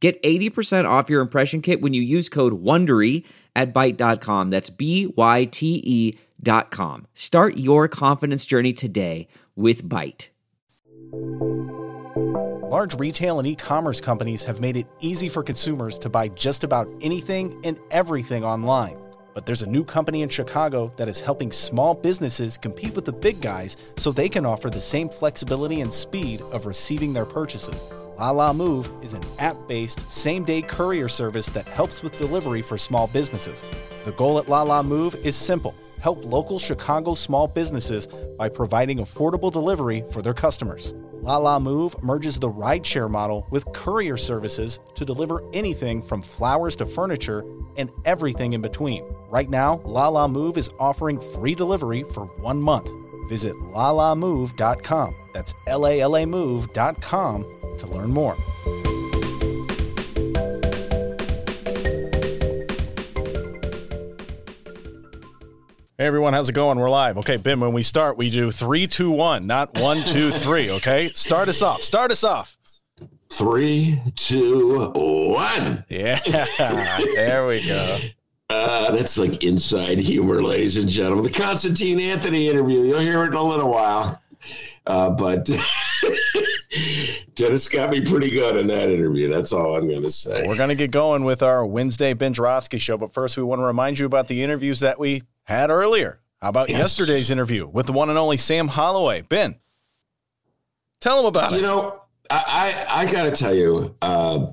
[0.00, 3.24] Get 80% off your impression kit when you use code WONDERY
[3.56, 4.50] at Byte.com.
[4.50, 7.06] That's B-Y-T-E dot com.
[7.14, 10.28] Start your confidence journey today with Byte.
[12.70, 16.86] Large retail and e-commerce companies have made it easy for consumers to buy just about
[17.00, 18.98] anything and everything online.
[19.34, 23.12] But there's a new company in Chicago that is helping small businesses compete with the
[23.12, 27.86] big guys so they can offer the same flexibility and speed of receiving their purchases.
[28.18, 32.76] Lala Move is an app based, same day courier service that helps with delivery for
[32.76, 33.64] small businesses.
[34.04, 39.52] The goal at Lala Move is simple help local Chicago small businesses by providing affordable
[39.52, 40.94] delivery for their customers.
[41.22, 46.86] Lala Move merges the rideshare model with courier services to deliver anything from flowers to
[46.86, 47.44] furniture
[47.76, 49.04] and everything in between.
[49.28, 52.88] Right now, Lala Move is offering free delivery for one month.
[53.28, 55.27] Visit lalamove.com.
[55.38, 57.44] That's L A L A move.com
[57.78, 58.34] to learn more.
[65.96, 66.80] Hey everyone, how's it going?
[66.80, 67.18] We're live.
[67.18, 70.72] Okay, Ben, when we start, we do three, two, one, not one, two, three.
[70.72, 71.82] Okay, start us off.
[71.82, 72.58] Start us off.
[73.30, 75.84] Three, two, one.
[75.88, 76.18] Yeah,
[77.14, 77.98] there we go.
[78.50, 81.22] Uh, that's like inside humor, ladies and gentlemen.
[81.22, 82.80] The Constantine Anthony interview.
[82.80, 84.20] You'll hear it in a little while.
[84.88, 85.44] Uh, but
[87.34, 89.30] Dennis got me pretty good in that interview.
[89.30, 90.46] That's all I'm going to say.
[90.46, 92.96] We're going to get going with our Wednesday Ben Joravsky show.
[92.96, 96.20] But first, we want to remind you about the interviews that we had earlier.
[96.40, 96.78] How about yes.
[96.78, 99.22] yesterday's interview with the one and only Sam Holloway?
[99.22, 99.56] Ben,
[101.00, 101.60] tell him about you it.
[101.60, 102.00] You know,
[102.30, 104.46] I, I, I got to tell you, uh,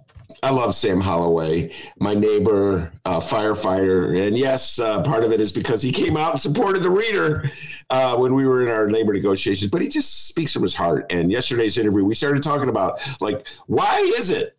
[0.46, 4.28] I love Sam Holloway, my neighbor, uh, firefighter.
[4.28, 7.52] And yes, uh, part of it is because he came out and supported the reader
[7.90, 11.08] uh, when we were in our labor negotiations, but he just speaks from his heart.
[11.10, 14.56] And yesterday's interview, we started talking about, like, why is it?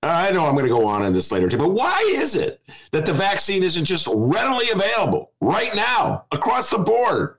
[0.00, 2.60] I know I'm going to go on in this later too, but why is it
[2.92, 7.38] that the vaccine isn't just readily available right now across the board?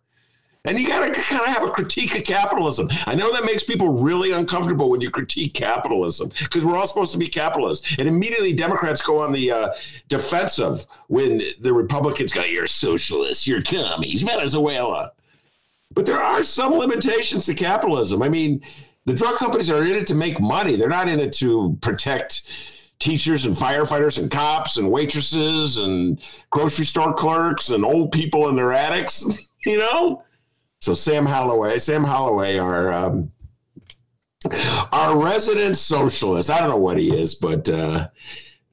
[0.65, 2.89] And you got to kind of have a critique of capitalism.
[3.05, 7.11] I know that makes people really uncomfortable when you critique capitalism because we're all supposed
[7.13, 7.95] to be capitalists.
[7.99, 9.73] And immediately Democrats go on the uh,
[10.07, 15.11] defensive when the Republicans go, you're socialists, you're commies, Venezuela.
[15.93, 18.21] But there are some limitations to capitalism.
[18.21, 18.61] I mean,
[19.05, 22.51] the drug companies are in it to make money, they're not in it to protect
[22.97, 28.55] teachers and firefighters and cops and waitresses and grocery store clerks and old people in
[28.55, 29.25] their attics,
[29.65, 30.23] you know?
[30.85, 33.31] So Sam Holloway, Sam Holloway, our um,
[34.91, 36.51] our resident socialist.
[36.51, 38.07] I don't know what he is, but uh,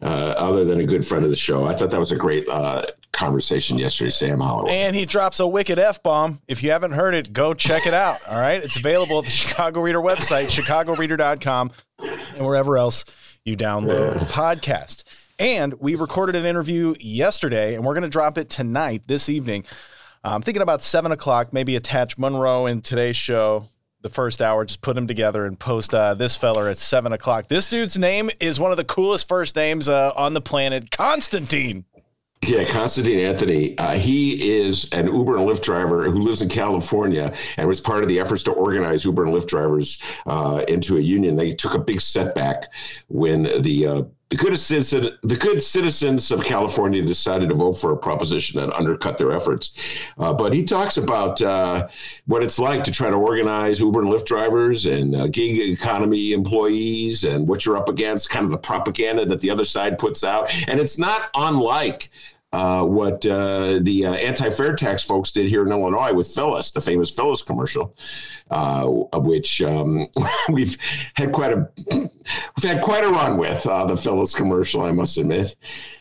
[0.02, 2.46] uh, other than a good friend of the show, I thought that was a great
[2.50, 4.10] uh, conversation yesterday.
[4.10, 6.42] Sam Holloway, and he drops a wicked f bomb.
[6.48, 8.18] If you haven't heard it, go check it out.
[8.30, 13.06] All right, it's available at the Chicago Reader website, chicagoreader.com, and wherever else
[13.46, 14.26] you download yeah.
[14.26, 15.04] podcast.
[15.38, 19.64] And we recorded an interview yesterday, and we're going to drop it tonight, this evening
[20.24, 23.64] I'm thinking about seven o'clock, maybe attach Monroe in today's show,
[24.02, 27.48] the first hour, just put them together and post uh, this feller at seven o'clock.
[27.48, 31.86] This dude's name is one of the coolest first names uh, on the planet, Constantine.
[32.44, 33.78] Yeah, Constantine Anthony.
[33.78, 38.02] Uh, he is an Uber and Lyft driver who lives in California and was part
[38.02, 41.36] of the efforts to organize Uber and Lyft drivers uh, into a union.
[41.36, 42.64] They took a big setback
[43.06, 47.92] when the uh, the good citizen, the good citizens of California decided to vote for
[47.92, 50.08] a proposition that undercut their efforts.
[50.16, 51.86] Uh, but he talks about uh,
[52.24, 56.32] what it's like to try to organize Uber and Lyft drivers and uh, gig economy
[56.32, 60.24] employees and what you're up against, kind of the propaganda that the other side puts
[60.24, 60.48] out.
[60.66, 62.08] And it's not unlike
[62.52, 66.80] uh, what uh, the uh, anti-fair tax folks did here in Illinois with Phyllis, the
[66.80, 67.96] famous Phyllis commercial,
[68.50, 70.06] uh, which um,
[70.50, 70.76] we've
[71.14, 75.16] had quite a we've had quite a run with uh, the Phyllis commercial, I must
[75.16, 75.56] admit.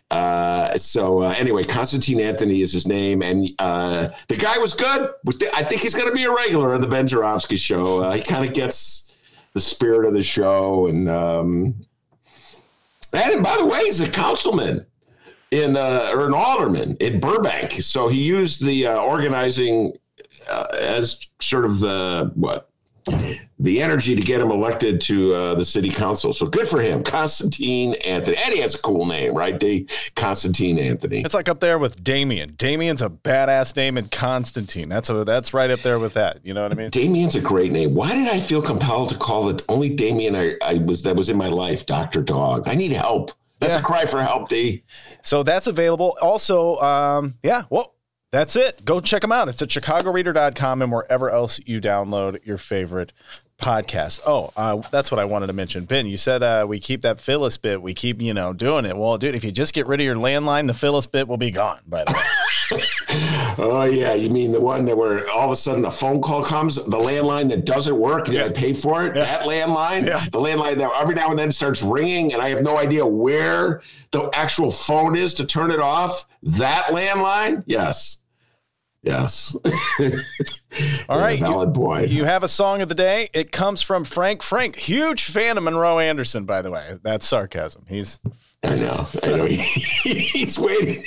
[0.10, 5.10] Uh, so anyway, Constantine Anthony is his name, and the guy was good.
[5.56, 8.12] I think he's going to be a regular on the Ben Joravsky show.
[8.12, 9.14] he kind of gets
[9.54, 11.86] the spirit of the show, and um,
[13.14, 14.86] and by the way, he's a councilman
[15.52, 17.74] in uh, or an alderman in Burbank.
[17.74, 19.94] So he used the uh, organizing
[20.50, 22.70] uh, as sort of the what
[23.60, 26.34] the energy to get him elected to uh, the city council.
[26.34, 28.38] So good for him, Constantine Anthony.
[28.44, 29.60] And he has a cool name, right?
[29.60, 31.22] Day Constantine Anthony.
[31.22, 32.54] It's like up there with Damien.
[32.58, 34.88] Damien's a badass name, and Constantine.
[34.90, 36.40] That's a that's right up there with that.
[36.44, 36.90] You know what I mean?
[36.90, 37.94] Damien's a great name.
[37.94, 40.36] Why did I feel compelled to call it only Damien?
[40.36, 42.68] I, I was that was in my life, Doctor Dog.
[42.68, 43.32] I need help.
[43.62, 43.80] That's yeah.
[43.80, 44.84] a cry for help, D.
[45.22, 46.18] So that's available.
[46.22, 47.64] Also, um, yeah.
[47.70, 47.94] Well,
[48.32, 48.84] that's it.
[48.84, 49.50] Go check them out.
[49.50, 53.14] It's at chicagoreader.com and wherever else you download your favorite
[53.62, 54.22] podcast.
[54.26, 55.86] Oh, uh, that's what I wanted to mention.
[55.86, 57.82] Ben, you said uh, we keep that Phyllis bit.
[57.82, 58.98] We keep, you know, doing it.
[58.98, 61.52] Well, dude, if you just get rid of your landline, the Phyllis bit will be
[61.52, 62.20] gone, by the way.
[63.60, 64.14] oh, yeah.
[64.14, 66.82] You mean the one that where all of a sudden a phone call comes, the
[66.98, 68.46] landline that doesn't work, yeah.
[68.46, 69.16] I pay for it?
[69.16, 69.24] Yeah.
[69.24, 70.06] That landline?
[70.06, 70.26] Yeah.
[70.26, 73.82] The landline that every now and then starts ringing and I have no idea where
[74.12, 76.26] the actual phone is to turn it off?
[76.44, 77.64] That landline?
[77.66, 78.21] Yes.
[79.04, 79.56] Yes.
[81.10, 81.40] All right.
[81.40, 82.02] Valid you, boy.
[82.04, 83.30] You have a song of the day.
[83.34, 84.44] It comes from Frank.
[84.44, 87.00] Frank, huge fan of Monroe Anderson, by the way.
[87.02, 87.86] That's sarcasm.
[87.88, 88.20] He's.
[88.64, 89.08] I know.
[89.24, 89.46] I know.
[89.46, 91.04] he's waiting.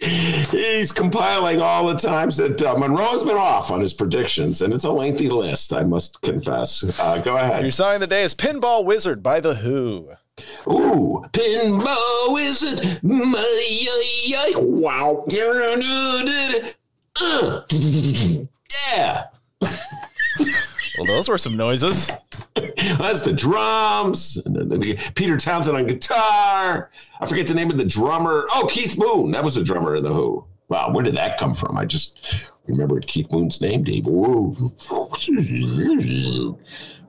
[0.00, 4.84] he's compiling all the times that uh, Monroe's been off on his predictions, and it's
[4.84, 6.98] a lengthy list, I must confess.
[6.98, 7.60] Uh, go ahead.
[7.60, 10.12] Your song of the day is Pinball Wizard by The Who.
[10.66, 13.00] Ooh, Pinball Wizard.
[14.56, 15.24] Wow
[17.20, 17.62] uh,
[18.96, 19.24] yeah.
[19.60, 22.10] well, those were some noises.
[22.54, 24.40] That's the drums.
[25.14, 26.90] Peter Townshend on guitar.
[27.20, 28.46] I forget the name of the drummer.
[28.54, 29.30] Oh, Keith Moon.
[29.32, 30.44] That was the drummer of the Who.
[30.68, 31.78] Wow, where did that come from?
[31.78, 34.06] I just remembered Keith Moon's name, Dave.
[34.06, 34.50] Whoa.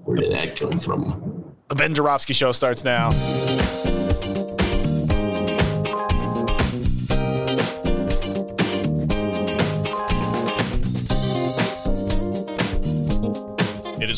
[0.05, 1.53] Where did that come from?
[1.67, 3.09] The Ben Joravsky Show starts now.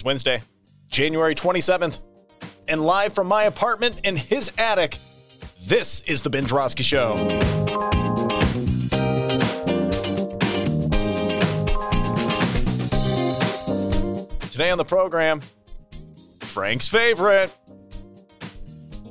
[0.01, 0.41] Is Wednesday,
[0.89, 1.99] January 27th,
[2.67, 4.97] and live from my apartment in his attic,
[5.67, 7.15] this is The Ben Joravsky Show.
[14.49, 15.41] Today on the program,
[16.39, 17.51] Frank's favorite,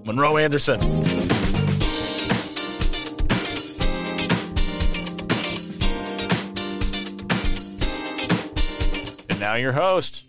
[0.04, 0.80] Monroe Anderson.
[9.28, 10.24] And now your host,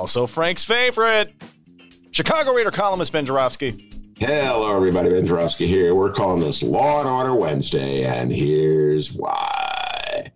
[0.00, 1.30] also, Frank's favorite,
[2.10, 3.90] Chicago Reader columnist Ben Joravsky.
[4.18, 5.10] Hello, everybody.
[5.10, 5.94] Ben Joravsky here.
[5.94, 10.32] We're calling this Law and Order Wednesday, and here's why.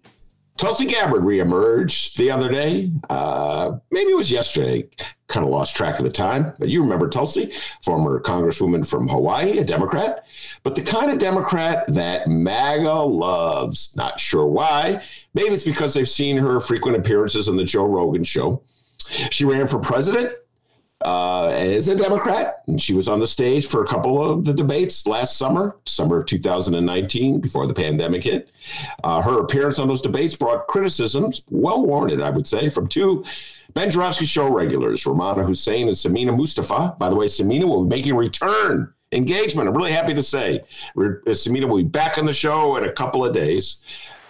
[0.59, 2.93] Tulsi Gabbard reemerged the other day.
[3.09, 4.87] Uh, maybe it was yesterday.
[5.29, 7.51] Kind of lost track of the time, but you remember Tulsi,
[7.83, 10.27] former Congresswoman from Hawaii, a Democrat,
[10.63, 13.97] but the kind of Democrat that MAGA loves.
[13.97, 15.03] Not sure why.
[15.33, 18.63] Maybe it's because they've seen her frequent appearances on the Joe Rogan show
[19.31, 20.33] she ran for president
[21.05, 24.55] uh, as a Democrat, and she was on the stage for a couple of the
[24.55, 28.51] debates last summer, summer of 2019, before the pandemic hit.
[29.03, 33.25] Uh, her appearance on those debates brought criticisms, well warranted, I would say, from two
[33.75, 36.97] Ben Joravsky show regulars, Rummana Hussain and Samina Mustafa.
[36.99, 39.69] By the way, Samina will be making return engagement.
[39.69, 40.61] I'm really happy to say.
[40.97, 43.83] Uh, Samina will be back on the show in a couple of days,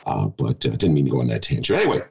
[0.07, 1.79] uh, but uh, didn't mean to go on that tangent.
[1.79, 2.03] Anyway,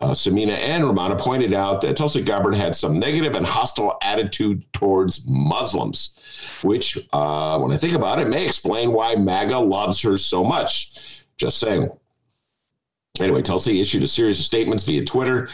[0.00, 4.64] uh, Samina and Rummana pointed out that Tulsi Gabbard had some negative and hostile attitude
[4.72, 6.18] towards Muslims,
[6.62, 11.24] which, uh, when I think about it, may explain why MAGA loves her so much.
[11.36, 11.90] Just saying.
[13.18, 15.50] Anyway, Tulsi issued a series of statements via Twitter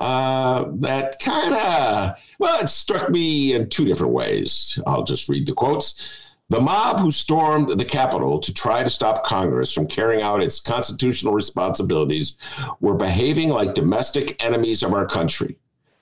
[0.00, 4.78] uh, that kind of, well, it struck me in two different ways.
[4.86, 6.16] I'll just read the quotes.
[6.50, 10.58] The mob who stormed the Capitol to try to stop Congress from carrying out its
[10.58, 12.36] constitutional responsibilities
[12.80, 15.58] were behaving like domestic enemies of our country.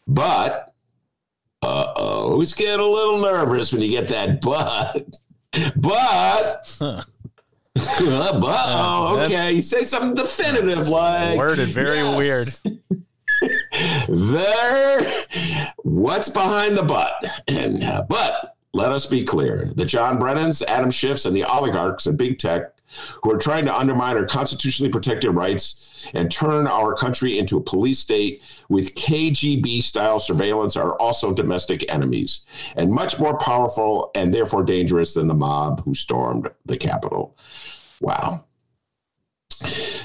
[0.06, 0.74] But,
[1.60, 5.06] uh oh, always get a little nervous when you get that but.
[5.76, 6.76] But.
[6.78, 7.02] Huh.
[7.74, 9.52] but oh, okay.
[9.52, 12.62] You say something definitive like worded very yes.
[12.64, 12.80] weird.
[14.08, 15.00] there,
[15.82, 17.22] what's behind the but?
[17.48, 22.06] And uh, but let us be clear the John Brennans, Adam Schiffs, and the oligarchs
[22.06, 22.74] and big tech
[23.22, 27.60] who are trying to undermine our constitutionally protected rights and turn our country into a
[27.60, 34.32] police state with KGB style surveillance are also domestic enemies and much more powerful and
[34.32, 37.36] therefore dangerous than the mob who stormed the Capitol.
[38.00, 38.44] Wow.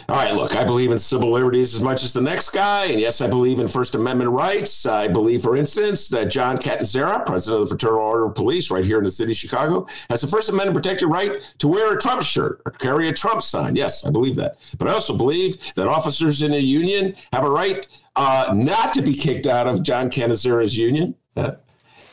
[0.10, 2.86] All right, look, I believe in civil liberties as much as the next guy.
[2.86, 4.86] And yes, I believe in First Amendment rights.
[4.86, 8.84] I believe, for instance, that John Catanzara, president of the Fraternal Order of Police right
[8.84, 12.02] here in the city of Chicago, has a First Amendment protected right to wear a
[12.02, 13.76] Trump shirt or carry a Trump sign.
[13.76, 14.58] Yes, I believe that.
[14.78, 19.02] But I also believe that officers in a union have a right uh, not to
[19.02, 21.16] be kicked out of John Catanzara's union.
[21.36, 21.54] Uh,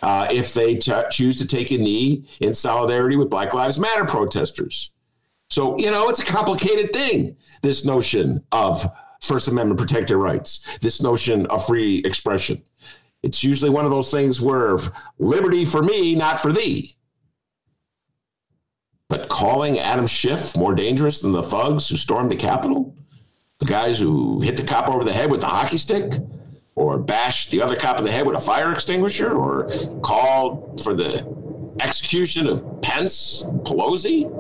[0.03, 4.07] uh, if they t- choose to take a knee in solidarity with Black Lives Matter
[4.07, 4.93] protesters.
[5.51, 8.87] So, you know, it's a complicated thing, this notion of
[9.21, 12.63] First Amendment protected rights, this notion of free expression.
[13.23, 14.79] It's usually one of those things where
[15.19, 16.97] liberty for me, not for thee.
[19.09, 22.95] But calling Adam Schiff more dangerous than the thugs who stormed the Capitol,
[23.59, 26.13] the guys who hit the cop over the head with the hockey stick,
[26.77, 30.95] or bashed the other cop in the head with a fire extinguisher, or called for
[30.95, 31.27] the
[31.83, 34.31] execution of Pence, Pelosi,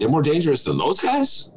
[0.00, 1.54] they're more dangerous than those guys?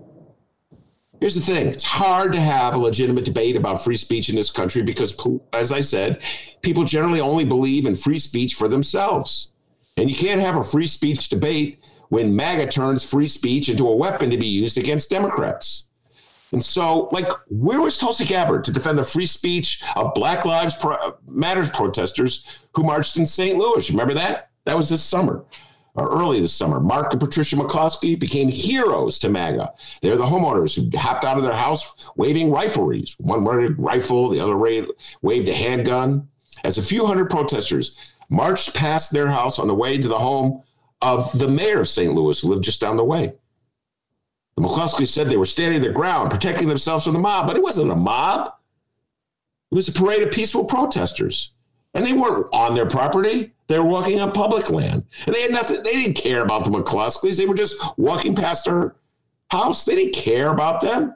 [1.19, 4.51] Here's the thing it's hard to have a legitimate debate about free speech in this
[4.51, 5.17] country because,
[5.53, 6.21] as I said,
[6.61, 9.53] people generally only believe in free speech for themselves.
[9.95, 13.95] And you can't have a free speech debate when MAGA turns free speech into a
[13.95, 15.87] weapon to be used against Democrats.
[16.51, 20.75] And so, like, where was Tulsi Gabbard to defend the free speech of Black Lives
[21.27, 22.45] Matters protesters
[22.75, 23.57] who marched in St.
[23.57, 23.89] Louis?
[23.89, 24.51] Remember that?
[24.65, 25.45] That was this summer
[25.95, 29.73] or early this summer, Mark and Patricia McCloskey became heroes to MAGA.
[30.01, 33.15] They're the homeowners who hopped out of their house waving rifleries.
[33.19, 36.27] One waved a rifle, the other waved a handgun.
[36.63, 37.97] As a few hundred protesters
[38.29, 40.63] marched past their house on the way to the home
[41.01, 42.13] of the mayor of St.
[42.13, 43.33] Louis, who lived just down the way.
[44.55, 47.63] The McCloskeys said they were standing their ground, protecting themselves from the mob, but it
[47.63, 48.53] wasn't a mob.
[49.71, 51.51] It was a parade of peaceful protesters.
[51.93, 53.51] And they weren't on their property.
[53.67, 55.05] They were walking on public land.
[55.25, 57.37] And they had nothing, they didn't care about the McCloskeys.
[57.37, 58.95] They were just walking past her
[59.49, 59.85] house.
[59.85, 61.15] They didn't care about them.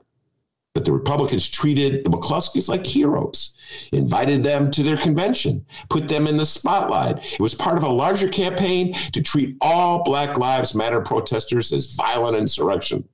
[0.74, 3.58] But the Republicans treated the McCloskeys like heroes,
[3.92, 7.34] invited them to their convention, put them in the spotlight.
[7.34, 11.96] It was part of a larger campaign to treat all Black Lives Matter protesters as
[11.96, 13.10] violent insurrection,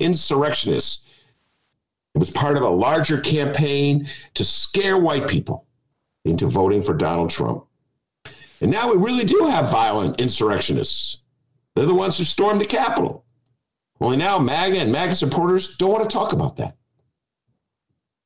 [0.00, 1.06] insurrectionists.
[2.14, 5.65] It was part of a larger campaign to scare white people
[6.26, 7.64] into voting for Donald Trump.
[8.60, 11.24] And now we really do have violent insurrectionists.
[11.74, 13.24] They're the ones who stormed the Capitol.
[14.00, 16.76] Only now MAGA and MAGA supporters don't want to talk about that.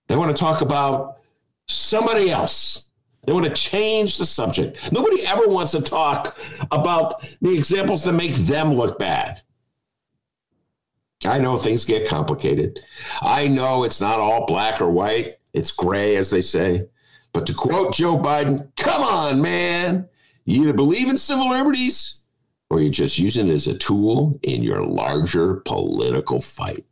[0.09, 1.19] They want to talk about
[1.67, 2.89] somebody else.
[3.25, 4.93] They want to change the subject.
[4.93, 6.37] Nobody ever wants to talk
[6.71, 9.43] about the examples that make them look bad.
[11.27, 12.81] I know things get complicated.
[13.21, 16.89] I know it's not all black or white, it's gray, as they say.
[17.33, 20.09] But to quote Joe Biden, come on, man.
[20.45, 22.21] You either believe in civil liberties
[22.71, 26.85] or you're just using it as a tool in your larger political fight.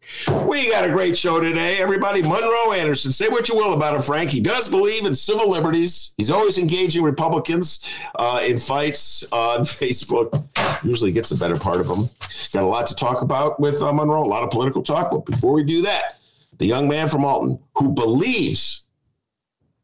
[0.44, 2.20] We got a great show today, everybody.
[2.20, 4.30] Monroe Anderson, say what you will about him, Frank.
[4.30, 6.14] He does believe in civil liberties.
[6.18, 10.44] He's always engaging Republicans uh, in fights on Facebook.
[10.82, 12.10] Usually gets the better part of them.
[12.52, 15.12] Got a lot to talk about with uh, Monroe, a lot of political talk.
[15.12, 16.18] But before we do that,
[16.58, 18.84] the young man from Alton who believes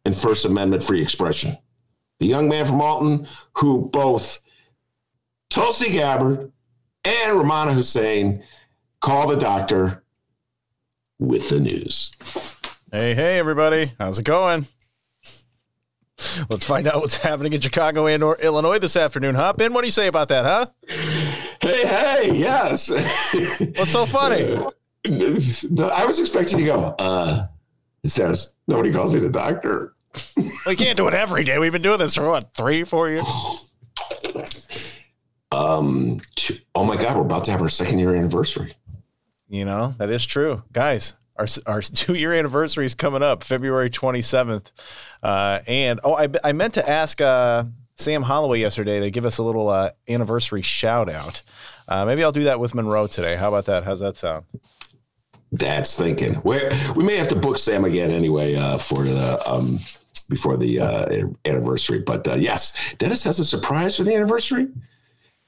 [0.05, 1.57] in First Amendment free expression.
[2.21, 4.41] The young man from Alton who both
[5.51, 6.53] Tulsi Gabbard
[7.05, 8.43] and Rummana Hussain
[9.01, 10.03] call the doctor
[11.19, 12.13] with the news.
[12.91, 13.93] Hey, hey, everybody.
[13.99, 14.67] How's it going?
[16.49, 19.53] Let's find out what's happening in Chicago and or Illinois this afternoon, huh?
[19.53, 20.67] Ben, what do you say about that, huh?
[21.61, 22.91] Hey, hey, yes.
[23.77, 24.55] What's so funny?
[25.07, 27.49] I was expecting to go, uh,
[28.03, 29.94] it says, nobody calls me the doctor.
[30.67, 31.59] we can't do it every day.
[31.59, 33.27] We've been doing this for what, three, four years?
[35.53, 36.21] Um,
[36.75, 38.73] oh my God, we're about to have our second year anniversary.
[39.49, 40.65] You know, that is true.
[40.73, 44.73] Guys, our, our two year anniversary is coming up February 27th.
[45.23, 49.39] Uh, and oh, I, I meant to ask uh, Sam Holloway yesterday to give us
[49.39, 51.43] a little uh, anniversary shout out.
[51.87, 53.37] Uh, maybe I'll do that with Monroe today.
[53.37, 53.85] How about that?
[53.85, 54.47] How's that sound?
[55.53, 56.41] That's thinking.
[56.43, 56.59] we
[56.97, 59.79] we may have to book Sam again anyway uh, for the um,
[60.29, 62.01] before the uh, anniversary.
[62.01, 64.69] But uh, yes, Dennis has a surprise for the anniversary.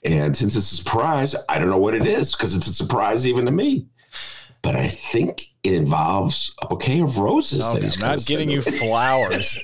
[0.05, 3.27] And since it's a surprise, I don't know what it is because it's a surprise
[3.27, 3.87] even to me.
[4.63, 7.61] But I think it involves a bouquet of roses.
[7.61, 9.59] Okay, that he's I'm not getting you flowers.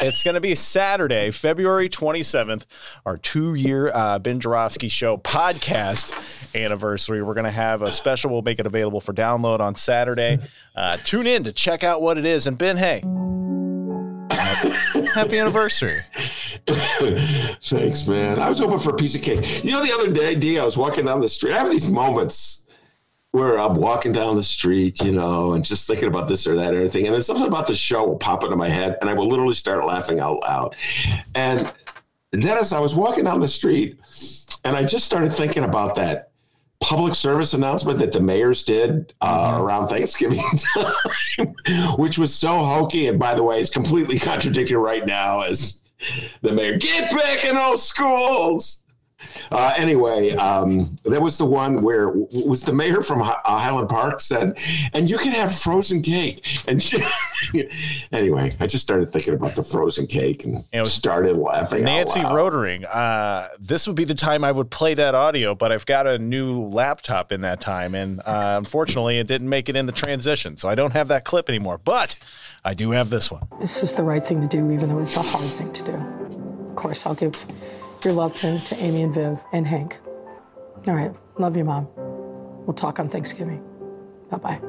[0.00, 2.64] it's going to be Saturday, February 27th,
[3.04, 7.22] our two year uh, Ben Joravsky Show podcast anniversary.
[7.22, 8.30] We're going to have a special.
[8.30, 10.38] We'll make it available for download on Saturday.
[10.74, 12.46] Uh, tune in to check out what it is.
[12.46, 13.02] And Ben, hey,
[15.14, 16.02] Happy anniversary.
[16.66, 18.38] Thanks, man.
[18.38, 19.64] I was hoping for a piece of cake.
[19.64, 21.54] You know, the other day, D, I was walking down the street.
[21.54, 22.66] I have these moments
[23.32, 26.74] where I'm walking down the street, you know, and just thinking about this or that
[26.74, 27.06] or anything.
[27.06, 29.54] And then something about the show will pop into my head and I will literally
[29.54, 30.74] start laughing out loud.
[31.34, 31.72] And
[32.32, 33.98] as I was walking down the street
[34.64, 36.27] and I just started thinking about that
[36.80, 39.62] public service announcement that the mayors did uh, mm-hmm.
[39.62, 40.40] around Thanksgiving
[40.74, 41.54] time,
[41.96, 43.08] which was so hokey.
[43.08, 45.82] And by the way, it's completely contradicted right now as
[46.42, 48.82] the mayor, get back in those schools.
[49.50, 54.20] Uh, anyway, um, that was the one where was the mayor from uh, Highland Park
[54.20, 54.58] said,
[54.92, 56.46] and you can have frozen cake.
[56.68, 56.98] And she,
[58.12, 61.84] anyway, I just started thinking about the frozen cake and it was started laughing.
[61.84, 62.84] Nancy Rotering.
[62.88, 66.18] Uh, this would be the time I would play that audio, but I've got a
[66.18, 70.56] new laptop in that time, and uh, unfortunately, it didn't make it in the transition,
[70.56, 71.78] so I don't have that clip anymore.
[71.82, 72.16] But
[72.64, 73.46] I do have this one.
[73.60, 75.94] This is the right thing to do, even though it's a hard thing to do.
[76.68, 77.34] Of course, I'll give
[78.04, 79.98] your love to, to Amy and Viv and Hank.
[80.86, 81.14] All right.
[81.38, 81.88] Love you, Mom.
[82.66, 83.64] We'll talk on Thanksgiving.
[84.30, 84.60] Bye bye.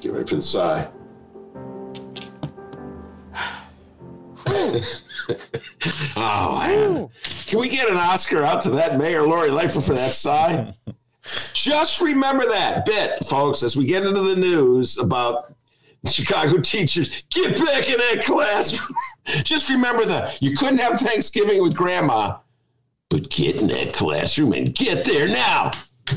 [0.00, 0.88] Get ready for the sigh.
[6.16, 7.08] oh, man.
[7.46, 10.72] Can we get an Oscar out to that Mayor Lori Lightfoot for that sigh?
[11.52, 15.54] Just remember that bit, folks, as we get into the news about
[16.06, 17.22] Chicago teachers.
[17.30, 18.96] Get back in that classroom.
[19.42, 22.38] Just remember that you couldn't have Thanksgiving with grandma
[23.10, 25.72] but get in that classroom and get there now.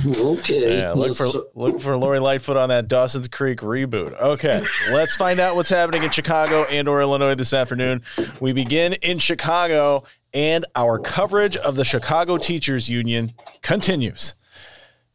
[0.06, 0.78] Okay.
[0.80, 4.14] Yeah, look for look for Lori Lightfoot on that Dawson's Creek reboot.
[4.20, 8.04] Okay, let's find out what's happening in Chicago and or Illinois this afternoon.
[8.40, 14.36] We begin in Chicago, and our coverage of the Chicago Teachers Union continues.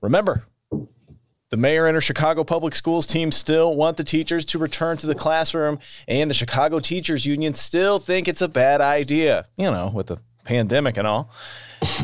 [0.00, 0.45] Remember,
[1.50, 5.07] the mayor and her Chicago Public Schools team still want the teachers to return to
[5.07, 5.78] the classroom,
[6.09, 9.47] and the Chicago Teachers Union still think it's a bad idea.
[9.57, 11.30] You know, with the pandemic and all.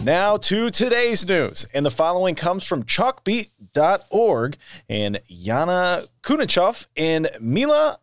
[0.02, 1.66] now to today's news.
[1.72, 4.56] And the following comes from chalkbeat.org
[4.88, 7.98] and Yana Kunichoff and Mila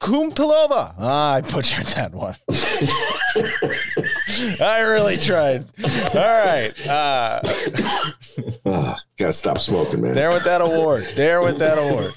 [0.00, 0.94] Koumpilova.
[0.98, 2.34] Ah, I butchered that one.
[4.60, 5.64] I really tried.
[6.14, 6.72] All right.
[6.88, 7.40] Uh,
[8.64, 10.14] oh, gotta stop smoking, man.
[10.14, 11.04] There with that award.
[11.16, 12.12] There with that award.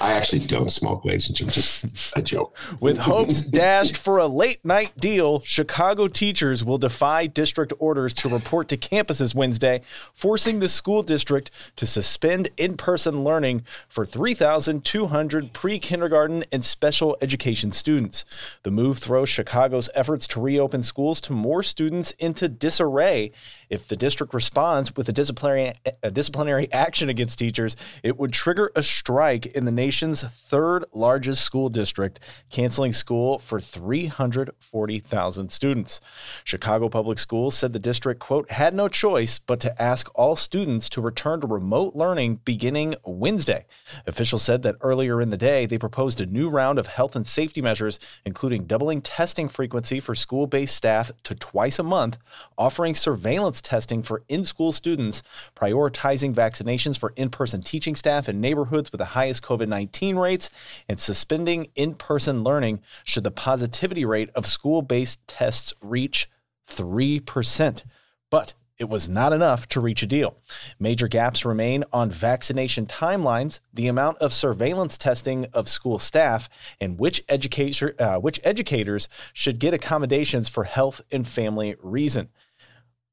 [0.00, 1.54] I actually don't smoke, ladies and gentlemen.
[1.54, 2.56] Just a joke.
[2.80, 8.28] With hopes dashed for a late night deal, Chicago teachers will defy district orders to
[8.28, 9.82] report to campuses Wednesday,
[10.12, 17.16] forcing the school district to suspend in person learning for 3,200 pre kindergarten and special
[17.20, 18.24] education students.
[18.62, 23.32] The move throws Chicago's efforts to reopen schools to more students into disarray
[23.70, 28.72] if the district responds with a disciplinary, a disciplinary action against teachers, it would trigger
[28.74, 36.00] a strike in the nation's third largest school district, canceling school for 340,000 students.
[36.42, 40.88] Chicago Public Schools said the district, quote, had no choice but to ask all students
[40.88, 43.66] to return to remote learning beginning Wednesday.
[44.06, 47.26] Officials said that earlier in the day, they proposed a new round of health and
[47.26, 52.16] safety measures, including doubling testing frequency for school based staff to twice a month,
[52.56, 55.22] offering surveillance testing for in school students,
[55.54, 60.50] prioritizing vaccinations for in person teaching staff in neighborhoods with the highest COVID 19 rates,
[60.88, 66.28] and suspending in person learning should the positivity rate of school based tests reach
[66.68, 67.82] 3%.
[68.30, 70.36] But it was not enough to reach a deal.
[70.78, 76.48] Major gaps remain on vaccination timelines, the amount of surveillance testing of school staff,
[76.80, 82.28] and which, educator, uh, which educators should get accommodations for health and family reason.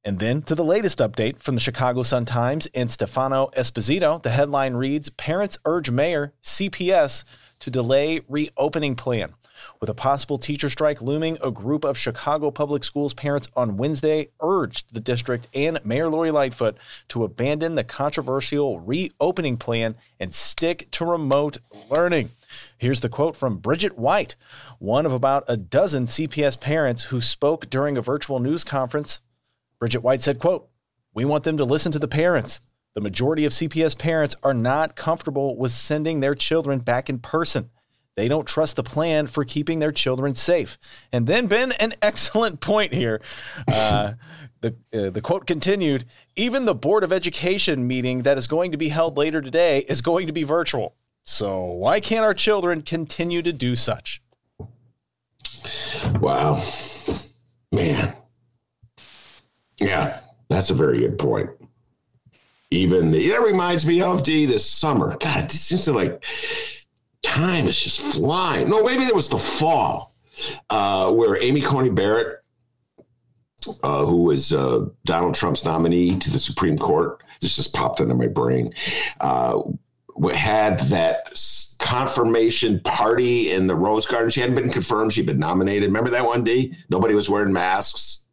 [0.06, 4.22] And then to the latest update from the Chicago Sun Times and Stefano Esposito.
[4.22, 7.24] The headline reads Parents urge Mayor CPS
[7.58, 9.34] to delay reopening plan.
[9.82, 14.28] With a possible teacher strike looming, a group of Chicago Public Schools parents on Wednesday
[14.42, 20.88] urged the district and Mayor Lori Lightfoot to abandon the controversial reopening plan and stick
[20.92, 21.58] to remote
[21.90, 22.30] learning.
[22.78, 24.36] Here's the quote from Bridget White,
[24.78, 29.20] one of about a dozen CPS parents who spoke during a virtual news conference
[29.80, 30.70] Bridget White said, quote,
[31.14, 32.62] we want them to listen to the parents.
[32.94, 37.70] The majority of CPS parents are not comfortable with sending their children back in person.
[38.16, 40.78] They don't trust the plan for keeping their children safe.
[41.12, 43.22] And then, Ben, an excellent point here.
[43.68, 44.14] Uh,
[44.62, 48.78] the, uh, the quote continued Even the Board of Education meeting that is going to
[48.78, 50.96] be held later today is going to be virtual.
[51.26, 54.22] So, why can't our children continue to do such?
[56.20, 56.64] Wow.
[57.72, 58.16] Man.
[59.86, 60.20] Yeah,
[60.50, 61.50] that's a very good point.
[62.72, 65.16] Even that reminds me of D this summer.
[65.20, 66.24] God, it seems to like
[67.22, 68.70] time is just flying.
[68.70, 70.16] No, maybe it was the fall
[70.70, 72.40] uh, where Amy Coney Barrett
[73.84, 77.24] uh, who was uh, Donald Trump's nominee to the Supreme Court.
[77.42, 78.74] This just popped into my brain.
[79.20, 79.62] Uh,
[80.34, 81.30] had that
[81.80, 84.30] confirmation party in the Rose Garden.
[84.30, 85.14] She hadn't been confirmed.
[85.14, 85.90] She'd been nominated.
[85.90, 86.74] Remember that one day?
[86.90, 88.25] Nobody was wearing masks.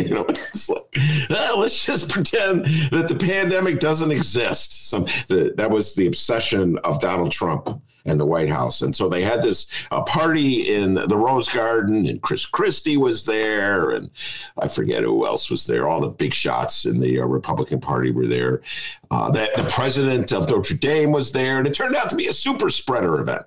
[0.10, 0.82] You know, it's like,
[1.30, 4.88] ah, let's just pretend that the pandemic doesn't exist.
[4.88, 8.80] Some the, that was the obsession of Donald Trump and the White House.
[8.80, 13.26] And so they had this uh, party in the Rose Garden, and Chris Christie was
[13.26, 14.10] there, and
[14.58, 15.88] I forget who else was there.
[15.88, 18.62] All the big shots in the uh, Republican Party were there.
[19.10, 22.28] Uh, that the president of Notre Dame was there, and it turned out to be
[22.28, 23.42] a super spreader event.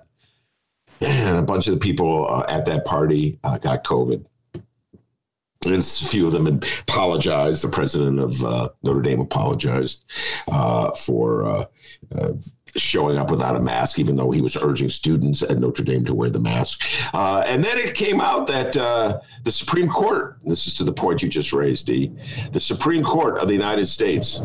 [1.00, 4.24] And a bunch of the people uh, at that party uh, got COVID
[5.64, 7.64] and a few of them apologized.
[7.64, 10.04] The president of uh, Notre Dame apologized
[10.50, 11.64] uh, for uh,
[12.16, 12.32] uh,
[12.76, 16.14] showing up without a mask, even though he was urging students at Notre Dame to
[16.14, 16.82] wear the mask.
[17.14, 20.92] Uh, and then it came out that uh, the Supreme Court, this is to the
[20.92, 22.12] point you just raised, D,
[22.52, 24.44] the Supreme Court of the United States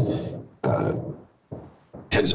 [2.12, 2.34] has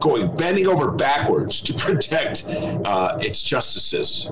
[0.00, 4.30] going bending over backwards to protect its justices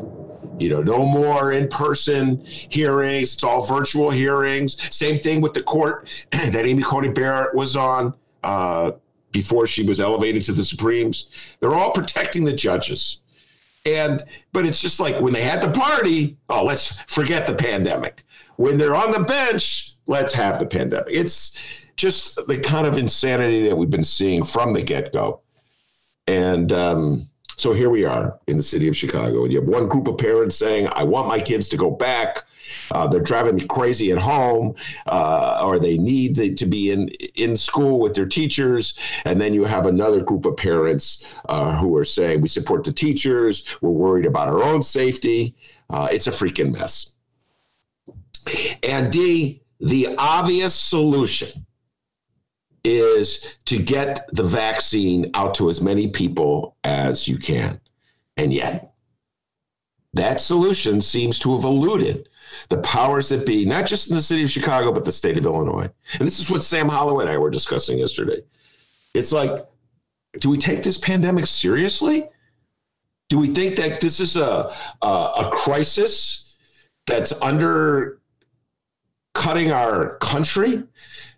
[0.58, 3.34] you know, no more in person hearings.
[3.34, 4.80] It's all virtual hearings.
[4.94, 8.92] Same thing with the court that Amy Coney Barrett was on uh,
[9.30, 11.30] before she was elevated to the Supremes.
[11.60, 13.18] They're all protecting the judges.
[13.84, 18.22] And, but it's just like when they had the party, oh, let's forget the pandemic.
[18.56, 21.08] When they're on the bench, let's have the pandemic.
[21.10, 21.60] It's
[21.96, 25.40] just the kind of insanity that we've been seeing from the get go.
[26.28, 27.28] And, um,
[27.62, 29.44] so here we are in the city of Chicago.
[29.44, 32.38] And you have one group of parents saying, I want my kids to go back.
[32.90, 34.74] Uh, they're driving me crazy at home,
[35.06, 38.98] uh, or they need the, to be in in school with their teachers.
[39.24, 42.92] And then you have another group of parents uh, who are saying, "We support the
[42.92, 43.78] teachers.
[43.80, 45.54] We're worried about our own safety."
[45.88, 47.14] Uh, it's a freaking mess.
[48.82, 51.66] And D, the obvious solution
[52.84, 57.80] is to get the vaccine out to as many people as you can.
[58.36, 58.94] And yet,
[60.14, 62.28] that solution seems to have eluded
[62.68, 65.46] the powers that be, not just in the city of Chicago, but the state of
[65.46, 65.88] Illinois.
[66.18, 68.42] And this is what Sam Holloway and I were discussing yesterday.
[69.14, 69.60] It's like,
[70.38, 72.28] do we take this pandemic seriously?
[73.28, 76.54] Do we think that this is a, a, a crisis
[77.06, 78.20] that's under
[79.34, 80.82] cutting our country?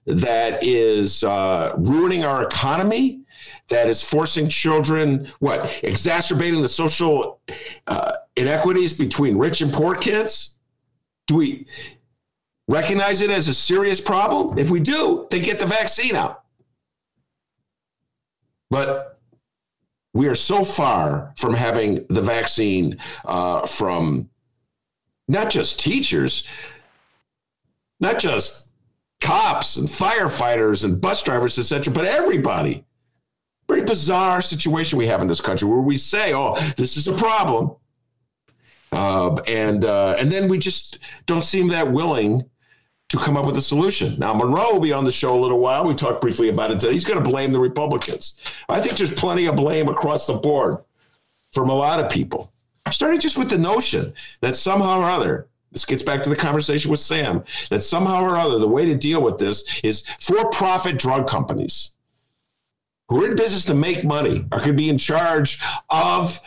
[0.06, 3.22] That is uh, ruining our economy,
[3.68, 7.40] that is forcing children, what, exacerbating the social
[7.86, 10.58] uh, inequities between rich and poor kids?
[11.26, 11.66] Do we
[12.68, 14.58] recognize it as a serious problem?
[14.58, 16.42] If we do, then get the vaccine out.
[18.70, 19.18] But
[20.12, 24.30] we are so far from having the vaccine uh, from
[25.28, 26.48] not just teachers,
[28.00, 28.63] not just
[29.24, 32.84] cops and firefighters and bus drivers, etc., but everybody.
[33.66, 37.14] Very bizarre situation we have in this country where we say, "Oh, this is a
[37.14, 37.74] problem,"
[38.92, 42.42] uh, and uh, and then we just don't seem that willing
[43.08, 44.18] to come up with a solution.
[44.18, 45.87] Now, Monroe will be on the show a little while.
[45.87, 46.92] We talked briefly about it today.
[46.92, 48.37] He's going to blame the Republicans.
[48.68, 50.78] I think there's plenty of blame across the board
[51.52, 52.52] from a lot of people.
[52.90, 56.90] Starting just with the notion that somehow or other this gets back to the conversation
[56.90, 60.98] with Sam that somehow or other, the way to deal with this is for profit
[60.98, 61.94] drug companies
[63.08, 65.60] who are in business to make money are going to be in charge
[65.90, 66.40] of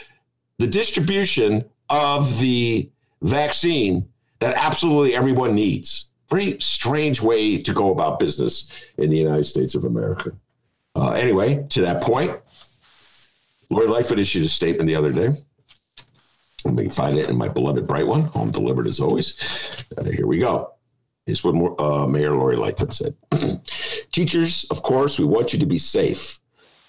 [0.60, 2.90] the distribution of the
[3.22, 4.08] vaccine
[4.40, 6.10] that absolutely everyone needs.
[6.30, 10.32] Very strange way to go about business in the United States of America.
[10.96, 12.36] Uh, anyway, to that point,
[13.70, 15.38] Lori Lightfoot issued a statement the other day
[16.68, 19.86] let me find it in my beloved bright one, home delivered as always.
[19.98, 20.74] Uh, here we go.
[21.26, 23.16] Here's what more, uh, Mayor Lori Lightfoot said.
[24.12, 26.40] Teachers, of course, we want you to be safe.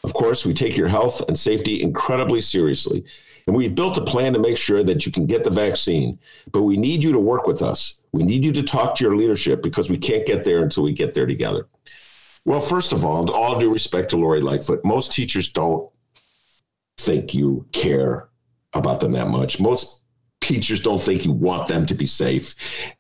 [0.05, 3.05] Of course, we take your health and safety incredibly seriously.
[3.47, 6.19] And we've built a plan to make sure that you can get the vaccine.
[6.53, 8.01] But we need you to work with us.
[8.13, 10.93] We need you to talk to your leadership because we can't get there until we
[10.93, 11.67] get there together.
[12.45, 15.91] Well, first of all, all due respect to Lori Lightfoot, most teachers don't
[16.99, 18.29] think you care
[18.75, 19.61] about them that much.
[19.61, 20.05] Most
[20.41, 22.55] teachers don't think you want them to be safe.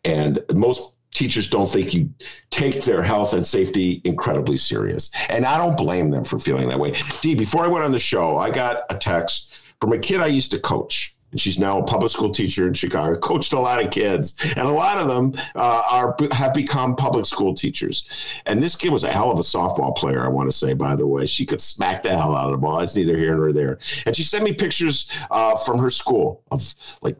[0.04, 2.10] And most teachers don't think you
[2.50, 5.10] take their health and safety incredibly serious.
[5.28, 6.94] And I don't blame them for feeling that way.
[7.20, 10.26] Dee, before I went on the show, I got a text from a kid I
[10.26, 13.18] used to coach and she's now a public school teacher in Chicago.
[13.18, 17.26] Coached a lot of kids, and a lot of them uh, are have become public
[17.26, 18.32] school teachers.
[18.46, 20.24] And this kid was a hell of a softball player.
[20.24, 22.58] I want to say, by the way, she could smack the hell out of the
[22.58, 22.80] ball.
[22.80, 23.78] It's neither here nor there.
[24.06, 27.16] And she sent me pictures uh, from her school of like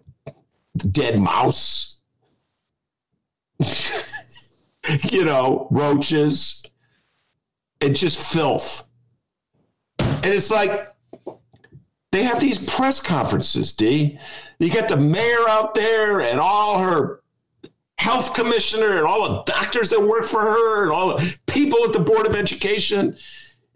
[0.90, 2.00] dead mouse.
[5.10, 6.64] you know, roaches,
[7.80, 8.88] and just filth.
[9.98, 10.94] And it's like
[12.10, 14.18] they have these press conferences, D.
[14.58, 17.20] You got the mayor out there and all her
[17.98, 21.92] health commissioner and all the doctors that work for her and all the people at
[21.92, 23.16] the Board of Education.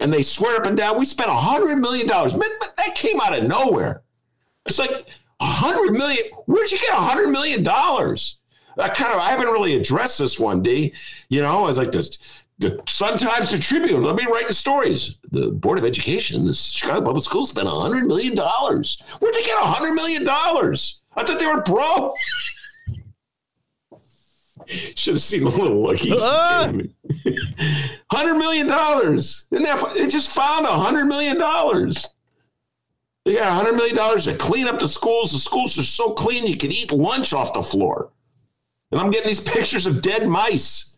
[0.01, 2.07] And they swear up and down, we spent a $100 million.
[2.07, 4.03] That came out of nowhere.
[4.67, 6.25] It's like a 100 million.
[6.47, 7.67] Where'd you get a $100 million?
[7.69, 10.95] I kind of, I haven't really addressed this one, D.
[11.29, 12.42] You know, I was like this.
[12.63, 14.03] The Sun Times, the Tribune.
[14.03, 15.19] Let me write the stories.
[15.31, 18.37] The Board of Education, the Chicago Public Schools spent $100 million.
[18.37, 20.29] Where'd they get $100 million?
[20.29, 22.15] I thought they were broke.
[24.95, 26.95] Should have seen the little look he gave me.
[28.13, 29.47] Hundred million dollars.
[29.51, 29.59] They
[30.09, 32.07] just found a hundred million dollars.
[33.25, 35.33] They got a hundred million dollars to clean up the schools.
[35.33, 38.11] The schools are so clean you can eat lunch off the floor.
[38.93, 40.92] And I'm getting these pictures of dead mice.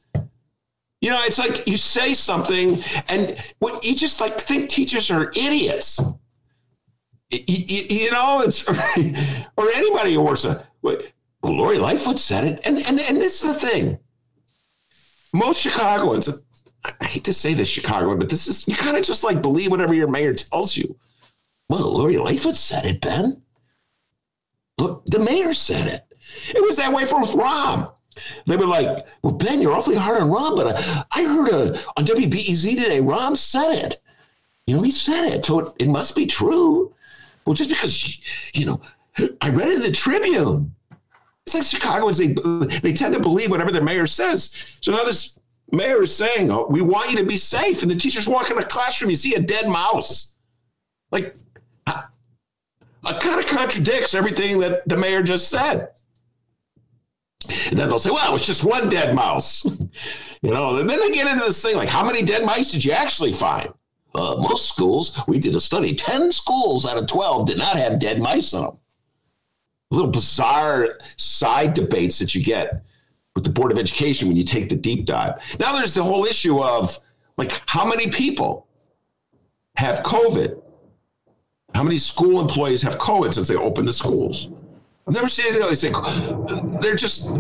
[1.05, 5.31] You know, it's like you say something and what you just like think teachers are
[5.37, 6.01] idiots.
[7.31, 8.67] You, you, you know, it's
[9.59, 10.47] or anybody who works.
[10.47, 10.97] A, well,
[11.43, 13.99] Lori Lightfoot said it, and and and this is the thing.
[15.35, 16.43] Most Chicagoans,
[16.83, 19.71] I hate to say this, Chicagoan, but this is you kind of just like believe
[19.71, 20.99] whatever your mayor tells you.
[21.69, 23.43] Well, Lori Lightfoot said it, Ben.
[24.79, 26.07] Look, the mayor said it.
[26.49, 27.94] It was that way for Rahm.
[28.47, 31.81] They were like, "Well, Ben, you're awfully hard on Rahm, but I, I heard a,
[31.97, 33.97] on WBEZ today, Rahm said it.
[34.67, 36.95] You know, he said it, so it, it must be true.
[37.45, 38.21] Well, just because
[38.55, 38.81] you know,
[39.41, 40.75] I read it in the Tribune.
[41.47, 42.29] It's like Chicagoans, they,
[42.81, 44.73] they tend to believe whatever their mayor says.
[44.81, 45.39] So now this
[45.71, 47.83] mayor is saying, oh, we want you to be safe.
[47.83, 50.35] And the teachers walk in the classroom, you see a dead mouse.
[51.11, 51.37] Like,
[51.87, 55.91] it kind of contradicts everything that the mayor just said.
[57.69, 59.65] And then they'll say, well, it's just one dead mouse.
[60.43, 62.85] you know, and then they get into this thing like, how many dead mice did
[62.85, 63.69] you actually find?
[64.15, 67.99] Uh, most schools, we did a study, 10 schools out of 12 did not have
[67.99, 68.79] dead mice in them
[69.95, 72.85] little bizarre side debates that you get
[73.35, 75.35] with the Board of Education when you take the deep dive.
[75.59, 76.99] Now there's the whole issue of
[77.37, 78.67] like how many people
[79.77, 80.61] have COVID?
[81.75, 84.51] How many school employees have COVID since they opened the schools?
[85.07, 85.91] I've never seen anything like say
[86.81, 87.31] they're just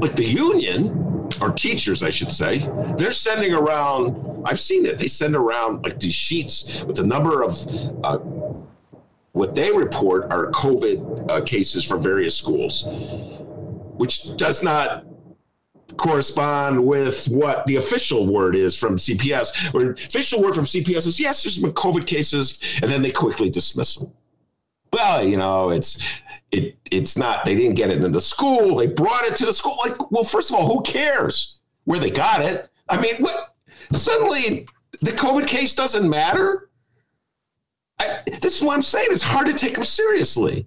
[0.00, 2.58] like the union or teachers, I should say.
[2.98, 4.42] They're sending around.
[4.44, 4.98] I've seen it.
[4.98, 7.56] They send around like these sheets with the number of
[8.04, 8.18] uh,
[9.32, 12.84] what they report are COVID uh, cases from various schools,
[13.96, 15.06] which does not
[15.96, 19.74] correspond with what the official word is from CPS.
[19.74, 23.48] Or official word from CPS is yes, there's been COVID cases, and then they quickly
[23.48, 24.12] dismiss them.
[24.92, 26.20] Well, you know, it's
[26.54, 27.44] it it's not.
[27.44, 28.76] They didn't get it into the school.
[28.76, 29.76] They brought it to the school.
[29.84, 32.68] Like, well, first of all, who cares where they got it?
[32.88, 33.54] I mean, what?
[33.92, 34.66] Suddenly,
[35.00, 36.70] the COVID case doesn't matter.
[37.98, 38.06] I,
[38.40, 39.08] this is what I'm saying.
[39.10, 40.66] It's hard to take them seriously.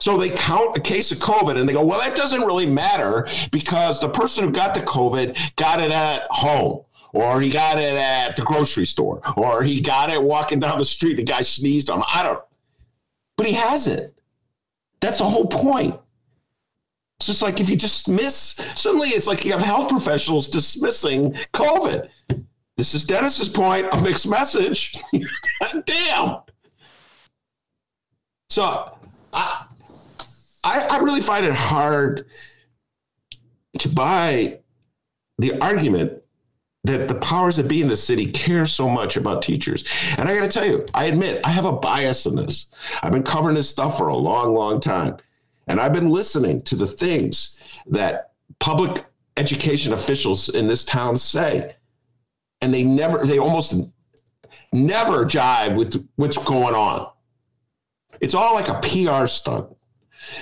[0.00, 3.26] So they count a case of COVID and they go, well, that doesn't really matter
[3.52, 7.96] because the person who got the COVID got it at home or he got it
[7.96, 11.14] at the grocery store or he got it walking down the street.
[11.14, 12.04] The guy sneezed on him.
[12.12, 12.42] I don't,
[13.36, 14.13] but he has it.
[15.04, 16.00] That's the whole point.
[17.18, 22.08] It's just like if you dismiss, suddenly it's like you have health professionals dismissing COVID.
[22.78, 24.96] This is Dennis's point, a mixed message.
[25.84, 26.38] Damn.
[28.48, 28.96] So
[29.34, 29.66] I,
[30.64, 32.24] I, I really find it hard
[33.80, 34.60] to buy
[35.38, 36.23] the argument
[36.84, 39.84] that the powers that be in the city care so much about teachers.
[40.18, 42.68] And I got to tell you, I admit I have a bias in this.
[43.02, 45.16] I've been covering this stuff for a long, long time.
[45.66, 49.02] And I've been listening to the things that public
[49.38, 51.74] education officials in this town say.
[52.60, 53.74] And they never, they almost
[54.72, 57.10] never jive with what's going on.
[58.20, 59.74] It's all like a PR stunt.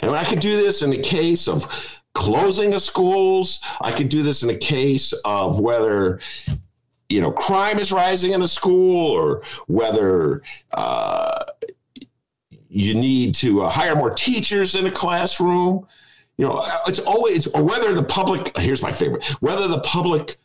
[0.03, 3.61] And I could do this in the case of closing of schools.
[3.81, 6.21] I could do this in a case of whether
[7.09, 11.45] you know crime is rising in a school or whether uh,
[12.69, 15.87] you need to uh, hire more teachers in a classroom.
[16.39, 18.57] You know, it's always or whether the public.
[18.57, 20.39] Here's my favorite: whether the public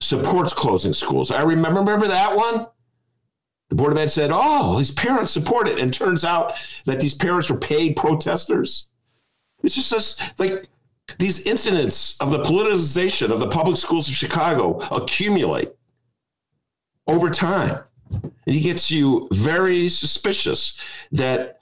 [0.00, 1.30] supports closing schools.
[1.30, 2.66] I remember remember that one
[3.72, 5.78] the Board of Ed said, oh, these parents support it.
[5.78, 6.52] And turns out
[6.84, 8.86] that these parents were paid protesters.
[9.62, 10.68] It's just this, like
[11.18, 15.72] these incidents of the politicization of the public schools of Chicago accumulate
[17.06, 17.82] over time.
[18.12, 20.80] And it gets you very suspicious
[21.12, 21.60] that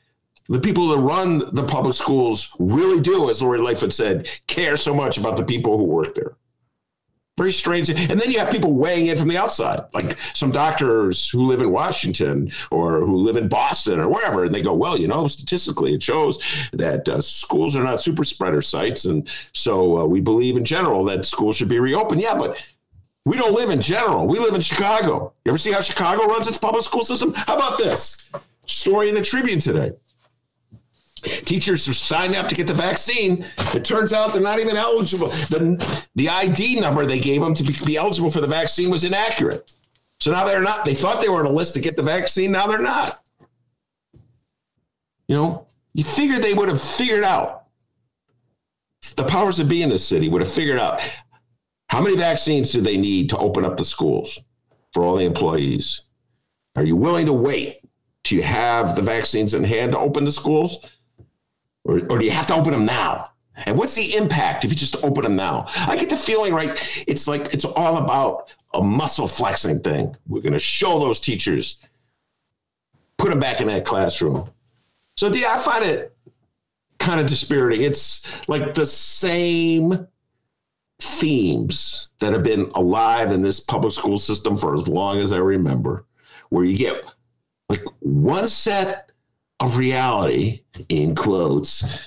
[0.49, 4.93] the people that run the public schools really do, as Lori Lightfoot said, care so
[4.93, 6.37] much about the people who work there.
[7.41, 7.89] Very strange.
[7.89, 11.63] And then you have people weighing in from the outside, like some doctors who live
[11.63, 14.45] in Washington or who live in Boston or wherever.
[14.45, 16.39] And they go, well, you know, statistically, it shows
[16.75, 19.07] that uh, schools are not super spreader sites.
[19.07, 22.21] And so uh, we believe in general that schools should be reopened.
[22.21, 22.63] Yeah, but
[23.25, 24.27] we don't live in general.
[24.27, 25.33] We live in Chicago.
[25.47, 27.33] You ever see how Chicago runs its public school system?
[27.33, 28.29] How about this
[28.67, 29.93] story in the Tribune today?
[31.21, 33.45] Teachers are signing up to get the vaccine.
[33.75, 35.29] It turns out they're not even eligible.
[35.29, 39.05] The, the ID number they gave them to be, be eligible for the vaccine was
[39.05, 39.73] inaccurate.
[40.19, 42.53] So now they're not, they thought they were on a list to get the vaccine.
[42.53, 43.23] Now they're not.
[45.29, 47.65] You know, you figure they would have figured out,
[49.17, 51.01] the powers that be in the city would have figured out
[51.89, 54.39] how many vaccines do they need to open up the schools
[54.93, 56.03] for all the employees?
[56.77, 57.81] Are you willing to wait
[58.31, 60.79] you have the vaccines in hand to open the schools?
[61.85, 63.31] Or, or do you have to open them now?
[63.67, 65.67] And what's the impact if you just open them now?
[65.87, 67.05] I get the feeling, right?
[67.07, 70.17] It's like it's all about a muscle flexing thing.
[70.27, 71.79] We're going to show those teachers,
[73.19, 74.51] put them back in that classroom.
[75.17, 76.17] So, yeah, I find it
[76.99, 77.83] kind of dispiriting.
[77.83, 80.07] It's like the same
[81.01, 85.39] themes that have been alive in this public school system for as long as I
[85.39, 86.07] remember,
[86.51, 87.05] where you get
[87.69, 89.10] like one set
[89.61, 91.99] of reality, in quotes,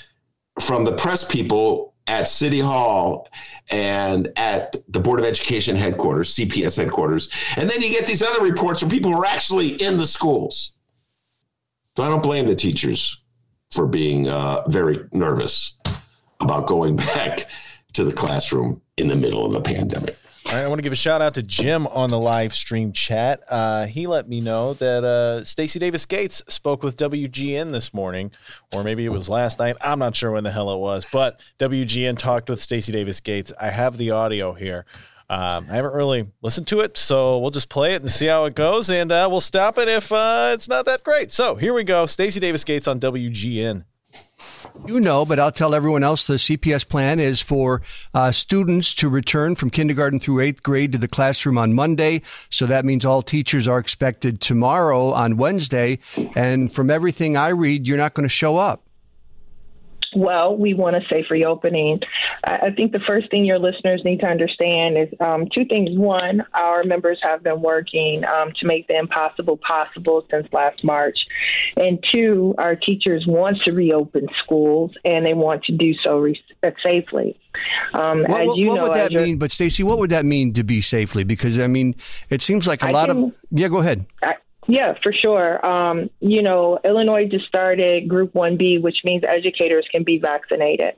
[0.59, 3.29] from the press people at City Hall
[3.71, 7.29] and at the Board of Education headquarters, CPS headquarters.
[7.55, 10.73] And then you get these other reports from people who are actually in the schools.
[11.95, 13.23] So I don't blame the teachers
[13.71, 15.77] for being uh, very nervous
[16.41, 17.45] about going back
[17.93, 20.17] to the classroom in the middle of a pandemic.
[20.53, 22.91] All right, I want to give a shout out to Jim on the live stream
[22.91, 23.43] chat.
[23.49, 28.29] Uh, he let me know that uh, Stacy Davis Gates spoke with WGN this morning,
[28.71, 29.77] or maybe it was last night.
[29.81, 33.51] I'm not sure when the hell it was, but WGN talked with Stacy Davis Gates.
[33.59, 34.85] I have the audio here.
[35.27, 38.45] Um, I haven't really listened to it, so we'll just play it and see how
[38.45, 41.31] it goes, and uh, we'll stop it if uh, it's not that great.
[41.31, 42.05] So here we go.
[42.05, 43.85] Stacy Davis Gates on WGN.
[44.85, 47.81] You know, but I'll tell everyone else the CPS plan is for
[48.13, 52.21] uh, students to return from kindergarten through eighth grade to the classroom on Monday.
[52.49, 55.99] So that means all teachers are expected tomorrow on Wednesday.
[56.35, 58.83] And from everything I read, you're not going to show up.
[60.15, 61.99] Well, we want a safe reopening.
[62.43, 65.97] I think the first thing your listeners need to understand is um, two things.
[65.97, 71.17] One, our members have been working um, to make the impossible possible since last March.
[71.77, 76.41] And two, our teachers want to reopen schools and they want to do so re-
[76.63, 77.39] uh, safely.
[77.93, 79.37] Um, what, what, what know, would that mean?
[79.37, 81.23] But Stacy, what would that mean to be safely?
[81.23, 81.95] Because I mean,
[82.29, 83.67] it seems like a I lot can, of yeah.
[83.67, 84.05] Go ahead.
[84.23, 84.35] I,
[84.67, 85.65] yeah, for sure.
[85.65, 90.95] Um, you know, Illinois just started Group 1B, which means educators can be vaccinated.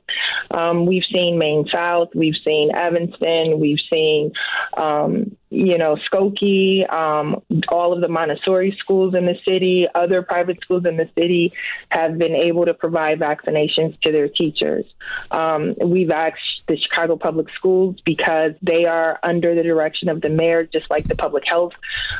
[0.50, 4.32] Um, we've seen Maine South, we've seen Evanston, we've seen
[4.76, 10.60] um, you know, Skokie, um, all of the Montessori schools in the city, other private
[10.60, 11.52] schools in the city
[11.90, 14.84] have been able to provide vaccinations to their teachers.
[15.30, 20.30] Um, we've asked the Chicago Public Schools because they are under the direction of the
[20.30, 21.72] mayor, just like the public health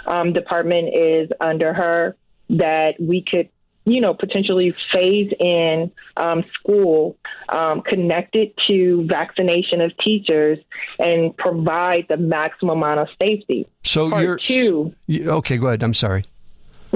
[0.06, 2.16] um, department is under her,
[2.50, 3.48] that we could
[3.86, 7.16] you know, potentially phase in um, school
[7.48, 10.58] um, connected to vaccination of teachers
[10.98, 13.66] and provide the maximum amount of safety.
[13.84, 14.92] So Part you're two.
[15.08, 15.84] Okay, go ahead.
[15.84, 16.24] I'm sorry.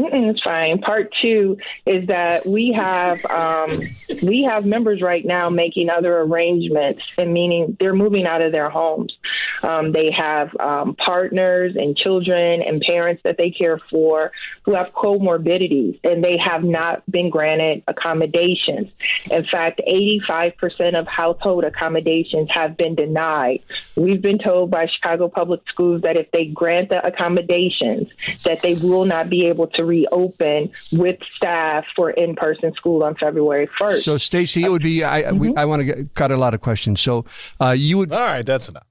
[0.00, 0.78] Mm-mm, it's fine.
[0.78, 3.82] Part two is that we have um,
[4.22, 8.70] we have members right now making other arrangements, and meaning they're moving out of their
[8.70, 9.14] homes.
[9.62, 14.32] Um, they have um, partners and children and parents that they care for
[14.62, 18.88] who have comorbidities, and they have not been granted accommodations.
[19.30, 23.62] In fact, 85% of household accommodations have been denied.
[23.96, 28.08] We've been told by Chicago Public Schools that if they grant the accommodations,
[28.44, 33.68] that they will not be able to reopen with staff for in-person school on February
[33.78, 34.02] 1st.
[34.02, 35.58] So, Stacy, it would be I mm-hmm.
[35.58, 37.00] I want to get, cut a lot of questions.
[37.00, 37.24] So,
[37.60, 38.46] uh, you would all right.
[38.46, 38.86] That's enough.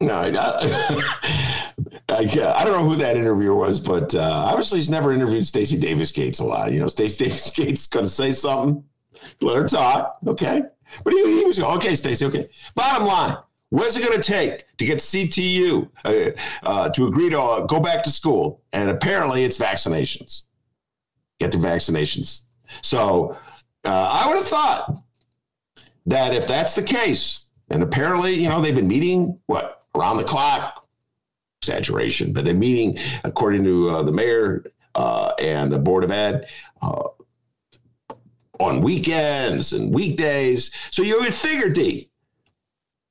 [0.00, 1.64] No, I, I,
[2.08, 2.24] I,
[2.64, 6.38] don't know who that interviewer was, but uh, obviously he's never interviewed Stacy Davis Gates
[6.38, 6.72] a lot.
[6.72, 8.84] You know, Stacy Davis Gates going to say something,
[9.40, 10.62] let her talk, okay?
[11.02, 12.44] But he, he was okay, Stacy, okay.
[12.76, 13.38] Bottom line,
[13.70, 16.30] what is it going to take to get CTU uh,
[16.62, 18.62] uh, to agree to uh, go back to school?
[18.72, 20.44] And apparently, it's vaccinations.
[21.38, 22.44] Get the vaccinations.
[22.82, 23.36] So
[23.84, 25.02] uh, I would have thought
[26.06, 30.24] that if that's the case, and apparently, you know, they've been meeting what around the
[30.24, 30.84] clock.
[31.60, 34.64] Exaggeration, but they're meeting according to uh, the mayor
[34.94, 36.46] uh, and the board of ed
[38.60, 40.72] on weekends and weekdays.
[40.92, 42.10] So you would figure, D,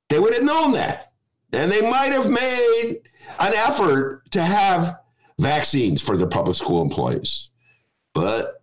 [0.08, 1.12] they would have known that.
[1.52, 3.00] and they might have made
[3.40, 4.98] an effort to have
[5.40, 7.50] vaccines for their public school employees.
[8.14, 8.62] But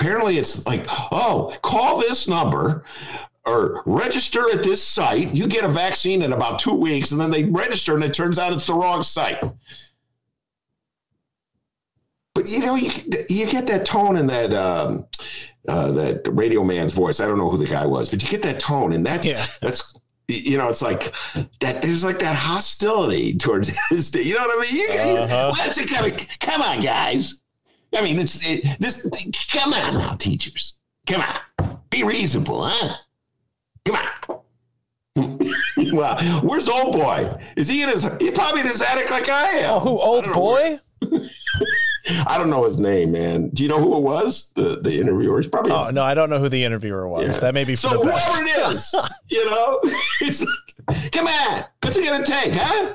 [0.00, 2.84] apparently it's like, oh, call this number
[3.46, 5.34] or register at this site.
[5.34, 8.38] You get a vaccine in about two weeks, and then they register, and it turns
[8.38, 9.42] out it's the wrong site.
[12.34, 12.90] But you know, you
[13.28, 15.06] you get that tone in that um,
[15.68, 17.20] uh, that radio man's voice.
[17.20, 19.46] I don't know who the guy was, but you get that tone, and that's Yeah.
[19.60, 19.98] that's
[20.28, 21.12] you know, it's like
[21.60, 21.82] that.
[21.82, 24.14] There's like that hostility towards his.
[24.14, 24.80] You know what I mean?
[24.82, 24.88] You,
[25.22, 25.48] Uh-huh.
[25.56, 26.38] what's it kind of?
[26.40, 27.40] Come on, guys.
[27.94, 29.08] I mean, it's it, this.
[29.52, 30.74] Come on now, teachers.
[31.06, 32.94] Come on, be reasonable, huh?
[33.84, 34.40] Come on.
[35.92, 37.30] well, where's old boy?
[37.56, 38.02] Is he in his?
[38.18, 39.74] He probably in his attic like I am.
[39.74, 40.80] Oh, who old boy?
[42.26, 43.48] I don't know his name, man.
[43.48, 44.52] Do you know who it was?
[44.54, 45.38] The the interviewer.
[45.38, 45.72] He's probably.
[45.72, 47.34] Oh no, I don't know who the interviewer was.
[47.34, 47.40] Yeah.
[47.40, 48.28] That may be for so the best.
[48.28, 48.94] whoever it is,
[49.28, 49.80] you know,
[51.12, 52.94] come on, what's it gonna take, huh?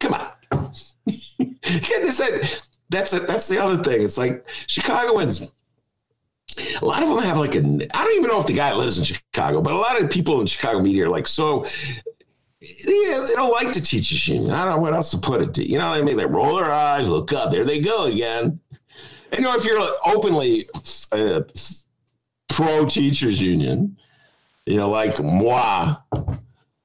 [0.00, 0.30] Come on.
[1.38, 2.48] yeah, they said
[2.88, 3.26] that's it.
[3.26, 4.02] That's the other thing.
[4.02, 5.52] It's like Chicagoans.
[6.80, 7.58] A lot of them have like a.
[7.58, 10.40] I don't even know if the guy lives in Chicago, but a lot of people
[10.40, 11.66] in Chicago media are like so.
[12.86, 14.52] Yeah, they don't like the teachers union.
[14.52, 15.68] I don't know what else to put it to.
[15.68, 16.16] You know what I mean?
[16.16, 17.50] They roll their eyes, look up.
[17.50, 18.60] There they go again.
[19.32, 20.68] And you know, if you're openly
[21.10, 21.40] uh,
[22.48, 23.96] pro teachers union,
[24.66, 25.96] you know, like moi,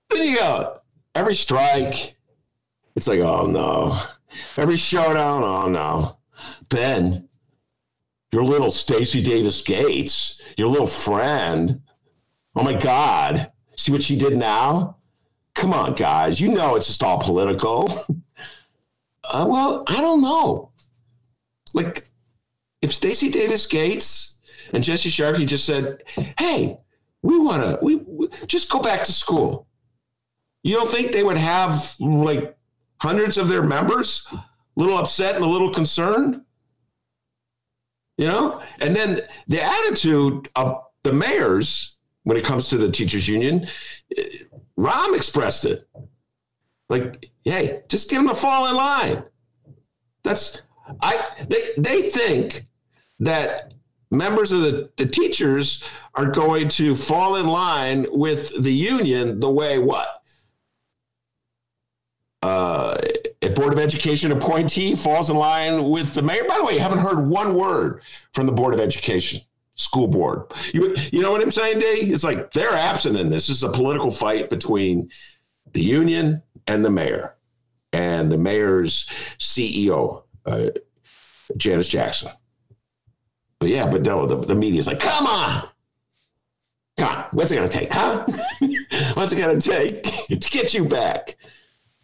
[0.09, 0.79] then you go
[1.13, 2.15] every strike.
[2.95, 3.97] It's like, oh no.
[4.57, 6.17] Every showdown, oh no.
[6.69, 7.27] Ben,
[8.31, 11.81] your little Stacy Davis Gates, your little friend.
[12.55, 13.51] Oh my God.
[13.75, 14.97] See what she did now?
[15.61, 16.41] Come on, guys.
[16.41, 17.89] You know it's just all political.
[19.23, 20.71] Uh, well, I don't know.
[21.73, 22.09] Like,
[22.81, 24.39] if Stacy Davis Gates
[24.73, 26.03] and Jesse Sharkey just said,
[26.37, 26.77] "Hey,
[27.21, 29.67] we want to we, we just go back to school,"
[30.63, 32.57] you don't think they would have like
[32.97, 34.43] hundreds of their members a
[34.75, 36.41] little upset and a little concerned?
[38.17, 41.91] You know, and then the attitude of the mayors
[42.23, 43.65] when it comes to the teachers union,
[44.17, 44.23] eh,
[44.81, 45.87] Rahm expressed it.
[46.89, 49.23] Like, hey, just get them to fall in line.
[50.23, 50.61] That's
[51.01, 52.65] I they they think
[53.19, 53.75] that
[54.09, 59.49] members of the, the teachers are going to fall in line with the union the
[59.49, 60.23] way what?
[62.43, 62.97] Uh,
[63.43, 66.43] a board of education appointee falls in line with the mayor.
[66.47, 68.01] By the way, you haven't heard one word
[68.33, 69.41] from the board of education,
[69.81, 70.51] school board.
[70.73, 71.85] You, you know what I'm saying, D?
[71.85, 73.47] It's like they're absent in this.
[73.47, 75.09] This is a political fight between
[75.73, 77.35] the union and the mayor,
[77.93, 79.05] and the mayor's
[79.37, 80.67] CEO, uh,
[81.57, 82.31] Janice Jackson.
[83.59, 85.69] But yeah, but no, the, the media's like, come on.
[87.01, 87.25] On.
[87.31, 88.25] What's it going to take, huh?
[89.13, 91.35] What's it going to take to get you back?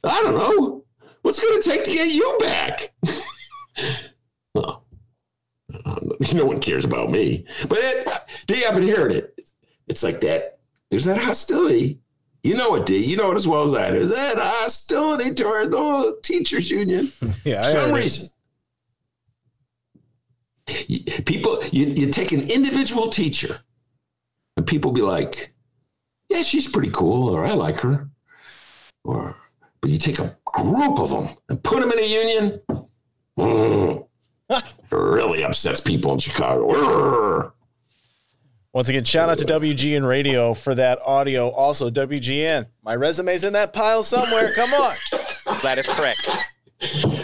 [0.04, 0.86] I don't know.
[1.22, 2.94] What's it going to take to get you back?
[5.88, 7.46] well, no one cares about me.
[7.70, 8.08] But it,
[8.48, 9.40] D, I've been hearing it.
[9.88, 10.60] It's like that.
[10.92, 12.00] There's that hostility.
[12.44, 12.98] You know it, D.
[13.04, 14.00] You know it as well as I do.
[14.00, 17.12] There's that hostility toward the teachers union
[17.44, 18.02] Yeah, for some heard it.
[18.02, 18.30] reason.
[21.26, 23.60] People, you, you take an individual teacher,
[24.58, 25.54] and people be like,
[26.30, 28.10] "Yeah, she's pretty cool," or "I like her,"
[29.06, 29.36] or
[29.80, 32.62] but you take a group of them and put them in a union.
[33.40, 34.07] mm,
[34.92, 37.54] really upsets people in Chicago.
[38.74, 41.50] Once again, shout out to WGN Radio for that audio.
[41.50, 44.54] Also, WGN, my resume's in that pile somewhere.
[44.54, 44.96] Come on.
[45.64, 46.30] That is correct.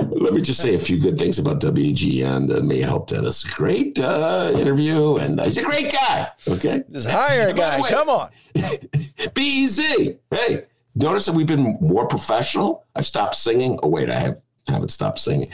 [0.09, 3.43] Let me just say a few good things about WGN that may help Dennis.
[3.43, 6.30] Great uh, interview, and he's a great guy.
[6.47, 6.84] Okay.
[6.89, 7.80] Just hire a guy.
[7.82, 8.30] way- Come on.
[9.36, 10.17] Be easy.
[10.32, 10.63] Hey,
[10.95, 12.86] notice that we've been more professional.
[12.95, 13.78] I've stopped singing.
[13.84, 14.41] Oh, wait, I have.
[14.70, 15.49] Haven't stop singing.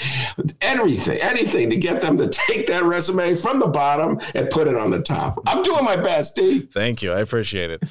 [0.62, 4.76] Anything, anything to get them to take that resume from the bottom and put it
[4.76, 5.42] on the top.
[5.48, 6.62] I'm doing my best, D.
[6.62, 7.12] Thank you.
[7.12, 7.84] I appreciate it.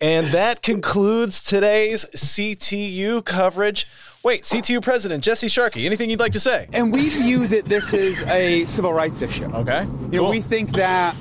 [0.00, 3.86] and that concludes today's CTU coverage.
[4.22, 6.68] Wait, CTU President Jesse Sharkey, anything you'd like to say?
[6.72, 9.46] And we view that this is a civil rights issue.
[9.54, 9.84] Okay.
[10.10, 11.16] You know, we think that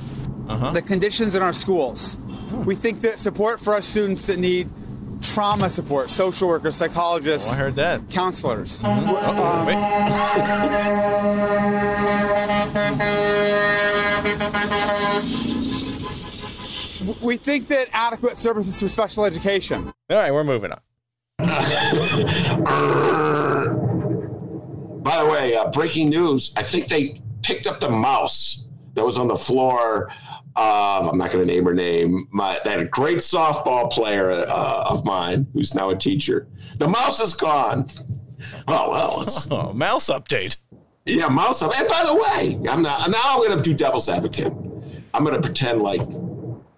[0.48, 0.72] Uh-huh.
[0.72, 2.18] the conditions in our schools,
[2.66, 4.70] we think that support for our students that need
[5.22, 8.10] trauma support, social workers, psychologists, Oh, I heard that.
[8.10, 8.80] counselors.
[8.84, 9.76] Uh-oh, wait.
[17.22, 19.92] We think that adequate services for special education.
[20.10, 20.80] All right, we're moving on.
[25.02, 26.54] By the way, uh, breaking news.
[26.58, 30.12] I think they picked up the mouse that was on the floor
[30.56, 32.28] of I'm not going to name her name.
[32.32, 36.48] My that great softball player uh, of mine, who's now a teacher.
[36.78, 37.88] The mouse is gone.
[38.68, 40.58] Oh well, it's, Oh, mouse update.
[41.06, 41.72] yeah, mouse up.
[41.78, 43.20] And by the way, I'm not now.
[43.24, 44.54] I'm going to do devil's advocate.
[45.14, 46.02] I'm going to pretend like,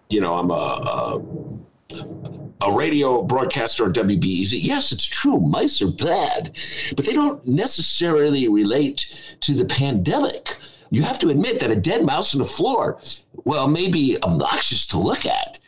[0.10, 0.54] you know, I'm a.
[0.54, 4.54] a a radio broadcaster or WBEZ.
[4.54, 5.40] Yes, it's true.
[5.40, 6.56] Mice are bad,
[6.96, 10.56] but they don't necessarily relate to the pandemic.
[10.92, 13.00] You have to admit that a dead mouse on the floor,
[13.46, 15.60] well, maybe obnoxious to look at,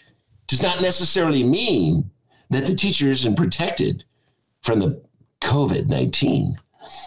[0.48, 2.12] does not necessarily mean
[2.50, 4.04] that the teacher isn't protected
[4.62, 5.02] from the
[5.42, 6.56] COVID 19.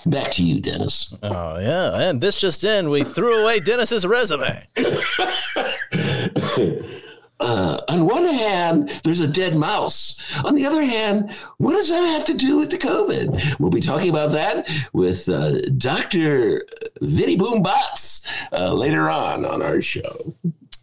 [0.07, 1.15] Back to you, Dennis.
[1.23, 4.67] Oh yeah, and this just in, we threw away Dennis's resume.
[7.39, 10.23] Uh, on one hand, there's a dead mouse.
[10.45, 13.61] On the other hand, what does that have to do with the COVID?
[13.61, 16.65] We'll be talking about that with uh, Dr.
[17.01, 20.17] Vinny Boom Butts uh, later on on our show.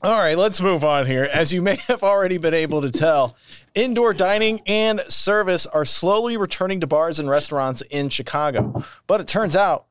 [0.04, 1.24] All right, let's move on here.
[1.32, 3.38] As you may have already been able to tell,
[3.74, 8.84] indoor dining and service are slowly returning to bars and restaurants in Chicago.
[9.08, 9.86] But it turns out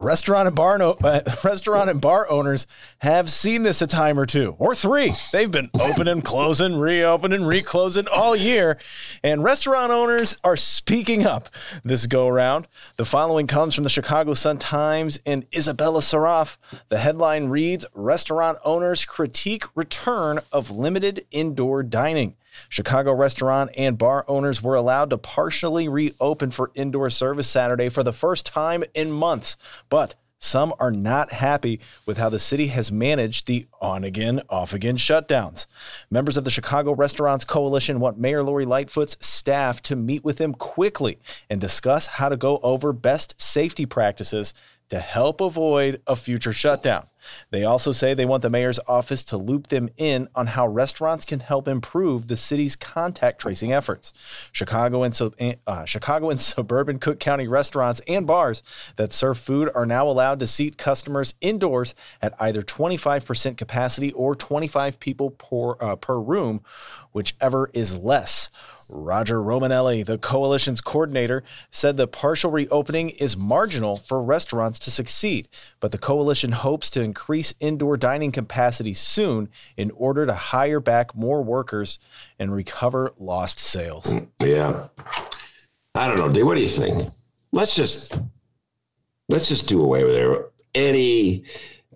[0.00, 2.66] restaurant and bar no, uh, restaurant and bar owners
[2.98, 5.12] have seen this a time or two or three.
[5.32, 8.78] They've been opening, closing, reopening, reclosing all year,
[9.22, 11.48] and restaurant owners are speaking up
[11.84, 12.66] this go around.
[12.96, 16.56] The following comes from the Chicago Sun Times and Isabella Saraf.
[16.88, 22.36] The headline reads: Restaurant owners critique return of limited indoor dining.
[22.68, 28.02] Chicago restaurant and bar owners were allowed to partially reopen for indoor service Saturday for
[28.02, 29.56] the first time in months,
[29.88, 34.72] but some are not happy with how the city has managed the on again, off
[34.72, 35.66] again shutdowns.
[36.10, 40.54] Members of the Chicago Restaurants Coalition want Mayor Lori Lightfoot's staff to meet with them
[40.54, 41.18] quickly
[41.50, 44.54] and discuss how to go over best safety practices
[44.88, 47.06] to help avoid a future shutdown.
[47.50, 51.24] They also say they want the mayor's office to loop them in on how restaurants
[51.24, 54.12] can help improve the city's contact tracing efforts.
[54.52, 55.32] Chicago and so,
[55.66, 58.62] uh, Chicago and suburban Cook County restaurants and bars
[58.96, 64.34] that serve food are now allowed to seat customers indoors at either 25% capacity or
[64.34, 66.62] 25 people per, uh, per room,
[67.12, 68.48] whichever is less.
[68.92, 75.48] Roger Romanelli, the coalition's coordinator, said the partial reopening is marginal for restaurants to succeed,
[75.78, 81.12] but the coalition hopes to increase indoor dining capacity soon in order to hire back
[81.16, 81.98] more workers
[82.38, 84.14] and recover lost sales.
[84.38, 84.86] Yeah.
[85.96, 86.46] I don't know, dude.
[86.46, 87.12] What do you think?
[87.50, 88.22] Let's just
[89.28, 90.44] let's just do away with.
[90.72, 91.42] Any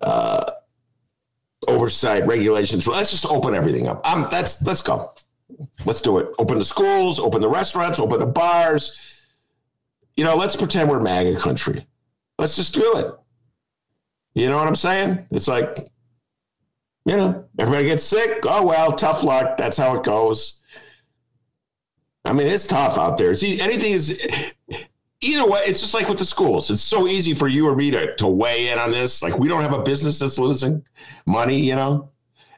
[0.01, 0.51] uh,
[1.65, 2.85] oversight regulations.
[2.85, 4.05] Let's just open everything up.
[4.05, 5.13] Um, that's let's go.
[5.85, 6.27] Let's do it.
[6.39, 8.99] Open the schools, open the restaurants, open the bars.
[10.17, 11.87] You know, let's pretend we're MAGA country.
[12.37, 13.15] Let's just do it.
[14.35, 15.25] You know what I'm saying?
[15.31, 15.77] It's like,
[17.05, 18.43] you know, everybody gets sick.
[18.43, 19.57] Oh well, tough luck.
[19.57, 20.61] That's how it goes.
[22.25, 23.31] I mean, it's tough out there.
[23.31, 24.27] It's e- anything is
[25.21, 25.61] either way.
[25.65, 26.69] It's just like with the schools.
[26.69, 29.23] It's so easy for you or me to to weigh in on this.
[29.23, 30.83] Like we don't have a business that's losing
[31.25, 32.09] money, you know.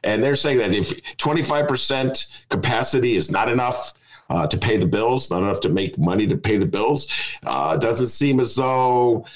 [0.04, 3.94] And they're saying that if 25% capacity is not enough
[4.30, 7.08] uh, to pay the bills, not enough to make money to pay the bills,
[7.44, 9.26] uh, doesn't seem as though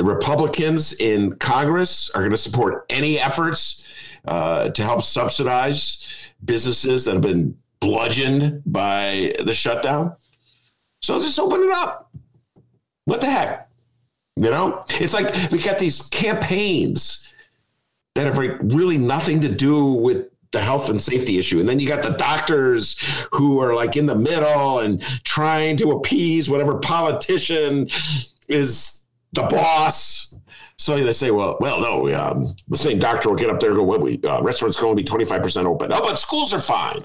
[0.00, 3.86] the Republicans in Congress are going to support any efforts
[4.24, 6.10] uh, to help subsidize
[6.42, 10.14] businesses that have been bludgeoned by the shutdown.
[11.02, 12.10] So just open it up.
[13.04, 13.68] What the heck?
[14.36, 17.30] You know, it's like we got these campaigns
[18.14, 21.60] that have like really nothing to do with the health and safety issue.
[21.60, 22.98] And then you got the doctors
[23.32, 27.90] who are like in the middle and trying to appease whatever politician
[28.48, 28.99] is
[29.32, 30.34] the boss.
[30.76, 33.78] So they say, well, well, no, um, the same doctor will get up there and
[33.78, 35.92] go, well, we, uh, restaurants can only be 25% open.
[35.92, 37.02] Oh, but schools are fine.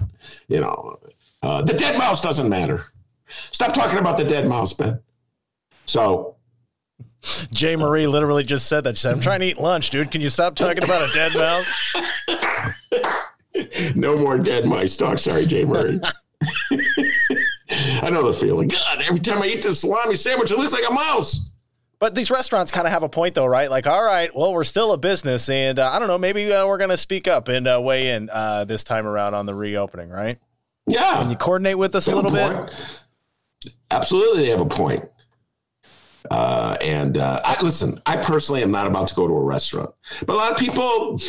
[0.47, 0.97] You know,
[1.43, 2.85] uh, the dead mouse doesn't matter.
[3.51, 5.01] Stop talking about the dead mouse, Ben.
[5.85, 6.37] So
[7.51, 8.97] Jay Marie literally just said that.
[8.97, 10.09] She said, I'm trying to eat lunch, dude.
[10.09, 11.95] Can you stop talking about a dead mouse?
[13.95, 15.19] no more dead mice talk.
[15.19, 15.99] Sorry, Jay Marie.
[18.01, 18.67] I know the feeling.
[18.67, 21.53] God, every time I eat this salami sandwich, it looks like a mouse.
[21.99, 23.69] But these restaurants kind of have a point, though, right?
[23.69, 26.67] Like, all right, well, we're still a business, and uh, I don't know, maybe uh,
[26.67, 29.55] we're going to speak up and uh, weigh in uh, this time around on the
[29.55, 30.37] reopening, right?
[30.87, 31.15] Yeah.
[31.21, 32.73] Can you coordinate with us They a little bit?
[33.91, 35.05] Absolutely, they have a point.
[36.31, 37.99] Uh, and uh, I listen.
[38.05, 39.91] I personally am not about to go to a restaurant,
[40.25, 41.19] but a lot of people.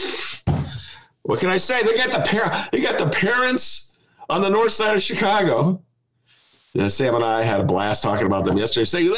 [1.23, 1.83] What can I say?
[1.83, 3.93] They got the par- They got the parents
[4.31, 5.83] on the north side of Chicago.
[6.79, 8.85] Uh, Sam and I had a blast talking about them yesterday.
[8.85, 9.15] Saying,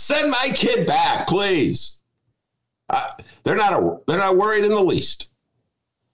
[0.00, 2.02] "Send my kid back, please."
[2.88, 3.06] Uh,
[3.44, 3.72] they're not.
[3.72, 5.30] A, they're not worried in the least.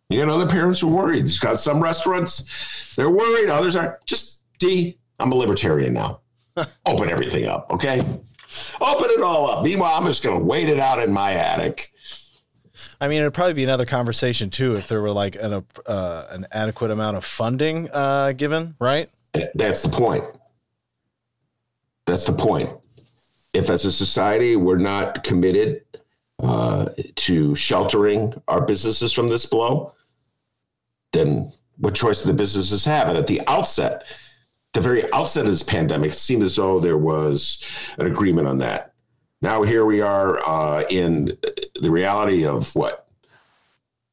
[0.08, 1.26] You got other parents are worried.
[1.26, 3.50] You've got some restaurants, they're worried.
[3.50, 4.98] Others are just D.
[5.18, 6.20] I'm a libertarian now.
[6.86, 8.00] Open everything up, okay?
[8.80, 9.64] Open it all up.
[9.64, 11.92] Meanwhile, I'm just going to wait it out in my attic.
[13.00, 16.46] I mean, it'd probably be another conversation too if there were like an uh, an
[16.52, 19.10] adequate amount of funding uh, given, right?
[19.54, 20.24] That's the point.
[22.06, 22.70] That's the point.
[23.56, 25.82] If as a society we're not committed
[26.42, 29.94] uh, to sheltering our businesses from this blow,
[31.12, 33.08] then what choice do the businesses have?
[33.08, 34.04] And at the outset,
[34.74, 38.58] the very outset of this pandemic, it seemed as though there was an agreement on
[38.58, 38.92] that.
[39.40, 41.38] Now here we are uh, in
[41.80, 43.08] the reality of what?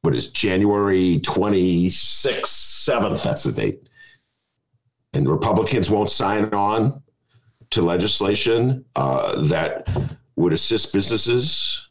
[0.00, 2.46] What is January 26th,
[2.88, 3.22] 7th?
[3.22, 3.90] That's the date.
[5.12, 7.02] And Republicans won't sign on
[7.70, 9.88] to legislation uh, that
[10.36, 11.90] would assist businesses.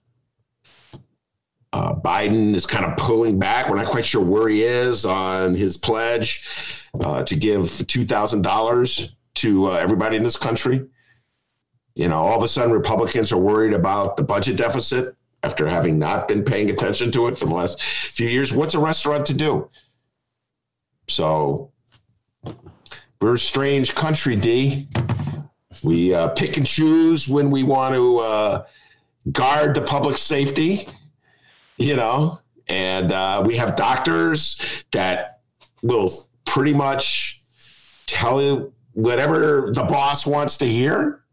[1.71, 3.67] Uh, Biden is kind of pulling back.
[3.67, 9.67] We're not quite sure where he is on his pledge uh, to give $2,000 to
[9.67, 10.86] uh, everybody in this country.
[11.95, 15.99] You know, all of a sudden, Republicans are worried about the budget deficit after having
[15.99, 18.53] not been paying attention to it for the last few years.
[18.53, 19.69] What's a restaurant to do?
[21.07, 21.71] So,
[23.21, 24.88] we're a strange country, D.
[25.82, 28.65] We uh, pick and choose when we want to uh,
[29.32, 30.88] guard the public safety,
[31.78, 35.41] you know, and uh, we have doctors that
[35.82, 36.11] will
[36.45, 37.41] pretty much
[38.05, 41.24] tell you whatever the boss wants to hear.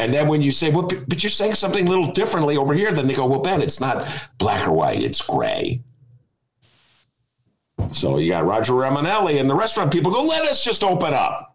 [0.00, 2.92] And then when you say, well, but you're saying something a little differently over here,
[2.92, 4.08] then they go, well, Ben, it's not
[4.38, 5.82] black or white, it's gray.
[7.92, 11.47] So you got Roger Romanelli and the restaurant people go, let us just open up.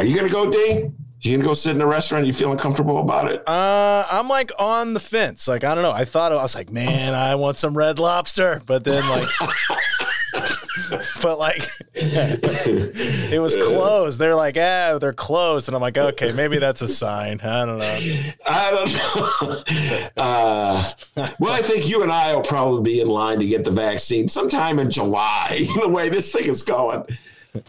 [0.00, 0.90] Are you going to go, D?
[1.20, 2.24] You gonna go sit in a restaurant?
[2.24, 3.46] You feeling comfortable about it?
[3.46, 5.46] Uh, I'm like on the fence.
[5.46, 5.92] Like I don't know.
[5.92, 9.28] I thought I was like, man, I want some red lobster, but then like,
[11.22, 14.18] but like, it was closed.
[14.18, 17.38] They're like, ah, they're closed, and I'm like, okay, maybe that's a sign.
[17.42, 18.22] I don't know.
[18.46, 20.08] I don't know.
[20.16, 20.82] Uh,
[21.38, 24.28] well, I think you and I will probably be in line to get the vaccine
[24.28, 25.66] sometime in July.
[25.80, 27.04] the way this thing is going.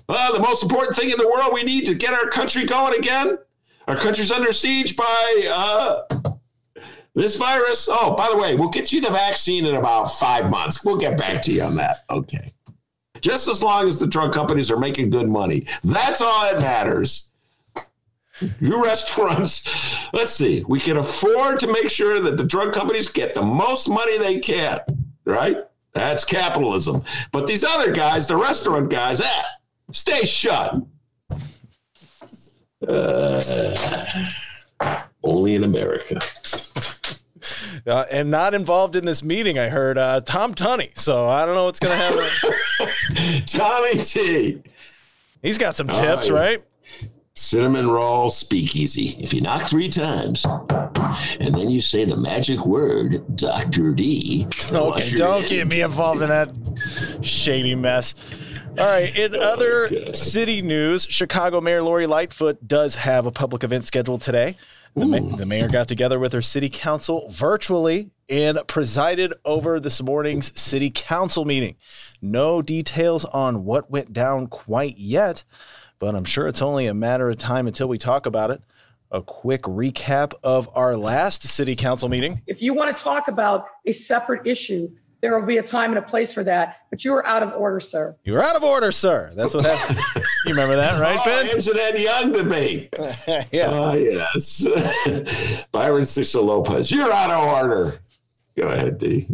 [0.07, 2.97] Well, the most important thing in the world, we need to get our country going
[2.97, 3.37] again.
[3.87, 6.03] Our country's under siege by uh,
[7.15, 7.87] this virus.
[7.91, 10.85] Oh, by the way, we'll get you the vaccine in about five months.
[10.85, 12.03] We'll get back to you on that.
[12.09, 12.53] Okay.
[13.21, 15.65] Just as long as the drug companies are making good money.
[15.83, 17.29] That's all that matters.
[18.59, 23.35] You restaurants, let's see, we can afford to make sure that the drug companies get
[23.35, 24.79] the most money they can,
[25.25, 25.57] right?
[25.93, 27.03] That's capitalism.
[27.31, 29.43] But these other guys, the restaurant guys, eh,
[29.91, 30.75] Stay shut.
[32.87, 33.41] Uh,
[35.23, 36.19] only in America.
[37.85, 40.97] Uh, and not involved in this meeting, I heard uh, Tom Tunney.
[40.97, 43.43] So I don't know what's going to happen.
[43.45, 44.61] Tommy T.
[45.41, 46.63] He's got some tips, right?
[47.33, 49.15] Cinnamon roll speakeasy.
[49.19, 53.93] If you knock three times and then you say the magic word, Dr.
[53.93, 54.47] D.
[54.71, 56.51] Okay, don't get me involved in that
[57.21, 58.15] shady mess.
[58.77, 59.15] All right.
[59.17, 64.21] In oh, other city news, Chicago Mayor Lori Lightfoot does have a public event scheduled
[64.21, 64.57] today.
[64.95, 70.01] The, ma- the, mayor got together with her city council virtually and presided over this
[70.01, 71.77] morning's city council meeting.
[72.21, 75.45] No details on what went down quite yet,
[76.01, 78.61] but I'm sure it's only a matter of time until we talk about it.
[79.11, 82.41] A quick recap of our last city council meeting.
[82.47, 84.89] If you want to talk about a separate issue,
[85.21, 86.77] there will be a time and a place for that.
[86.89, 88.15] But you are out of order, sir.
[88.23, 89.31] You are out of order, sir.
[89.35, 89.99] That's what happened.
[90.45, 91.49] you remember that, right, oh, Ben?
[91.49, 92.89] Internet Young debate.
[93.51, 93.67] yeah.
[93.69, 94.65] Oh, yes.
[95.71, 97.99] Byron Sigcho Lopez, you're out of order.
[98.57, 99.27] Go ahead, D.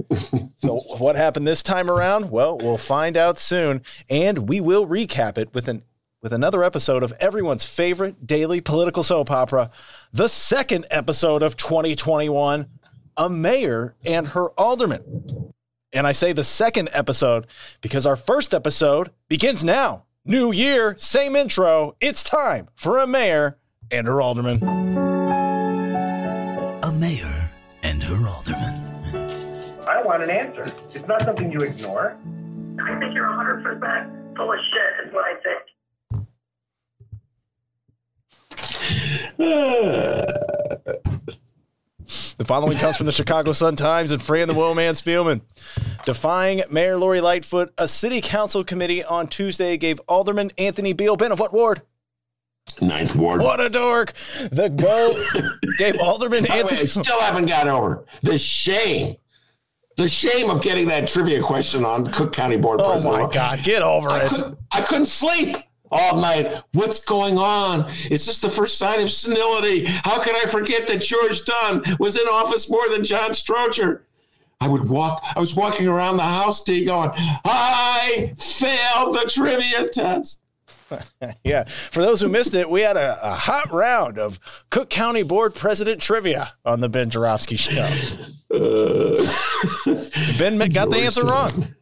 [0.57, 2.29] so, what happened this time around?
[2.29, 5.83] Well, we'll find out soon, and we will recap it with an
[6.27, 9.71] with another episode of everyone's favorite daily political soap opera,
[10.11, 12.67] the second episode of 2021,
[13.15, 15.53] A Mayor and Her Alderman.
[15.93, 17.47] And I say the second episode
[17.79, 20.03] because our first episode begins now.
[20.25, 21.95] New year, same intro.
[22.01, 23.57] It's time for a mayor
[23.89, 24.61] and her alderman.
[26.83, 27.51] A mayor
[27.83, 28.75] and her alderman.
[29.87, 30.69] I want an answer.
[30.93, 32.17] It's not something you ignore.
[32.83, 35.76] I think you're 100% full of shit, is what I think.
[42.37, 45.41] The following comes from the Chicago Sun Times and Fran the Woman Spielman.
[46.05, 51.31] Defying Mayor Lori Lightfoot, a city council committee on Tuesday gave Alderman Anthony Beale Ben
[51.31, 51.81] of what ward?
[52.81, 53.41] Ninth ward.
[53.41, 54.13] What a dork!
[54.51, 55.15] The go
[55.77, 56.77] gave Alderman By Anthony.
[56.77, 59.15] Way, I still haven't got over the shame
[59.95, 63.19] the shame of getting that trivia question on Cook County Board Oh President.
[63.23, 64.27] my God, get over I it.
[64.29, 65.57] couldn't, I couldn't sleep
[65.91, 66.61] all night.
[66.73, 67.89] What's going on?
[68.09, 69.85] Is this the first sign of senility?
[69.85, 74.01] How can I forget that George Dunne was in office more than John Stroger?
[74.59, 77.11] I would walk, I was walking around the house, D, going,
[77.45, 80.41] I failed the trivia test.
[81.43, 81.65] Yeah.
[81.65, 85.53] For those who missed it, we had a, a hot round of Cook County Board
[85.53, 87.81] President trivia on the Ben Joravsky show.
[88.53, 89.25] Uh,
[90.39, 91.75] Ben got the answer wrong.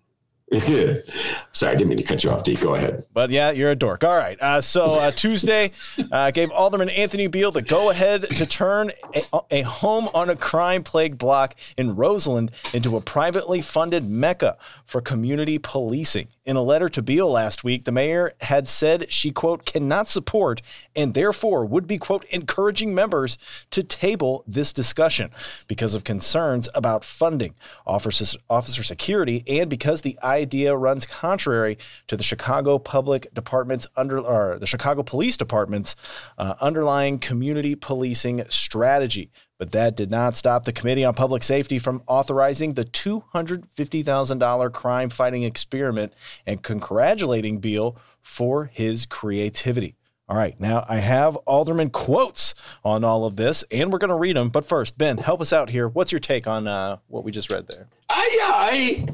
[0.59, 2.53] Sorry, I didn't mean to cut you off, D.
[2.53, 3.03] Go ahead.
[3.13, 4.03] But yeah, you're a dork.
[4.03, 4.39] All right.
[4.39, 5.71] Uh, so uh, Tuesday
[6.11, 8.91] uh, gave Alderman Anthony Beale the go ahead to turn
[9.33, 14.57] a, a home on a crime plagued block in Roseland into a privately funded mecca
[14.85, 16.27] for community policing.
[16.45, 20.61] In a letter to Beale last week, the mayor had said she, quote, cannot support
[20.95, 23.37] and therefore would be, quote, encouraging members
[23.71, 25.31] to table this discussion
[25.67, 27.55] because of concerns about funding,
[27.85, 31.77] officer, officer security, and because the idea runs contrary
[32.07, 35.95] to the Chicago Public Department's under or the Chicago Police Department's
[36.37, 39.31] uh, underlying community policing strategy.
[39.57, 45.09] But that did not stop the Committee on Public Safety from authorizing the $250,000 crime
[45.09, 46.13] fighting experiment
[46.45, 49.95] and congratulating Beale for his creativity.
[50.27, 54.15] All right, now I have Alderman quotes on all of this, and we're going to
[54.15, 54.49] read them.
[54.49, 55.87] But first, Ben, help us out here.
[55.87, 57.87] What's your take on uh, what we just read there?
[58.09, 59.05] I,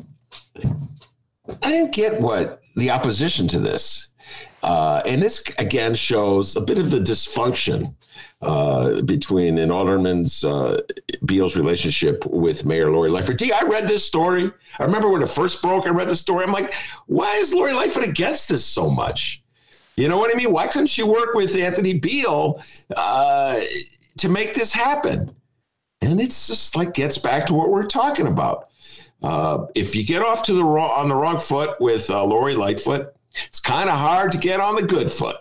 [0.64, 0.64] I,
[1.62, 4.11] I didn't get what the opposition to this.
[4.64, 7.94] Uh, and this again shows a bit of the dysfunction
[8.42, 10.82] uh, between an alderman's uh,
[11.26, 13.38] Beale's relationship with Mayor Lori Lightfoot.
[13.38, 14.52] D, I read this story.
[14.80, 15.86] I remember when it first broke.
[15.86, 16.44] I read the story.
[16.44, 16.74] I'm like,
[17.08, 19.44] why is Lori Lightfoot against this so much?
[19.96, 20.52] You know what I mean?
[20.52, 22.64] Why couldn't she work with Anthony Beale
[22.96, 23.60] uh,
[24.18, 25.36] to make this happen?
[26.02, 28.70] And it's just like gets back to what we're talking about.
[29.22, 32.56] Uh, if you get off to the wrong on the wrong foot with uh, Lori
[32.56, 35.38] Lightfoot, it's kind of hard to get on the good foot.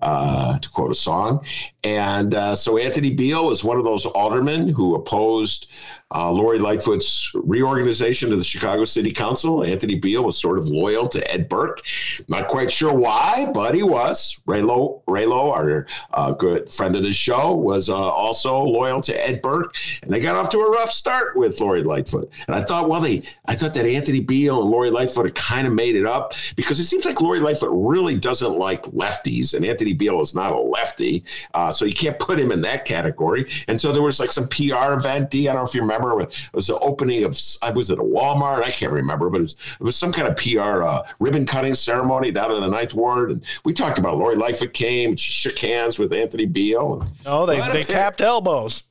[0.00, 1.44] Uh, to quote a song,
[1.84, 5.72] and uh, so Anthony Beale was one of those aldermen who opposed
[6.14, 9.64] uh, Lori Lightfoot's reorganization of the Chicago City Council.
[9.64, 11.82] Anthony Beale was sort of loyal to Ed Burke.
[12.28, 14.40] Not quite sure why, but he was.
[14.46, 19.42] Raylo, Raylo, our uh, good friend of the show, was uh, also loyal to Ed
[19.42, 22.30] Burke, and they got off to a rough start with Lori Lightfoot.
[22.46, 25.66] And I thought, well, they, I thought that Anthony Beale and Lori Lightfoot had kind
[25.66, 29.64] of made it up because it seems like Lori Lightfoot really doesn't like lefties, and
[29.64, 33.50] Anthony Beale is not a lefty, uh, so you can't put him in that category.
[33.68, 35.34] And so there was like some PR event.
[35.34, 38.02] I don't know if you remember, it was the opening of I was at a
[38.02, 38.62] Walmart.
[38.62, 41.74] I can't remember, but it was, it was some kind of PR uh, ribbon cutting
[41.74, 45.58] ceremony down in the Ninth Ward, and we talked about Lori Lightfoot came, she shook
[45.58, 47.06] hands with Anthony Beale.
[47.26, 48.84] Oh, they, they tapped elbows.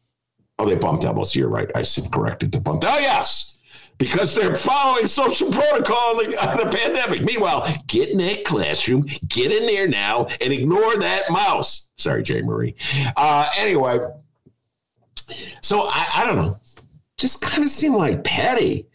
[0.60, 1.36] Oh, they bumped elbows.
[1.36, 1.70] You're right.
[1.74, 2.84] I said corrected to bump.
[2.86, 3.58] Oh, yes.
[3.98, 7.22] Because they're following social protocol on the, on the pandemic.
[7.22, 11.90] Meanwhile, get in that classroom, get in there now, and ignore that mouse.
[11.98, 12.76] Sorry, Jay Marie.
[13.18, 14.00] Uh, anyway,
[15.62, 16.60] so I, I don't know.
[17.22, 18.88] Just kind of seemed like petty,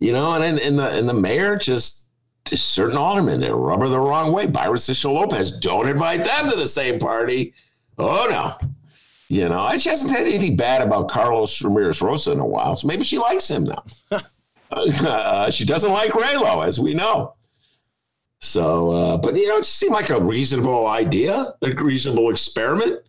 [0.00, 0.34] you know.
[0.34, 2.10] And and the and the mayor just
[2.46, 4.46] certain aldermen they rub her the wrong way.
[4.46, 7.54] Byron Sigcho Lopez, don't invite them to the same party.
[7.96, 8.70] Oh no.
[9.30, 12.86] You know, she hasn't said anything bad about Carlos Ramirez Rosa in a while, so
[12.86, 13.84] maybe she likes him now.
[14.70, 17.34] uh, she doesn't like Raylo, as we know.
[18.40, 23.00] So, uh, but you know, it seemed like a reasonable idea, a reasonable experiment.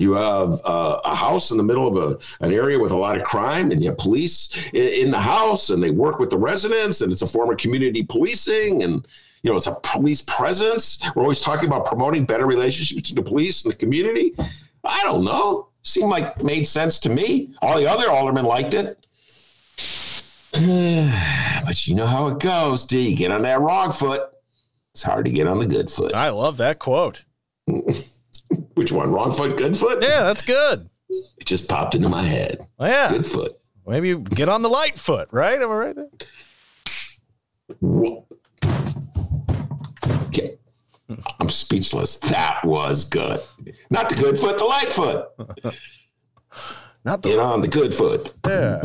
[0.00, 3.18] You have uh, a house in the middle of a, an area with a lot
[3.18, 6.38] of crime, and you have police in, in the house, and they work with the
[6.38, 9.06] residents, and it's a form of community policing, and
[9.42, 11.02] you know, it's a police presence.
[11.14, 14.34] We're always talking about promoting better relationships between the police and the community.
[14.84, 15.68] I don't know.
[15.82, 17.54] Seemed like made sense to me.
[17.60, 18.96] All the other aldermen liked it.
[21.66, 23.10] but you know how it goes, D.
[23.10, 24.22] You get on that wrong foot.
[24.94, 26.14] It's hard to get on the good foot.
[26.14, 27.24] I love that quote.
[28.80, 29.12] Which one?
[29.12, 30.02] Wrong foot, good foot?
[30.02, 30.88] Yeah, that's good.
[31.10, 32.66] It just popped into my head.
[32.80, 33.10] Yeah.
[33.10, 33.52] Good foot.
[33.86, 35.60] Maybe you get on the light foot, right?
[35.60, 36.08] Am I right there?
[40.28, 40.56] Okay.
[41.38, 42.16] I'm speechless.
[42.20, 43.40] That was good.
[43.90, 45.26] Not the good foot, the light foot.
[47.04, 48.32] Not the Get on the good foot.
[48.46, 48.80] Yeah.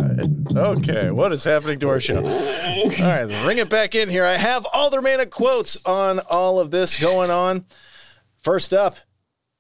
[0.58, 1.10] Okay.
[1.10, 2.18] What is happening to our show?
[2.18, 4.26] All right, bring it back in here.
[4.26, 7.64] I have Aldermanic quotes on all of this going on.
[8.46, 8.98] First up,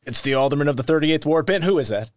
[0.06, 1.45] it's the Alderman of the 38th Ward.
[1.45, 2.10] Ben, who is that?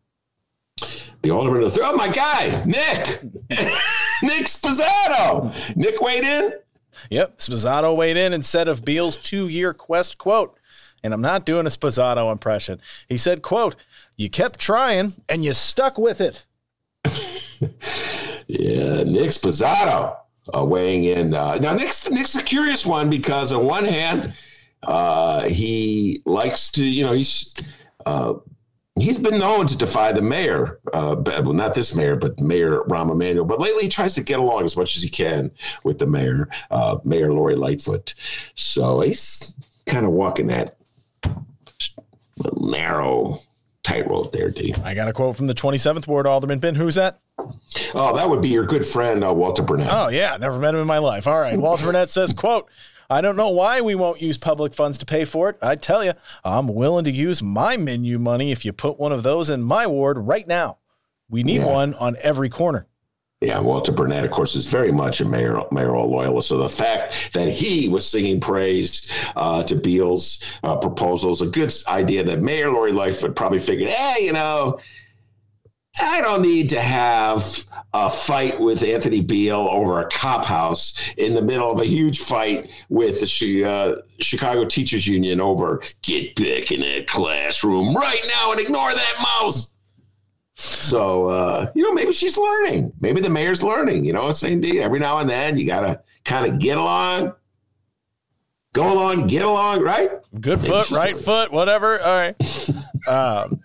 [1.22, 3.24] The alderman of the oh my guy, Nick.
[4.22, 5.52] Nick Sposato.
[5.74, 6.52] Nick weighed in.
[7.10, 7.38] Yep.
[7.38, 10.56] Sposato weighed in and said of Beale's two-year quest, quote,
[11.02, 12.80] and I'm not doing a Sposato impression.
[13.08, 13.74] He said, quote,
[14.16, 16.44] you kept trying and you stuck with it.
[18.48, 20.16] Yeah, Nick Sposato
[20.56, 21.34] uh, weighing in.
[21.34, 24.32] Uh, now, Nick's, Nick's a curious one because, on one hand,
[24.82, 27.54] uh, he likes to, you know, he's
[28.06, 28.34] uh,
[28.98, 30.80] he's been known to defy the mayor.
[30.92, 33.44] Uh, well, not this mayor, but Mayor Rahm Emanuel.
[33.44, 35.50] But lately, he tries to get along as much as he can
[35.84, 38.14] with the mayor, uh, Mayor Lori Lightfoot.
[38.54, 39.54] So he's
[39.86, 40.76] kind of walking that
[42.56, 43.38] narrow
[43.82, 44.74] tightrope there, D.
[44.84, 46.74] I got a quote from the 27th Ward Alderman Ben.
[46.74, 47.20] Who's that?
[47.94, 49.88] Oh, that would be your good friend uh, Walter Burnett.
[49.90, 51.26] Oh yeah, never met him in my life.
[51.26, 52.68] All right, Walter Burnett says, "quote."
[53.10, 55.56] I don't know why we won't use public funds to pay for it.
[55.62, 56.12] I tell you,
[56.44, 59.86] I'm willing to use my menu money if you put one of those in my
[59.86, 60.76] ward right now.
[61.30, 61.72] We need Yeah.
[61.72, 62.86] one on every corner.
[63.40, 66.48] Yeah, Walter Burnett, of course, is very much a mayor, mayoral loyalist.
[66.48, 71.72] So the fact that he was singing praise uh, to Beale's uh, proposals, a good
[71.86, 74.80] idea that Mayor Lori Lightfoot probably figured, hey, you know,
[76.00, 81.34] I don't need to have a fight with Anthony Beale over a cop house in
[81.34, 86.70] the middle of a huge fight with the uh, Chicago Teachers Union over get back
[86.70, 89.72] in that classroom right now and ignore that mouse.
[90.54, 92.92] So uh, you know, maybe she's learning.
[93.00, 94.04] Maybe the mayor's learning.
[94.04, 96.76] You know, what I'm saying D every now and then you gotta kind of get
[96.76, 97.32] along,
[98.74, 100.10] go along, get along, right?
[100.40, 102.00] Good foot, right foot, whatever.
[102.00, 102.36] All right.
[103.06, 103.57] Um,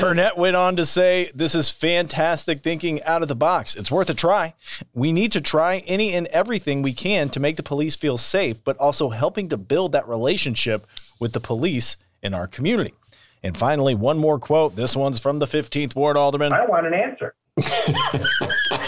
[0.00, 3.74] Burnett went on to say, This is fantastic thinking out of the box.
[3.74, 4.54] It's worth a try.
[4.94, 8.62] We need to try any and everything we can to make the police feel safe,
[8.64, 10.86] but also helping to build that relationship
[11.20, 12.94] with the police in our community.
[13.42, 14.76] And finally, one more quote.
[14.76, 16.52] This one's from the 15th Ward Alderman.
[16.52, 17.34] I want an answer.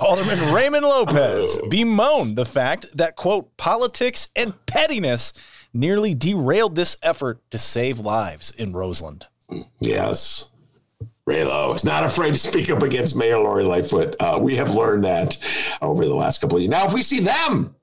[0.00, 1.68] Alderman Raymond Lopez oh.
[1.68, 5.32] bemoaned the fact that, quote, politics and pettiness
[5.72, 9.26] nearly derailed this effort to save lives in Roseland.
[9.80, 10.50] Yes.
[11.28, 14.16] Raylo is not afraid to speak up against Mayor Lori Lightfoot.
[14.18, 15.36] Uh, we have learned that
[15.82, 16.70] over the last couple of years.
[16.70, 17.74] Now, if we see them,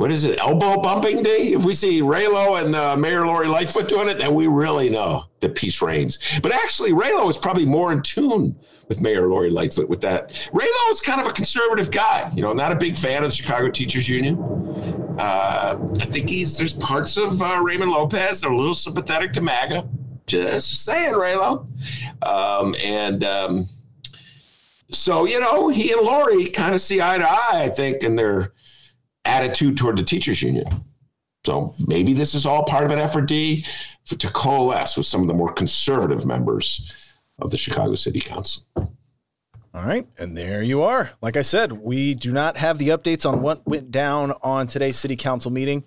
[0.00, 1.52] what is it, elbow bumping day?
[1.52, 5.26] If we see Raylo and uh, Mayor Lori Lightfoot doing it, then we really know
[5.40, 6.40] that peace reigns.
[6.42, 10.30] But actually, Raylo is probably more in tune with Mayor Lori Lightfoot with that.
[10.54, 13.36] Raylo is kind of a conservative guy, you know, not a big fan of the
[13.36, 14.38] Chicago Teachers Union.
[15.18, 19.34] Uh, I think he's there's parts of uh, Raymond Lopez that are a little sympathetic
[19.34, 19.86] to MAGA.
[20.26, 21.66] Just saying, Raylo.
[22.22, 23.66] Um, and um,
[24.90, 28.16] so, you know, he and Lori kind of see eye to eye, I think, in
[28.16, 28.54] their
[29.24, 30.66] attitude toward the teachers union.
[31.44, 33.64] So maybe this is all part of an effort, D,
[34.04, 36.92] for, to coalesce with some of the more conservative members
[37.40, 38.64] of the Chicago City Council.
[39.72, 40.06] All right.
[40.18, 41.10] And there you are.
[41.22, 44.98] Like I said, we do not have the updates on what went down on today's
[44.98, 45.84] city council meeting.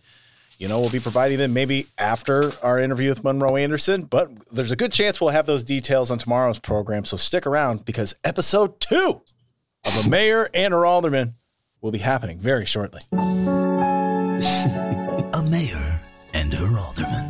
[0.58, 4.72] You know, we'll be providing them maybe after our interview with Monroe Anderson, but there's
[4.72, 7.04] a good chance we'll have those details on tomorrow's program.
[7.04, 9.22] So stick around because episode two
[9.86, 11.36] of a mayor and her alderman
[11.84, 13.02] will be happening very shortly.
[13.12, 13.20] A
[15.52, 16.02] mayor
[16.34, 17.30] and her alderman.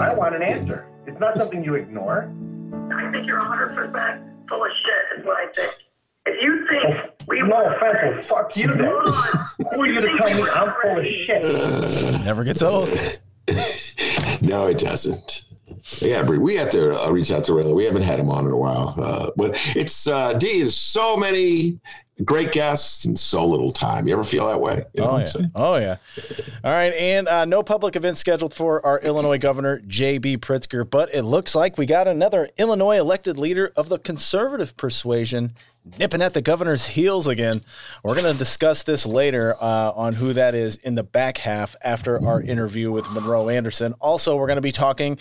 [0.00, 0.86] I want an answer.
[1.06, 2.32] It's not something you ignore.
[2.94, 5.72] I think you're 100% full of shit, is what I think.
[6.26, 8.78] If you think we No offense, well, fuck you then.
[9.72, 12.22] Who are you to tell me I'm full of shit?
[12.24, 12.88] Never gets old.
[14.40, 15.44] no, it doesn't.
[16.00, 17.74] Yeah, we have to uh, reach out to Raylo.
[17.74, 20.60] We haven't had him on in a while, uh, but it's uh, D.
[20.60, 21.78] There's so many
[22.24, 24.08] great guests and so little time.
[24.08, 24.84] You ever feel that way?
[24.94, 25.46] You know Oh yeah.
[25.54, 25.96] Oh yeah.
[26.64, 30.38] All right, and uh, no public events scheduled for our Illinois Governor J.B.
[30.38, 35.52] Pritzker, but it looks like we got another Illinois elected leader of the conservative persuasion
[35.98, 37.62] nipping at the governor's heels again.
[38.02, 41.76] We're going to discuss this later uh, on who that is in the back half
[41.82, 43.94] after our interview with Monroe Anderson.
[44.00, 45.18] Also, we're going to be talking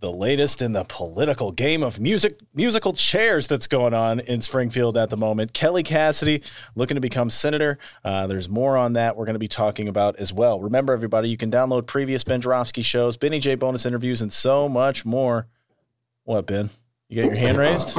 [0.00, 4.96] the latest in the political game of music musical chairs that's going on in Springfield
[4.96, 5.52] at the moment.
[5.52, 6.42] Kelly Cassidy
[6.76, 7.78] looking to become senator.
[8.04, 10.60] Uh, there's more on that we're going to be talking about as well.
[10.60, 14.68] Remember, everybody, you can download previous Ben Joravsky shows, Benny J bonus interviews, and so
[14.68, 15.48] much more.
[16.24, 16.70] What, Ben?
[17.08, 17.94] You got your hand raised?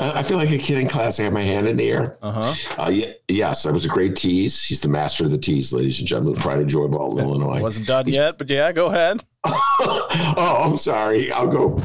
[0.00, 1.20] I feel like a kid in class.
[1.20, 2.18] I have my hand in the air.
[2.20, 2.82] Uh-huh.
[2.82, 4.62] Uh, ye- yes, that was a great tease.
[4.64, 6.34] He's the master of the tease, ladies and gentlemen.
[6.34, 7.60] Pride and joy of all Illinois.
[7.62, 9.24] Wasn't done yet, but yeah, go ahead.
[9.42, 11.32] Oh, I'm sorry.
[11.32, 11.80] I'll go.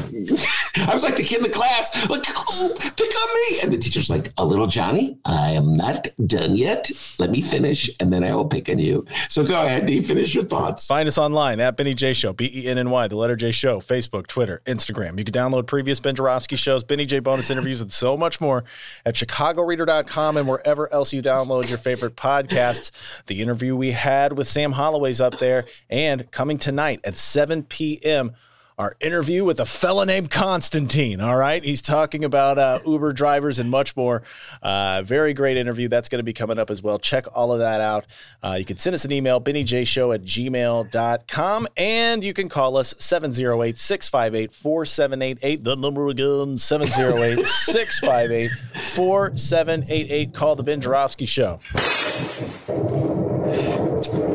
[0.76, 3.60] I was like the kid in the class, like, oh, pick on me.
[3.64, 6.91] And the teacher's like, a little Johnny, I am not done yet.
[7.18, 9.06] Let me finish, and then I will pick on you.
[9.30, 10.01] So go ahead, D.
[10.01, 10.86] Finish your thoughts.
[10.86, 13.51] Find us online at Benny J Show, B E N N Y, the letter J
[13.51, 15.18] Show, Facebook, Twitter, Instagram.
[15.18, 18.66] You can download previous Ben Joravsky shows, Benny J bonus interviews, and so much more
[19.06, 22.91] at chicagoreader.com and wherever else you download your favorite podcasts.
[23.28, 28.34] The interview we had with Sam Holloway's up there and coming tonight at 7 p.m.
[28.78, 31.22] our interview with a fella named Constantine.
[31.22, 31.64] All right.
[31.64, 34.22] He's talking about uh, Uber drivers and much more.
[34.62, 35.88] Uh, very great interview.
[35.88, 37.00] That's going to be coming up as well.
[37.00, 38.06] Check all of that out.
[38.43, 42.93] Uh, you can send us an email, bennyjshow at gmail.com, and you can call us
[43.00, 45.64] 708 658 4788.
[45.64, 50.34] The number again, 708 658 4788.
[50.34, 51.60] Call the Ben Joravsky Show.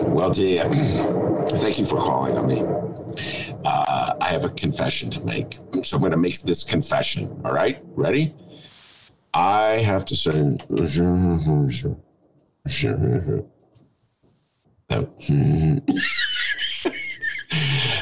[0.09, 0.59] Well, Dee,
[1.59, 2.90] thank you for calling on me.
[3.65, 5.55] Uh, I have a confession to make.
[5.83, 7.41] So I'm going to make this confession.
[7.45, 7.83] All right?
[7.95, 8.35] Ready?
[9.35, 10.57] I have to say.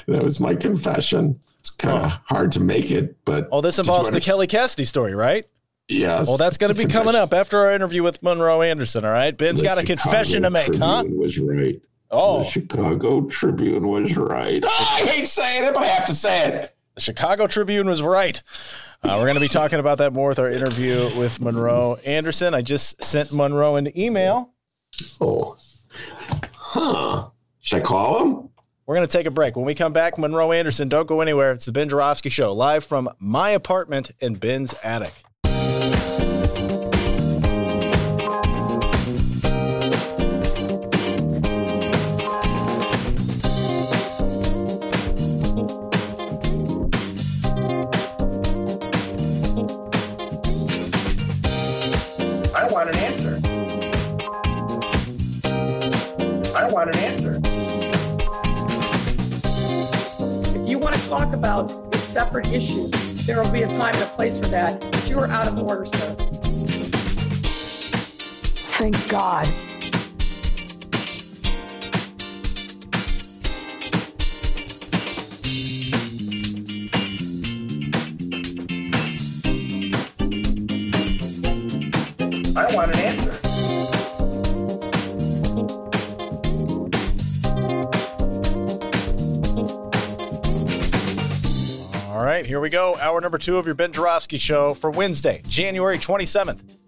[0.06, 1.38] That was my confession.
[1.58, 3.48] It's kind of hard to make it, but.
[3.52, 5.46] Oh, this involves the wanna- Kelly Cassidy story, right?
[5.88, 6.28] Yes.
[6.28, 9.04] Well, that's going to be coming up after our interview with Monroe Anderson.
[9.04, 9.36] All right.
[9.36, 11.04] Ben's The got a confession to Chicago make, huh?
[11.08, 11.80] Was right.
[12.10, 12.38] Oh.
[12.38, 14.64] The Chicago Tribune was right.
[14.64, 16.74] I hate saying it, but I have to say it.
[16.94, 18.42] The Chicago Tribune was right.
[19.02, 22.54] Uh, we're going to be talking about that more with our interview with Monroe Anderson.
[22.54, 24.50] I just sent Monroe an email.
[25.20, 25.56] Oh.
[26.54, 27.28] Huh.
[27.60, 28.48] Should I call him?
[28.86, 29.54] We're going to take a break.
[29.54, 31.52] When we come back, Monroe Anderson, don't go anywhere.
[31.52, 35.22] It's the Ben Joravsky Show, live from my apartment in Ben's attic.
[56.86, 57.40] An answer.
[60.54, 62.86] If you want to talk about a separate issue,
[63.26, 65.58] there will be a time and a place for that, but you are out of
[65.58, 66.14] order, sir.
[68.78, 69.67] Thank God.
[92.48, 92.96] Here we go.
[92.96, 96.78] Hour number two of your Ben Joravsky Show for Wednesday, January 27th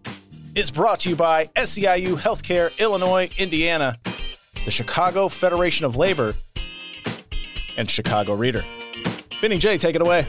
[0.57, 3.99] is brought to you by SEIU Healthcare, Illinois, Indiana,
[4.65, 6.33] the Chicago Federation of Labor,
[7.77, 8.65] and Chicago Reader.
[9.43, 10.27] Benny J, take it away.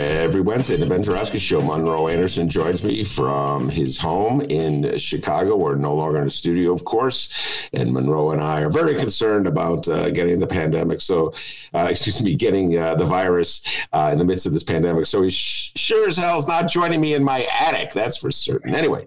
[0.00, 5.56] Every Wednesday, the Ben Joravsky Show, Monroe Anderson joins me from his home in Chicago.
[5.56, 9.46] We're no longer in the studio, of course, and Monroe and I are very concerned
[9.46, 11.00] about uh, getting the pandemic.
[11.00, 11.32] So,
[11.74, 15.06] uh, excuse me, getting uh, the virus uh, in the midst of this pandemic.
[15.06, 17.92] So he's sh- sure as hell is not joining me in my attic.
[17.92, 18.74] That's for certain.
[18.74, 19.06] Anyway.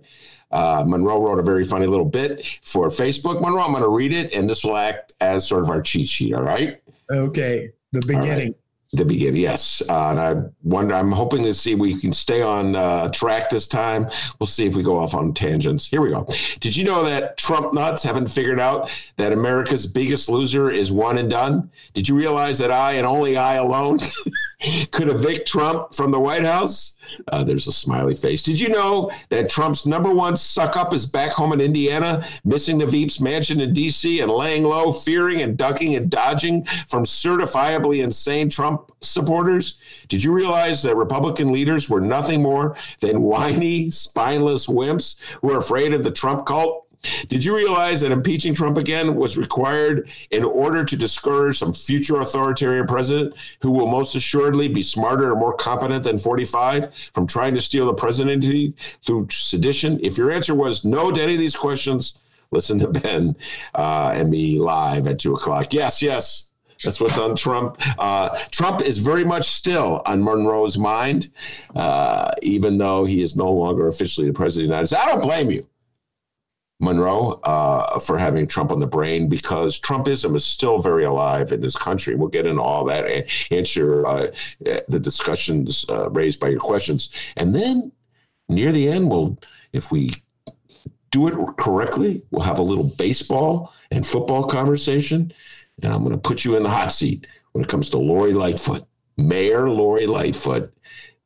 [0.49, 3.41] Uh, Monroe wrote a very funny little bit for Facebook.
[3.41, 6.07] Monroe, I'm going to read it, and this will act as sort of our cheat
[6.07, 6.33] sheet.
[6.33, 6.81] All right.
[7.11, 8.55] Okay, the beginning.
[8.93, 9.81] The beginning, yes.
[9.89, 13.67] Uh, and I wonder, I'm hoping to see we can stay on uh, track this
[13.67, 14.09] time.
[14.39, 15.88] We'll see if we go off on tangents.
[15.88, 16.25] Here we go.
[16.61, 21.17] Did you know that Trump nuts haven't figured out that America's biggest loser is one
[21.17, 21.69] and done?
[21.93, 23.99] Did you realize that I and only I alone
[24.91, 26.97] could evict Trump from the White House?
[27.32, 28.43] Uh, there's a smiley face.
[28.43, 32.78] Did you know that Trump's number one suck up is back home in Indiana, missing
[32.78, 34.22] the Veeps mansion in D.C.
[34.22, 39.80] and laying low, fearing and ducking and dodging from certifiably insane Trump supporters?
[40.08, 45.58] Did you realize that Republican leaders were nothing more than whiny, spineless wimps who are
[45.58, 46.86] afraid of the Trump cult?
[47.28, 52.20] Did you realize that impeaching Trump again was required in order to discourage some future
[52.20, 57.54] authoritarian president who will most assuredly be smarter and more competent than 45 from trying
[57.54, 58.74] to steal the presidency
[59.06, 60.00] through sedition?
[60.04, 62.20] If your answer was no to any of these questions,
[62.52, 63.36] listen to Ben
[63.76, 65.74] uh, and me live at two o'clock.
[65.74, 66.50] Yes, yes.
[66.84, 67.78] That's what's on Trump.
[67.98, 71.30] Uh, Trump is very much still on Monroe's mind,
[71.76, 75.02] uh, even though he is no longer officially the president of the United States.
[75.02, 75.68] I don't blame you.
[76.80, 81.61] Monroe uh, for having Trump on the brain because Trumpism is still very alive in
[81.61, 82.15] this country.
[82.15, 84.28] We'll get into all that and answer uh,
[84.88, 87.32] the discussions uh, raised by your questions.
[87.36, 87.91] And then
[88.47, 89.39] near the end, we'll,
[89.73, 90.11] if we
[91.09, 95.34] do it correctly, we'll have a little baseball and football conversation.
[95.82, 98.34] And I'm going to put you in the hot seat when it comes to Lori
[98.34, 98.86] Lightfoot,
[99.17, 100.71] Mayor Lori Lightfoot,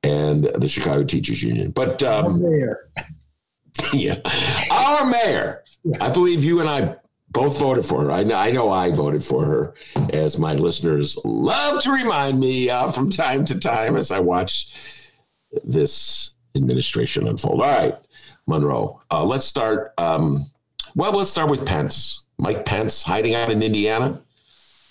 [0.03, 1.71] and the Chicago Teachers Union.
[1.71, 2.41] But um.
[3.93, 4.19] yeah,
[4.71, 5.63] our mayor.
[5.99, 6.95] I believe you and I
[7.29, 8.11] both voted for her.
[8.11, 9.73] I know, I know I voted for her,
[10.11, 14.95] as my listeners love to remind me uh, from time to time as I watch
[15.63, 17.61] this administration unfold.
[17.61, 17.93] All right,
[18.47, 19.93] Monroe, uh, let's start.
[19.97, 20.45] Um,
[20.95, 22.25] well, let's start with Pence.
[22.37, 24.17] Mike Pence hiding out in Indiana.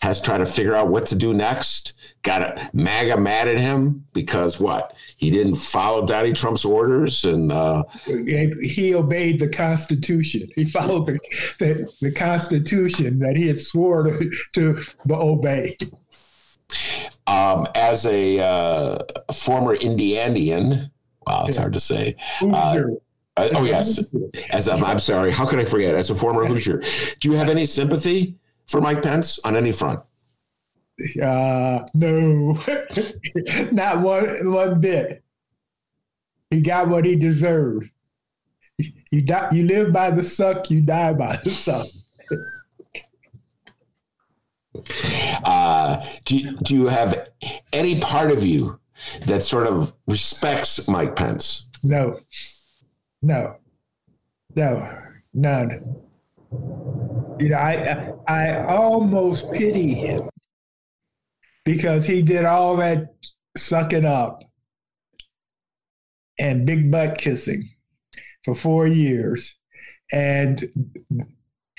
[0.00, 2.14] Has tried to figure out what to do next.
[2.22, 4.94] Got a MAGA mad at him because what?
[5.16, 10.48] He didn't follow Donald Trump's orders and uh, he obeyed the Constitution.
[10.54, 11.18] He followed the,
[11.58, 14.80] the, the Constitution that he had swore to, to
[15.10, 15.76] obey.
[17.26, 18.98] Um, as a uh,
[19.32, 20.90] former Indianian,
[21.26, 22.16] wow, it's hard to say.
[22.42, 22.82] Uh,
[23.36, 24.12] uh, oh yes,
[24.52, 25.94] as a, I'm sorry, how could I forget?
[25.94, 26.82] As a former Hoosier,
[27.20, 28.36] do you have any sympathy
[28.70, 30.00] for Mike Pence on any front?
[31.22, 32.58] Uh, no,
[33.72, 35.24] not one one bit.
[36.50, 37.90] He got what he deserved.
[39.10, 41.86] You die, you live by the suck, you die by the suck.
[45.44, 47.28] Uh, do, do you have
[47.72, 48.78] any part of you
[49.26, 51.66] that sort of respects Mike Pence?
[51.82, 52.20] No,
[53.22, 53.56] no,
[54.54, 54.98] no,
[55.34, 55.96] none.
[57.40, 60.28] You know, I I almost pity him
[61.64, 63.14] because he did all that
[63.56, 64.42] sucking up
[66.38, 67.68] and big butt kissing
[68.44, 69.58] for four years,
[70.12, 70.64] and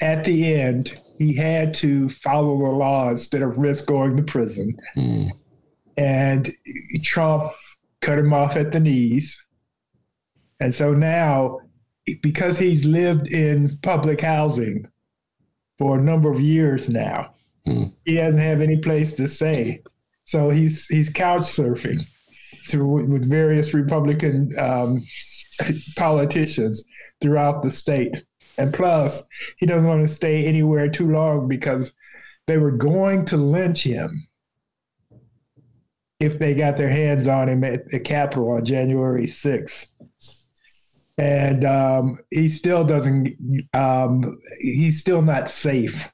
[0.02, 4.76] at the end, he had to follow the law instead of risk going to prison.
[4.98, 5.30] Mm.
[5.96, 6.50] And
[7.04, 7.52] Trump
[8.02, 9.40] cut him off at the knees.
[10.60, 11.60] And so now,
[12.22, 14.88] because he's lived in public housing
[15.82, 17.34] for a number of years now,
[17.68, 17.92] mm.
[18.06, 19.82] he doesn't have any place to stay.
[20.26, 22.02] So he's he's couch surfing
[22.72, 25.02] with various Republican um,
[25.98, 26.86] politicians
[27.20, 28.22] throughout the state.
[28.60, 29.24] And plus,
[29.58, 31.94] he doesn't want to stay anywhere too long because
[32.46, 34.28] they were going to lynch him
[36.20, 39.88] if they got their hands on him at the Capitol on January 6th.
[41.18, 43.38] And um, he still doesn't,
[43.74, 46.12] um, he's still not safe.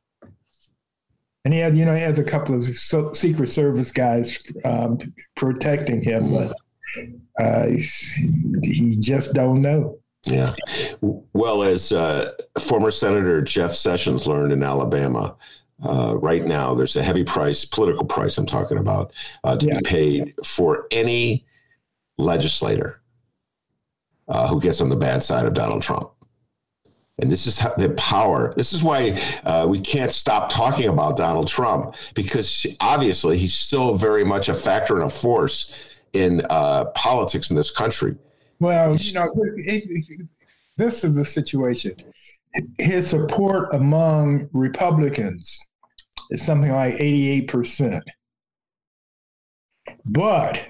[1.45, 4.99] And he had, you know, he has a couple of so- Secret Service guys um,
[5.35, 6.53] protecting him, but
[7.39, 7.67] uh,
[8.63, 9.97] he just don't know.
[10.25, 10.53] Yeah.
[11.01, 15.35] Well, as uh, former Senator Jeff Sessions learned in Alabama,
[15.87, 19.77] uh, right now there's a heavy price, political price I'm talking about, uh, to yeah.
[19.77, 21.45] be paid for any
[22.17, 23.01] legislator
[24.27, 26.11] uh, who gets on the bad side of Donald Trump.
[27.19, 28.53] And this is the power.
[28.55, 33.95] This is why uh, we can't stop talking about Donald Trump because obviously he's still
[33.95, 35.75] very much a factor and a force
[36.13, 38.15] in uh, politics in this country.
[38.59, 39.33] Well, you know,
[40.77, 41.95] this is the situation.
[42.77, 45.59] His support among Republicans
[46.29, 48.01] is something like 88%.
[50.05, 50.67] But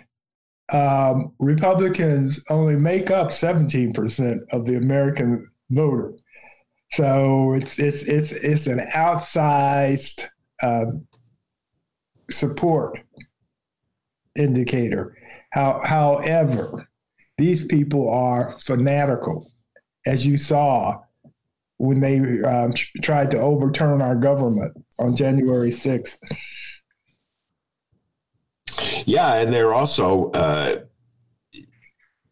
[0.72, 6.14] um, Republicans only make up 17% of the American voter.
[6.92, 10.26] So it's it's it's it's an outsized
[10.64, 11.08] um,
[12.32, 13.00] support
[14.38, 15.18] indicator.
[15.52, 16.88] How, however,
[17.38, 19.52] these people are fanatical,
[20.06, 21.02] as you saw
[21.78, 26.18] when they um, tried to overturn our government on January 6th.
[29.08, 30.82] Yeah, and they're also uh,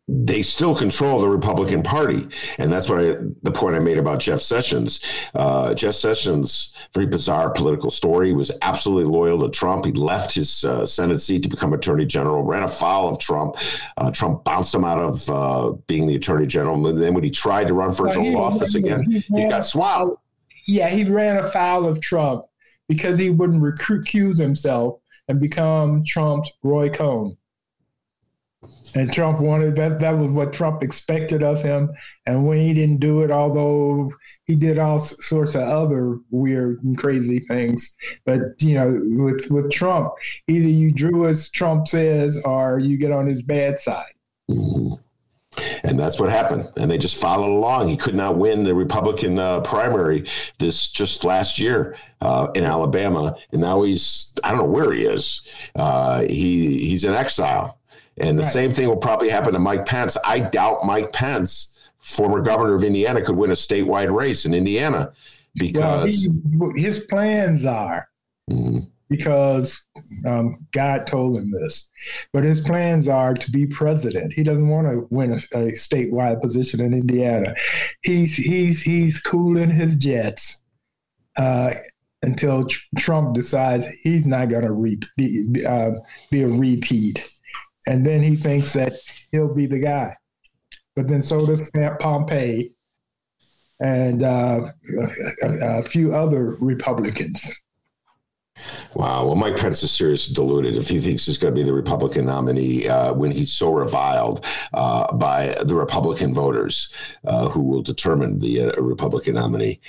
[0.08, 2.28] they still control the Republican Party,
[2.60, 5.30] and that's what I, the point I made about Jeff Sessions.
[5.34, 8.34] Uh, Jeff Sessions, very bizarre political story.
[8.34, 9.86] Was absolutely loyal to Trump.
[9.86, 13.56] He left his uh, Senate seat to become Attorney General, ran afoul of Trump.
[13.96, 17.32] Uh, Trump bounced him out of uh, being the Attorney General, and then when he
[17.32, 20.20] tried to run for his old office again, he, he got swapped.
[20.68, 22.44] Yeah, he ran afoul of Trump
[22.90, 27.38] because he wouldn't recuse himself and become Trump's Roy Cohn
[28.96, 30.00] and Trump wanted that.
[30.00, 31.92] That was what Trump expected of him.
[32.26, 34.10] And when he didn't do it, although
[34.46, 37.96] he did all sorts of other weird and crazy things,
[38.26, 40.14] but you know, with with Trump,
[40.48, 44.14] either you drew as Trump says, or you get on his bad side.
[44.50, 44.94] Mm-hmm.
[45.84, 46.70] And that's what happened.
[46.78, 47.88] And they just followed along.
[47.88, 50.28] He could not win the Republican uh, primary
[50.58, 53.36] this just last year uh, in Alabama.
[53.52, 55.50] And now he's, I don't know where he is.
[55.76, 57.80] Uh, he He's in exile.
[58.18, 58.52] And the right.
[58.52, 60.18] same thing will probably happen to Mike Pence.
[60.26, 65.12] I doubt Mike Pence, former governor of Indiana, could win a statewide race in Indiana
[65.56, 68.08] because well, he, his plans are.
[68.50, 68.80] Mm-hmm.
[69.08, 69.86] Because
[70.26, 71.90] um, God told him this,
[72.34, 74.34] but his plans are to be president.
[74.34, 77.54] He doesn't want to win a, a statewide position in Indiana.
[78.02, 80.64] He's he's he's cooling his jets
[81.38, 81.76] uh,
[82.24, 85.92] until tr- Trump decides he's not going to re- be, uh,
[86.32, 87.24] be a repeat
[87.88, 88.94] and then he thinks that
[89.32, 90.16] he'll be the guy.
[90.96, 91.70] But then so does
[92.00, 92.64] Pompeo
[93.82, 94.62] and uh,
[95.44, 97.52] a, a, few other Republicans.
[98.96, 99.26] Wow.
[99.26, 102.26] Well, Mike Pence is seriously deluded if he thinks he's going to be the Republican
[102.26, 106.94] nominee uh, when he's so reviled uh, by the Republican voters
[107.28, 109.80] uh, who will determine the uh, Republican nominee.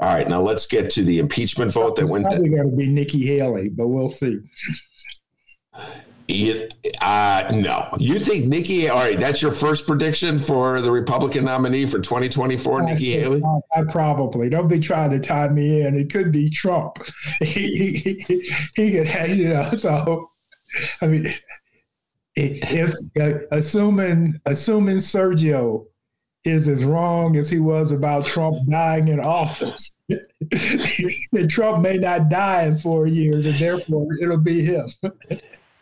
[0.00, 0.28] All right.
[0.28, 2.26] Now let's get to the impeachment vote that went.
[2.26, 4.40] Probably going to be Nikki Haley, but we'll see.
[6.28, 7.88] It, uh, no.
[7.98, 8.90] You think Nikki?
[8.90, 13.42] All right, that's your first prediction for the Republican nominee for 2024, Nikki Haley.
[13.42, 15.98] I, I probably don't be trying to tie me in.
[15.98, 16.98] It could be Trump.
[17.40, 19.70] he, he, he could have, you know.
[19.74, 20.26] So,
[21.00, 21.34] I mean,
[22.36, 25.86] if uh, assuming assuming Sergio
[26.44, 29.90] is as wrong as he was about Trump dying in office.
[30.10, 34.88] and Trump may not die in four years, and therefore it'll be him.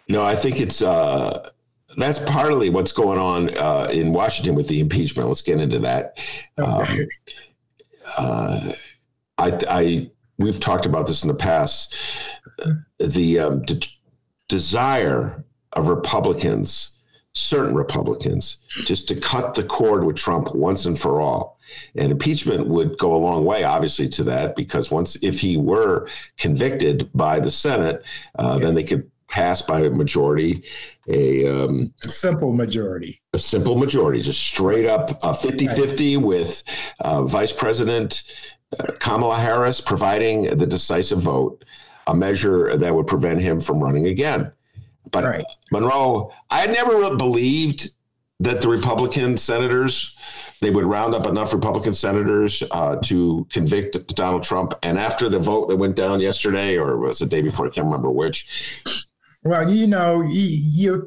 [0.08, 1.50] No, I think it's uh,
[1.96, 5.28] that's partly what's going on uh, in Washington with the impeachment.
[5.28, 6.18] Let's get into that.
[6.58, 7.00] Okay.
[7.02, 7.08] Um,
[8.16, 8.72] uh,
[9.38, 11.96] I, I, we've talked about this in the past.
[12.98, 13.86] The um, de-
[14.48, 16.98] desire of Republicans,
[17.34, 21.58] certain Republicans, just to cut the cord with Trump once and for all.
[21.96, 26.08] And impeachment would go a long way, obviously, to that because once, if he were
[26.38, 28.04] convicted by the Senate,
[28.38, 28.64] uh, yeah.
[28.64, 30.64] then they could passed by a majority,
[31.08, 33.20] a, um, a simple majority.
[33.32, 36.62] A simple majority, just straight up uh, 50 50 with
[37.00, 38.22] uh, Vice President
[38.78, 41.64] uh, Kamala Harris providing the decisive vote,
[42.06, 44.52] a measure that would prevent him from running again.
[45.10, 45.44] But right.
[45.70, 47.90] Monroe, I had never believed
[48.40, 50.16] that the Republican senators
[50.60, 54.74] they would round up enough Republican senators uh, to convict Donald Trump.
[54.82, 57.84] And after the vote that went down yesterday, or was the day before, I can't
[57.84, 59.05] remember which,
[59.46, 61.04] well, you know, you're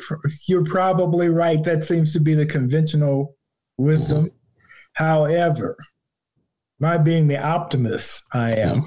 [0.47, 1.63] you're probably right.
[1.63, 3.35] That seems to be the conventional
[3.77, 4.25] wisdom.
[4.25, 4.35] Mm-hmm.
[4.93, 5.77] However,
[6.79, 8.83] my being the optimist I am,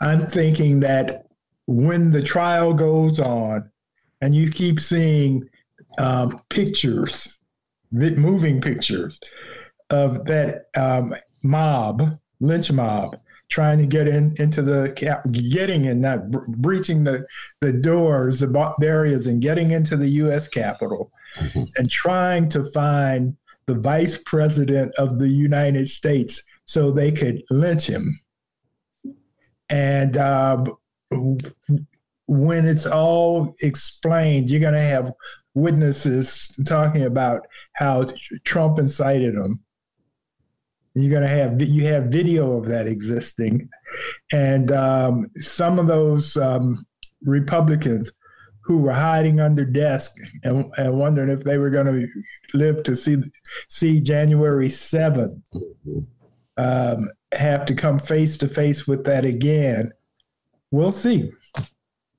[0.00, 1.24] I'm thinking that
[1.66, 3.70] when the trial goes on,
[4.20, 5.48] and you keep seeing
[5.98, 7.38] um, pictures,
[7.90, 9.20] moving pictures
[9.90, 13.16] of that um, mob, lynch mob,
[13.48, 14.92] trying to get in into the
[15.30, 17.26] getting in that breaching the
[17.60, 20.48] the doors, the barriers, and getting into the U.S.
[20.48, 21.64] Capitol, mm-hmm.
[21.76, 27.86] and trying to find the vice president of the United States so they could lynch
[27.86, 28.20] him.
[29.70, 30.66] And um,
[32.26, 35.12] when it's all explained, you're going to have
[35.54, 38.04] witnesses talking about how
[38.44, 39.62] Trump incited them
[41.02, 43.68] you're going to have you have video of that existing,
[44.32, 46.84] and um, some of those um,
[47.22, 48.12] Republicans
[48.68, 52.06] who were hiding under desks and, and wondering if they were going to
[52.52, 53.16] live to see
[53.68, 55.42] see January seventh
[56.58, 59.90] um, have to come face to face with that again.
[60.70, 61.30] We'll see.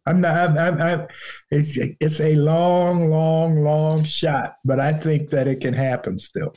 [0.06, 0.35] I'm not.
[0.35, 1.07] I'm, I'm, I'm,
[1.52, 6.56] it's it's a long, long, long shot, but I think that it can happen still.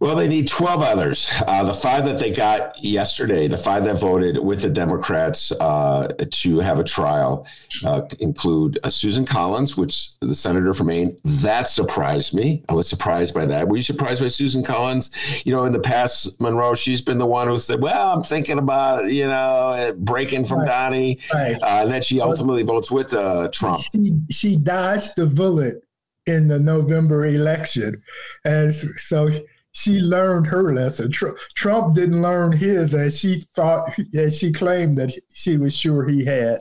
[0.00, 1.30] Well, they need 12 others.
[1.46, 6.08] Uh, the five that they got yesterday, the five that voted with the Democrats uh,
[6.30, 7.46] to have a trial,
[7.84, 11.16] uh, include uh, Susan Collins, which the senator from Maine.
[11.24, 12.64] That surprised me.
[12.68, 13.68] I was surprised by that.
[13.68, 15.44] Were you surprised by Susan Collins?
[15.46, 18.58] You know, in the past, Monroe, she's been the one who said, "Well, I'm thinking
[18.58, 20.66] about you know breaking from right.
[20.66, 21.54] Donnie," right.
[21.62, 24.26] Uh, and then she ultimately votes with uh, Trump.
[24.30, 25.82] She, she dodged the bullet
[26.26, 28.02] in the November election,
[28.44, 29.28] and so
[29.72, 31.10] she learned her lesson.
[31.10, 36.06] Tr- Trump didn't learn his, as she thought, as she claimed that she was sure
[36.06, 36.58] he had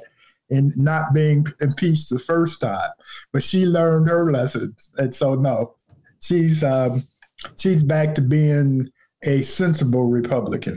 [0.49, 2.89] in not being impeached the first time.
[3.33, 5.75] But she learned her lesson, and so no,
[6.21, 7.01] she's um,
[7.57, 8.89] she's back to being
[9.23, 10.75] a sensible Republican.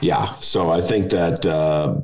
[0.00, 1.44] Yeah, so I think that.
[1.44, 2.00] Uh,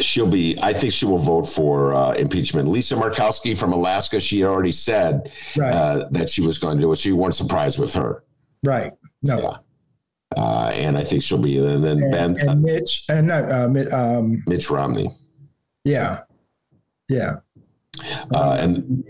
[0.00, 4.44] she'll be i think she will vote for uh, impeachment lisa murkowski from alaska she
[4.44, 5.72] already said right.
[5.72, 8.24] uh, that she was going to do it so you weren't surprised with her
[8.64, 8.92] right
[9.22, 9.56] no yeah.
[10.36, 13.68] Uh, and i think she'll be and then and, ben and mitch and not uh,
[13.92, 15.10] um, mitch romney
[15.84, 16.20] yeah
[17.08, 17.36] yeah
[18.34, 19.04] uh, and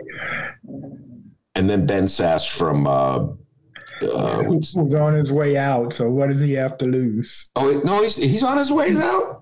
[1.54, 3.26] and then ben sasse from uh,
[4.02, 5.92] uh, was on his way out.
[5.92, 7.50] So what does he have to lose?
[7.56, 9.41] Oh no, he's he's on his way out.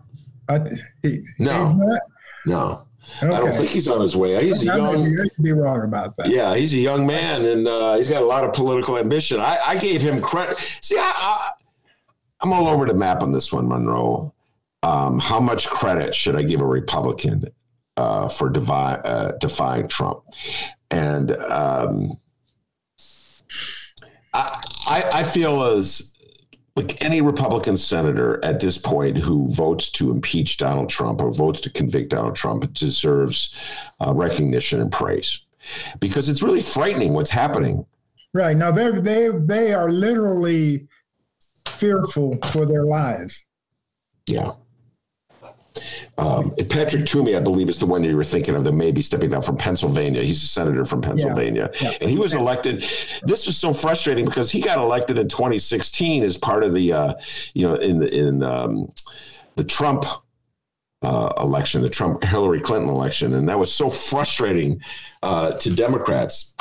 [0.50, 0.60] I,
[1.02, 1.98] he, no,
[2.46, 2.86] no.
[3.22, 3.34] Okay.
[3.34, 4.44] I don't think he's on his way.
[4.44, 5.04] He's a young.
[5.04, 6.28] You be wrong about that.
[6.28, 9.40] Yeah, he's a young man, and uh, he's got a lot of political ambition.
[9.40, 10.58] I, I gave him credit.
[10.80, 11.50] See, I, I,
[12.42, 14.32] am all over the map on this one, Monroe.
[14.82, 17.44] Um, how much credit should I give a Republican
[17.96, 20.22] uh, for devi- uh, defying Trump?
[20.90, 22.18] And um,
[24.32, 26.14] I, I, I feel as
[26.76, 31.60] like any Republican senator at this point who votes to impeach Donald Trump or votes
[31.62, 33.56] to convict Donald Trump deserves
[34.04, 35.46] uh, recognition and praise
[35.98, 37.84] because it's really frightening what's happening.
[38.32, 40.86] Right now, they they they are literally
[41.66, 43.44] fearful for their lives.
[44.26, 44.52] Yeah.
[46.18, 49.02] Um, Patrick Toomey, I believe, is the one you were thinking of that may be
[49.02, 50.22] stepping down from Pennsylvania.
[50.22, 51.70] He's a senator from Pennsylvania.
[51.80, 51.90] Yeah.
[51.90, 51.98] Yeah.
[52.00, 52.80] And he was elected.
[53.22, 57.14] This was so frustrating because he got elected in 2016 as part of the, uh,
[57.54, 58.92] you know, in the, in um,
[59.56, 60.04] the Trump
[61.02, 63.34] uh, election, the Trump Hillary Clinton election.
[63.34, 64.80] And that was so frustrating
[65.22, 66.54] uh, to Democrats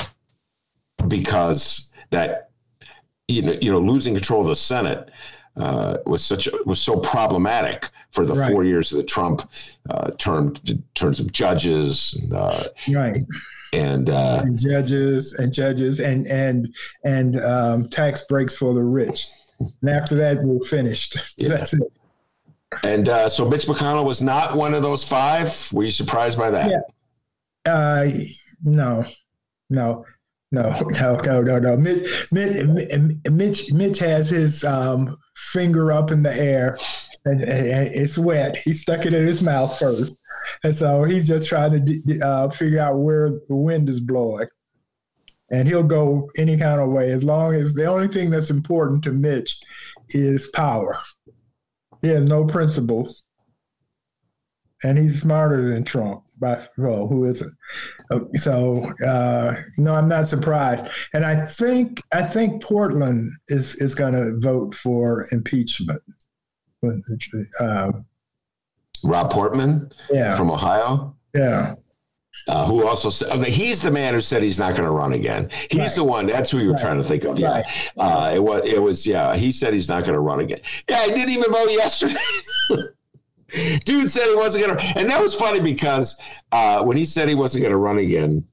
[1.08, 2.52] because that,
[3.28, 5.10] you know, you know, losing control of the Senate
[5.58, 8.52] uh, was such was so problematic for the right.
[8.52, 9.50] four years of the Trump
[9.90, 13.24] uh, term in terms of judges, and, uh, right?
[13.72, 16.74] And, uh, and, judges and judges and and
[17.04, 19.28] and um, tax breaks for the rich.
[19.60, 21.18] And after that, we're finished.
[21.38, 21.50] Yeah.
[21.50, 21.84] That's it.
[22.84, 25.70] And uh, so Mitch McConnell was not one of those five.
[25.74, 26.70] Were you surprised by that?
[26.70, 27.72] Yeah.
[27.72, 28.10] Uh,
[28.64, 29.04] no,
[29.70, 30.06] no.
[30.52, 31.78] No, no, no, no, no.
[31.78, 35.18] Mitch, Mitch, Mitch has his um,
[35.52, 36.78] finger up in the air,
[37.26, 38.58] and, and, it's wet.
[38.58, 40.14] He stuck it in his mouth first,
[40.64, 44.48] and so he's just trying to uh, figure out where the wind is blowing.
[45.52, 49.04] And he'll go any kind of way as long as the only thing that's important
[49.06, 49.60] to Mitch
[50.10, 50.96] is power.
[52.02, 53.24] He has no principles
[54.84, 57.54] and he's smarter than Trump by well, who isn't?
[58.36, 64.14] So uh, no, I'm not surprised, and I think I think Portman is is going
[64.14, 66.02] to vote for impeachment.
[67.60, 67.92] Uh,
[69.04, 71.76] Rob Portman, yeah, from Ohio, yeah.
[72.48, 75.14] Uh, who also said, okay, he's the man who said he's not going to run
[75.14, 75.50] again.
[75.70, 75.92] He's right.
[75.92, 76.26] the one.
[76.26, 76.82] That's who you were right.
[76.82, 77.38] trying to think of.
[77.38, 77.50] Yeah.
[77.50, 77.92] Right.
[77.98, 80.62] Uh, it was, it was, yeah, he said he's not going to run again.
[80.90, 82.16] Yeah, he didn't even vote yesterday.
[83.86, 85.00] Dude said he wasn't going to.
[85.00, 86.20] And that was funny because
[86.52, 88.46] uh, when he said he wasn't going to run again,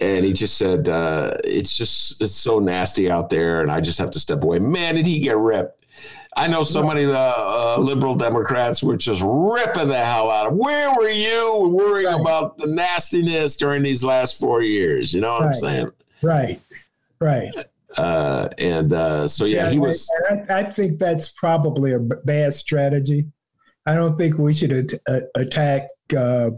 [0.00, 3.98] and he just said, uh, it's just, it's so nasty out there, and I just
[3.98, 4.58] have to step away.
[4.58, 5.84] Man, did he get ripped.
[6.36, 10.48] I know so many of the uh, liberal Democrats were just ripping the hell out
[10.48, 10.54] of.
[10.54, 12.20] Where were you worrying right.
[12.20, 15.14] about the nastiness during these last four years?
[15.14, 15.46] You know what right.
[15.48, 15.90] I'm saying?
[16.22, 16.60] Right,
[17.20, 17.52] right.
[17.96, 20.10] Uh, and uh, so yeah, yeah he was.
[20.28, 23.26] I, I, think that's probably a bad strategy.
[23.86, 26.50] I don't think we should at- attack uh,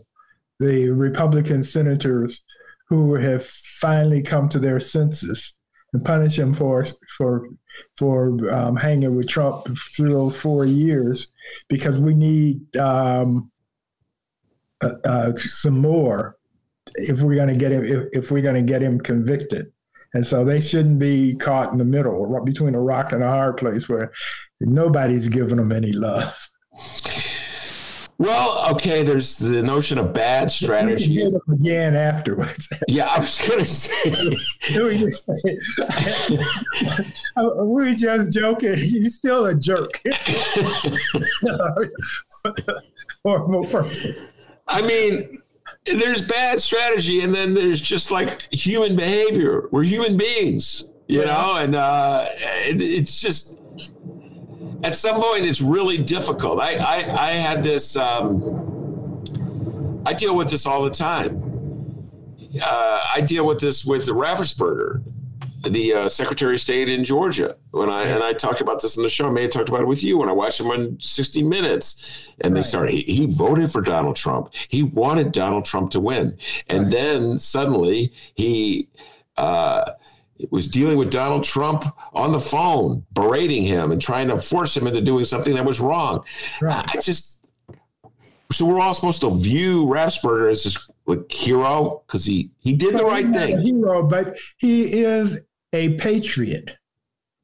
[0.58, 2.42] the Republican senators
[2.88, 5.56] who have finally come to their senses
[5.92, 6.84] and punish them for
[7.16, 7.48] for
[7.96, 9.66] for um, hanging with Trump
[9.96, 11.28] through four years
[11.68, 13.50] because we need um,
[14.82, 16.36] uh, uh, some more
[16.94, 19.72] if we're going to get him if, if we're going to get him convicted.
[20.14, 23.58] And so they shouldn't be caught in the middle, between a rock and a hard
[23.58, 24.12] place where
[24.60, 26.48] nobody's giving them any love.
[28.18, 31.30] Well, okay, there's the notion of bad strategy.
[31.52, 32.66] again afterwards.
[32.88, 34.10] Yeah, I was going to say.
[34.72, 35.04] we
[37.36, 38.76] were just joking.
[38.78, 40.00] You're still a jerk.
[43.22, 44.16] Horrible person.
[44.66, 45.42] I mean,
[45.84, 49.68] there's bad strategy, and then there's just like human behavior.
[49.72, 51.26] We're human beings, you yeah.
[51.26, 53.60] know, and uh, it, it's just
[54.86, 56.60] at some point it's really difficult.
[56.60, 56.96] I I,
[57.28, 57.96] I had this.
[57.96, 59.22] Um,
[60.06, 61.42] I deal with this all the time.
[62.62, 65.02] Uh, I deal with this with Raffensperger,
[65.64, 67.56] the uh, Secretary of State in Georgia.
[67.72, 69.80] When I and I talked about this in the show, I may have talked about
[69.80, 72.60] it with you when I watched him on 60 Minutes, and right.
[72.60, 72.92] they started.
[72.92, 74.54] He, he, voted for Donald Trump.
[74.68, 76.38] He wanted Donald Trump to win,
[76.68, 76.92] and right.
[76.92, 78.88] then suddenly he.
[79.36, 79.90] Uh,
[80.50, 84.86] was dealing with Donald Trump on the phone, berating him and trying to force him
[84.86, 86.24] into doing something that was wrong.
[86.60, 86.84] Right.
[86.88, 87.36] I just
[88.52, 92.96] so we're all supposed to view Raffensperger as this like hero because he he did
[92.96, 93.60] the right thing.
[93.60, 95.38] hero, but he is
[95.72, 96.76] a patriot,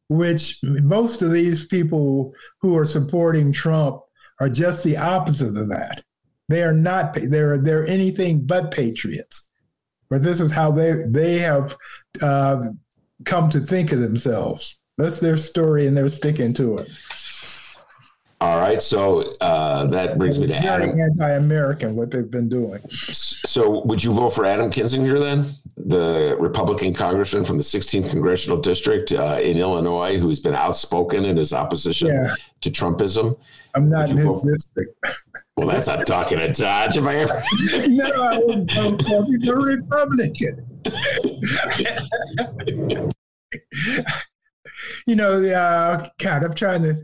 [0.08, 4.00] which most of these people who are supporting Trump
[4.40, 6.02] are just the opposite of that.
[6.48, 7.14] They are not.
[7.14, 9.48] They're they're anything but patriots.
[10.10, 11.76] But this is how they they have
[12.20, 12.62] uh,
[13.24, 14.78] come to think of themselves.
[14.98, 16.88] That's their story, and they're sticking to it.
[18.42, 21.00] All right, so uh, that brings me to Adam.
[21.00, 22.82] Anti-American, what they've been doing.
[22.90, 25.46] So, would you vote for Adam Kinzinger then,
[25.76, 31.36] the Republican congressman from the 16th congressional district uh, in Illinois, who's been outspoken in
[31.36, 32.34] his opposition yeah.
[32.62, 33.38] to Trumpism?
[33.76, 35.06] I'm not in his district.
[35.56, 36.96] Well, that's not talking a touch.
[36.96, 37.42] If I ever.
[37.88, 40.71] no, I would vote for a Republican.
[45.06, 46.94] you know, uh, God, I'm trying to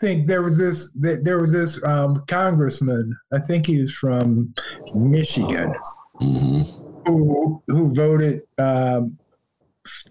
[0.00, 0.26] think.
[0.26, 0.90] There was this.
[0.94, 3.16] There was this um, congressman.
[3.32, 4.52] I think he was from
[4.94, 5.74] Michigan,
[6.20, 6.62] mm-hmm.
[7.06, 9.18] who who voted um,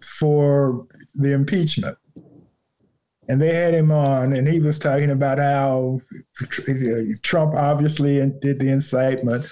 [0.02, 1.98] for the impeachment
[3.28, 6.00] and they had him on, and he was talking about how
[7.24, 9.50] Trump obviously did the incitement,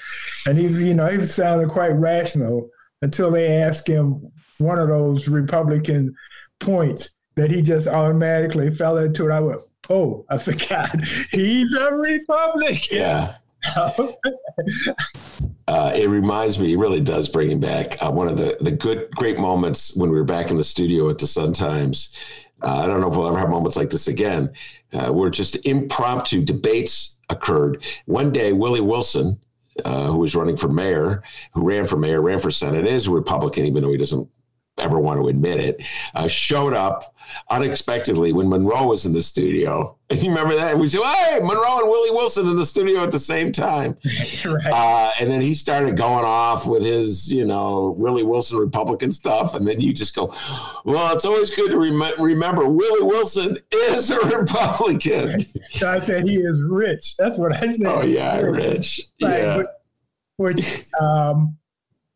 [0.48, 2.70] and he, you know, he was sounding quite rational
[3.04, 6.14] until they asked him one of those Republican
[6.60, 11.02] points that he just automatically fell into, and I went, "Oh, I forgot,
[11.32, 13.36] he's a Republican." Yeah.
[13.76, 14.12] uh,
[15.96, 17.96] it reminds me, it really does bring him back.
[18.04, 21.10] Uh, one of the, the good, great moments when we were back in the studio
[21.10, 22.14] at the Sun Times
[22.64, 24.50] uh, I don't know if we'll ever have moments like this again,
[24.94, 27.84] uh, where just impromptu debates occurred.
[28.06, 29.40] One day, Willie Wilson,
[29.86, 31.24] uh, who was running for mayor,
[31.54, 34.28] who ran for mayor, ran for senate, is a Republican, even though he doesn't
[34.78, 37.04] ever want to admit it, uh, showed up
[37.50, 39.98] unexpectedly when Monroe was in the studio.
[40.10, 40.78] And you remember that?
[40.78, 43.96] We said, hey, Monroe and Willie Wilson in the studio at the same time.
[44.46, 44.72] right.
[44.72, 49.56] uh, and then he started going off with his, you know, Willie Wilson Republican stuff.
[49.56, 50.34] And then you just go,
[50.86, 55.46] well, it's always good to rem- remember Willie Wilson is a Republican.
[55.74, 57.16] So I said he is rich.
[57.18, 57.86] That's what I said.
[57.86, 59.02] Oh, yeah, rich.
[59.22, 59.38] Right.
[59.38, 59.64] Yeah.
[60.38, 61.58] Which, um,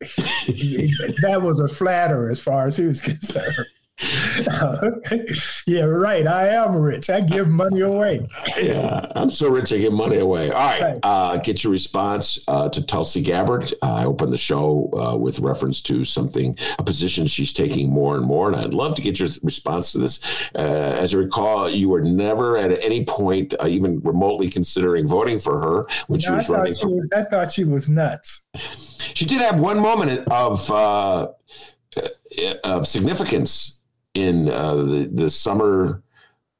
[0.00, 3.66] that was a flatter as far as he was concerned.
[4.48, 4.90] Uh,
[5.66, 6.26] yeah, right.
[6.26, 7.10] I am rich.
[7.10, 8.26] I give money away.
[8.60, 10.50] yeah, I'm so rich I give money away.
[10.50, 10.98] All right, right.
[11.02, 13.72] Uh, get your response uh, to Tulsi Gabbard.
[13.82, 18.16] Uh, I opened the show uh, with reference to something, a position she's taking more
[18.16, 20.48] and more, and I'd love to get your response to this.
[20.54, 25.60] Uh, as I recall, you were never at any point even remotely considering voting for
[25.60, 26.74] her when she was running.
[26.74, 28.42] She for- was, I thought she was nuts.
[29.14, 30.70] She did have one moment of
[32.64, 33.77] of significance
[34.14, 36.02] in uh, the the summer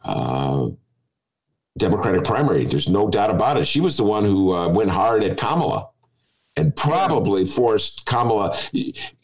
[0.03, 0.69] uh,
[1.79, 2.65] Democratic primary.
[2.65, 3.67] There's no doubt about it.
[3.67, 5.89] She was the one who uh, went hard at Kamala
[6.59, 8.57] and probably forced Kamala.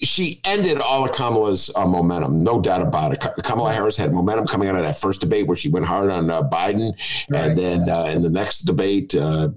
[0.01, 3.43] She ended all of Kamala's uh, momentum, no doubt about it.
[3.43, 6.31] Kamala Harris had momentum coming out of that first debate where she went hard on
[6.31, 6.93] uh, Biden,
[7.29, 7.51] right.
[7.51, 9.49] and then uh, in the next debate, uh,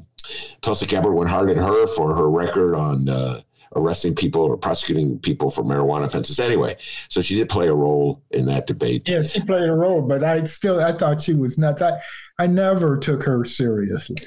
[0.61, 3.41] Tulsi Gabbard went hard at her for her record on uh,
[3.75, 6.39] arresting people or prosecuting people for marijuana offenses.
[6.39, 6.77] Anyway,
[7.09, 9.07] so she did play a role in that debate.
[9.07, 11.81] Yeah, she played a role, but I still I thought she was nuts.
[11.81, 11.99] I
[12.39, 14.17] I never took her seriously.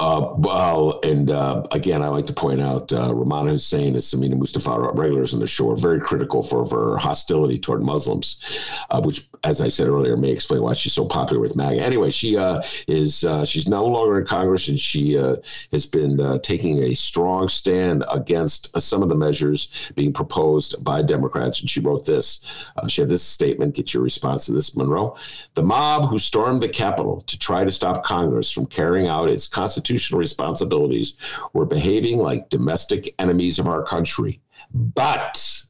[0.00, 4.34] Uh, well, and uh, again, I like to point out uh, Rummana Hussain and Samina
[4.34, 8.58] Mustafa, are regulars on the show, are very critical for her hostility toward Muslims,
[8.88, 11.82] uh, which, as I said earlier, may explain why she's so popular with MAGA.
[11.82, 16.82] Anyway, she uh, is uh, she's no longer in Congress, and she has been taking
[16.84, 21.60] a strong stand against some of the measures being proposed by Democrats.
[21.60, 22.64] And she wrote this.
[22.88, 23.74] she had this statement.
[23.74, 25.14] Get your response to this, Monroe.
[25.52, 29.46] The mob who stormed the Capitol to try to stop Congress from carrying out its
[29.46, 31.16] constitutional constitutional responsibilities
[31.52, 34.40] were behaving like domestic enemies of our country.
[34.72, 35.62] But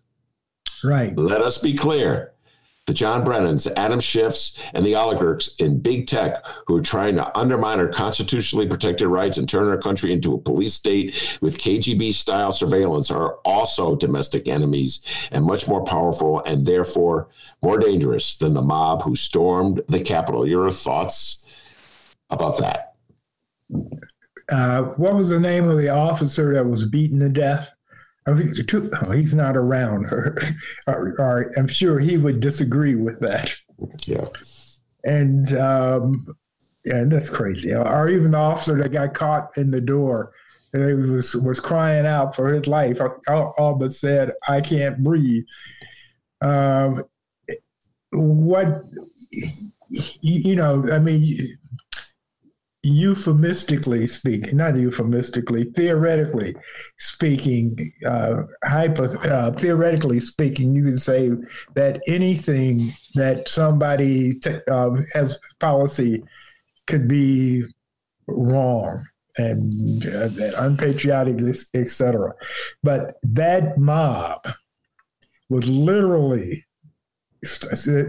[0.84, 1.16] right.
[1.16, 2.32] let us be clear.
[2.86, 6.34] The John Brennans, Adam Schiffs, and the oligarchs in big tech
[6.66, 10.38] who are trying to undermine our constitutionally protected rights and turn our country into a
[10.38, 16.66] police state with KGB style surveillance are also domestic enemies and much more powerful and
[16.66, 17.28] therefore
[17.62, 20.48] more dangerous than the mob who stormed the Capitol.
[20.48, 21.44] Your thoughts
[22.30, 22.90] about that?
[24.51, 27.72] Uh, what was the name of the officer that was beaten to death?
[28.27, 30.39] I think oh, he's not around, or,
[30.86, 33.55] or, or, I'm sure he would disagree with that.
[34.06, 34.27] Yeah.
[35.05, 36.27] And um,
[36.85, 37.74] yeah, that's crazy.
[37.74, 40.32] Or even the officer that got caught in the door,
[40.72, 43.01] and he was was crying out for his life.
[43.28, 45.44] All, all but said, "I can't breathe."
[46.43, 47.05] Um,
[48.10, 48.82] what
[50.20, 51.59] you know, I mean
[52.82, 56.55] euphemistically speaking, not euphemistically, theoretically
[56.98, 61.31] speaking, uh, hypo, uh, theoretically speaking, you can say
[61.74, 66.23] that anything that somebody t- uh, has policy
[66.86, 67.62] could be
[68.27, 68.98] wrong
[69.36, 69.73] and,
[70.07, 70.28] uh,
[70.59, 71.39] unpatriotic,
[71.74, 72.32] etc.
[72.82, 74.47] But that mob
[75.51, 76.65] was literally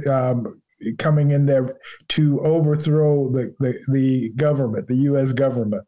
[0.09, 0.61] um,
[0.97, 1.77] coming in there
[2.09, 5.33] to overthrow the, the, the government, the U.S.
[5.33, 5.83] government.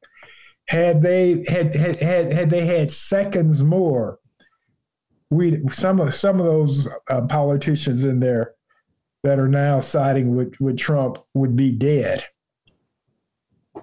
[0.68, 4.20] Had they had, had had had they had seconds more,
[5.30, 8.54] we some of some of those uh, politicians in there
[9.24, 12.26] that are now siding with, with Trump would be dead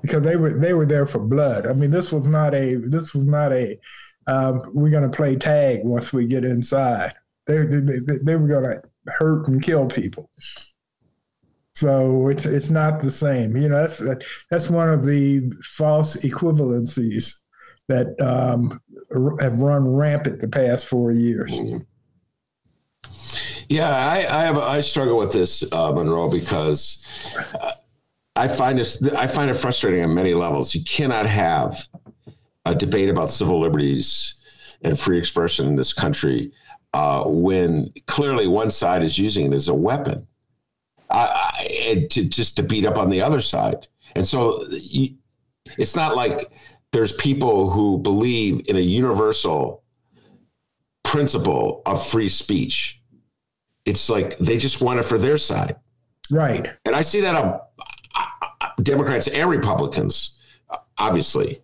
[0.02, 1.66] because they were they were there for blood.
[1.66, 3.78] I mean, this was not a this was not a
[4.26, 7.14] um, we're going to play tag once we get inside.
[7.46, 8.82] They they, they were going to
[9.12, 10.30] hurt and kill people.
[11.74, 13.56] So it's it's not the same.
[13.56, 14.02] You know, that's
[14.50, 17.34] that's one of the false equivalencies
[17.88, 18.80] that um,
[19.40, 21.58] have run rampant the past four years.
[23.68, 27.06] Yeah, I, I have I struggle with this, uh, Monroe, because
[27.60, 27.70] uh,
[28.34, 30.74] I find it I find it frustrating on many levels.
[30.74, 31.86] You cannot have
[32.64, 34.34] a debate about civil liberties
[34.82, 36.50] and free expression in this country
[36.94, 40.26] uh, when clearly one side is using it as a weapon
[41.10, 43.88] I, to just to beat up on the other side.
[44.14, 45.16] And so you,
[45.78, 46.50] it's not like
[46.92, 49.82] there's people who believe in a universal
[51.04, 53.02] principle of free speech.
[53.84, 55.76] It's like they just want it for their side.
[56.30, 56.68] Right.
[56.84, 57.60] And I see that on
[58.16, 60.36] uh, Democrats and Republicans,
[60.98, 61.58] obviously,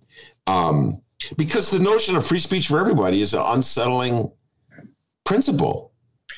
[0.46, 1.00] um,
[1.36, 4.30] because the notion of free speech for everybody is an unsettling
[5.24, 5.92] principle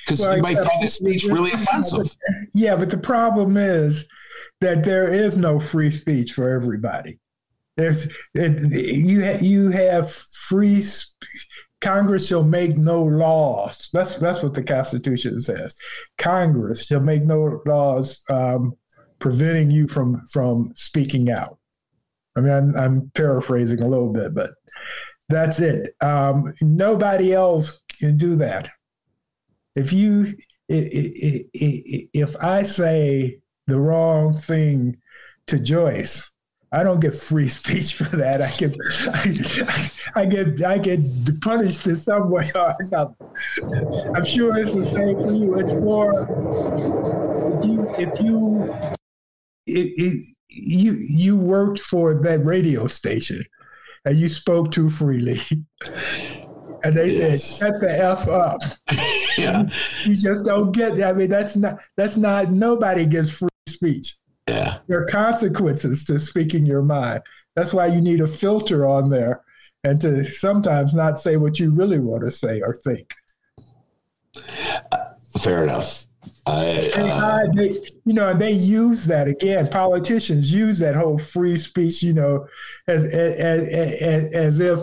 [0.04, 2.14] because well, you might find this speech really offensive.
[2.54, 4.06] Yeah, but the problem is
[4.60, 7.18] that there is no free speech for everybody.
[7.76, 10.82] There's it, you ha, you have free.
[11.80, 13.88] Congress shall make no laws.
[13.92, 15.76] That's that's what the Constitution says.
[16.18, 18.74] Congress shall make no laws um,
[19.20, 21.58] preventing you from from speaking out.
[22.36, 24.50] I mean, I'm, I'm paraphrasing a little bit, but
[25.28, 25.94] that's it.
[26.00, 28.70] Um, nobody else can do that.
[29.76, 30.34] If you
[30.68, 34.96] if I say the wrong thing
[35.46, 36.30] to Joyce,
[36.70, 38.42] I don't get free speech for that.
[38.42, 38.76] I get,
[40.14, 43.14] I, I get, I get punished in some way or another.
[44.14, 45.54] I'm sure it's the same for you.
[45.58, 46.22] It's more
[47.58, 48.74] if you, if you,
[49.66, 53.44] it, it, you, you worked for that radio station,
[54.04, 55.40] and you spoke too freely,
[56.84, 57.44] and they yes.
[57.44, 58.60] said, "Shut the f up."
[59.38, 59.68] yeah.
[60.04, 64.16] You just don't get I mean, that's not that's not nobody gets free speech.
[64.48, 64.78] Yeah.
[64.86, 67.22] There are consequences to speaking your mind.
[67.54, 69.42] That's why you need a filter on there
[69.84, 73.14] and to sometimes not say what you really want to say or think.
[74.92, 74.98] Uh,
[75.38, 76.04] fair enough.
[76.46, 77.70] I, uh, I, they,
[78.04, 79.68] you know, and they use that again.
[79.68, 82.46] Politicians use that whole free speech, you know,
[82.86, 84.78] as as, as, as if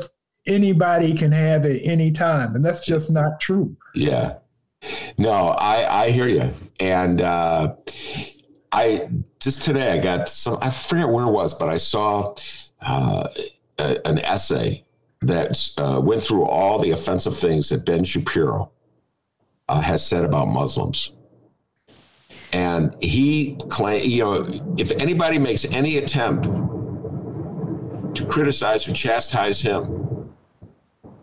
[0.47, 3.75] anybody can have it anytime, and that's just not true.
[3.93, 4.37] Yeah,
[5.17, 7.75] no, I I hear you, and uh,
[8.71, 9.09] I
[9.39, 10.57] just today I got some.
[10.61, 12.35] I forget where it was, but I saw
[12.81, 13.27] uh,
[13.79, 14.83] a, an essay
[15.21, 18.71] that uh, went through all the offensive things that Ben Shapiro
[19.69, 21.15] uh, has said about Muslims.
[22.53, 26.45] And he claim, you know, if anybody makes any attempt
[28.15, 30.04] to criticize or chastise him,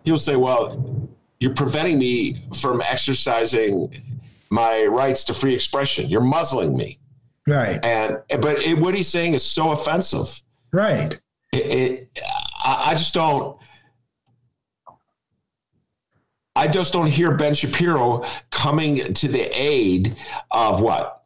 [0.05, 1.09] he'll say, well,
[1.41, 3.93] you're preventing me from exercising
[4.51, 6.09] my rights to free expression.
[6.09, 6.99] You're muzzling me.
[7.49, 7.85] Right.
[7.85, 10.41] And but it, what he's saying is so offensive.
[10.73, 11.19] Right.
[11.53, 12.19] It, it,
[12.65, 13.59] I just don't.
[16.55, 20.15] I just don't hear Ben Shapiro coming to the aid
[20.51, 21.25] of what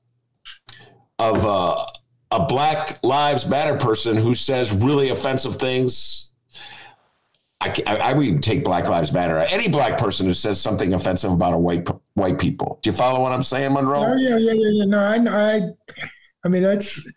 [1.19, 6.26] of a, a Black Lives Matter person who says really offensive things
[7.87, 9.39] I, I, would take Black Lives Matter.
[9.39, 12.79] Any black person who says something offensive about a white white people.
[12.83, 14.05] Do you follow what I'm saying, Monroe?
[14.05, 14.85] Oh, yeah, yeah, yeah, yeah.
[14.85, 15.61] No, I, I,
[16.45, 17.11] I mean that's.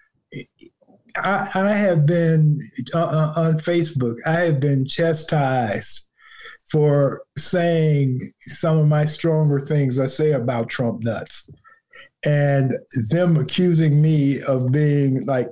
[1.18, 2.60] I, I have been
[2.94, 4.16] uh, uh, on Facebook.
[4.26, 6.06] I have been chastised
[6.72, 11.50] for saying some of my stronger things I say about Trump nuts,
[12.24, 12.74] and
[13.10, 15.48] them accusing me of being like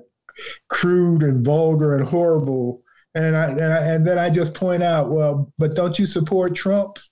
[0.70, 2.82] crude and vulgar and horrible
[3.16, 6.56] and I, and I, and then I just point out, well, but don't you support
[6.56, 7.00] Trump?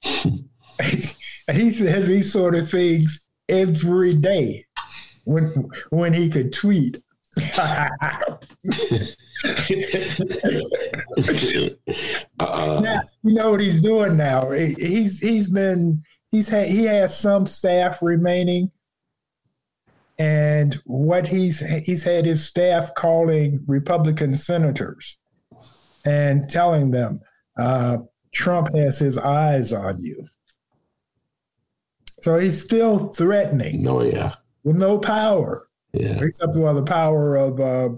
[1.52, 4.66] he says these sort of things every day
[5.26, 7.02] when when he could tweet.
[12.40, 14.50] uh now, you know what he's doing now.
[14.52, 16.02] He's he's been
[16.32, 18.72] he's had he has some staff remaining,
[20.18, 25.18] and what he's he's had his staff calling Republican senators
[26.06, 27.20] and telling them
[27.58, 27.98] uh,
[28.34, 30.28] Trump has his eyes on you.
[32.22, 33.88] So he's still threatening.
[33.88, 34.36] Oh, yeah.
[34.64, 35.68] With no power.
[35.94, 36.20] Yeah.
[36.22, 37.90] Except for the power of uh,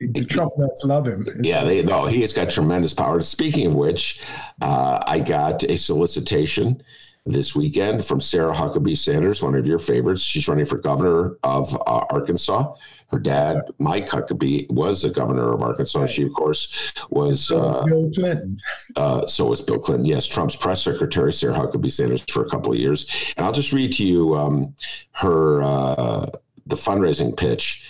[0.00, 1.26] the Trump nuts love him.
[1.40, 3.20] Yeah, they, no, he has got tremendous power.
[3.22, 4.22] Speaking of which,
[4.60, 6.82] uh, I got a solicitation
[7.26, 10.20] this weekend from Sarah Huckabee Sanders, one of your favorites.
[10.22, 12.74] She's running for governor of uh, Arkansas.
[13.14, 16.06] Her dad, Mike Huckabee, was the governor of Arkansas.
[16.06, 17.52] She, of course, was.
[17.52, 18.58] Uh, Bill Clinton.
[18.96, 20.04] Uh, so was Bill Clinton.
[20.04, 23.32] Yes, Trump's press secretary, Sarah Huckabee Sanders, for a couple of years.
[23.36, 24.74] And I'll just read to you um,
[25.12, 26.26] her uh,
[26.66, 27.88] the fundraising pitch.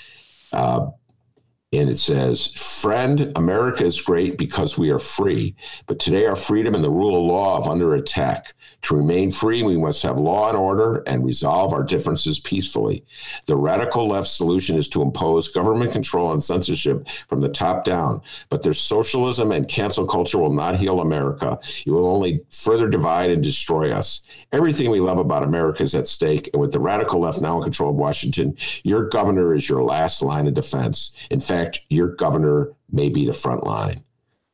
[1.79, 5.57] And it says, Friend, America is great because we are free.
[5.87, 8.55] But today, our freedom and the rule of law are under attack.
[8.83, 13.05] To remain free, we must have law and order and resolve our differences peacefully.
[13.47, 18.21] The radical left solution is to impose government control and censorship from the top down.
[18.51, 21.59] But their socialism and cancel culture will not heal America.
[21.87, 24.23] It will only further divide and destroy us.
[24.53, 26.51] Everything we love about America is at stake.
[26.53, 30.23] And with the radical left now in control of Washington, your governor is your last
[30.23, 31.17] line of defense.
[31.31, 34.03] In fact, your governor may be the front line.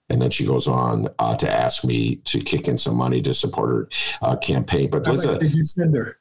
[0.09, 3.32] And then she goes on uh, to ask me to kick in some money to
[3.32, 3.89] support her
[4.23, 4.91] uh, campaign.
[4.91, 6.19] But How listen, did you send her?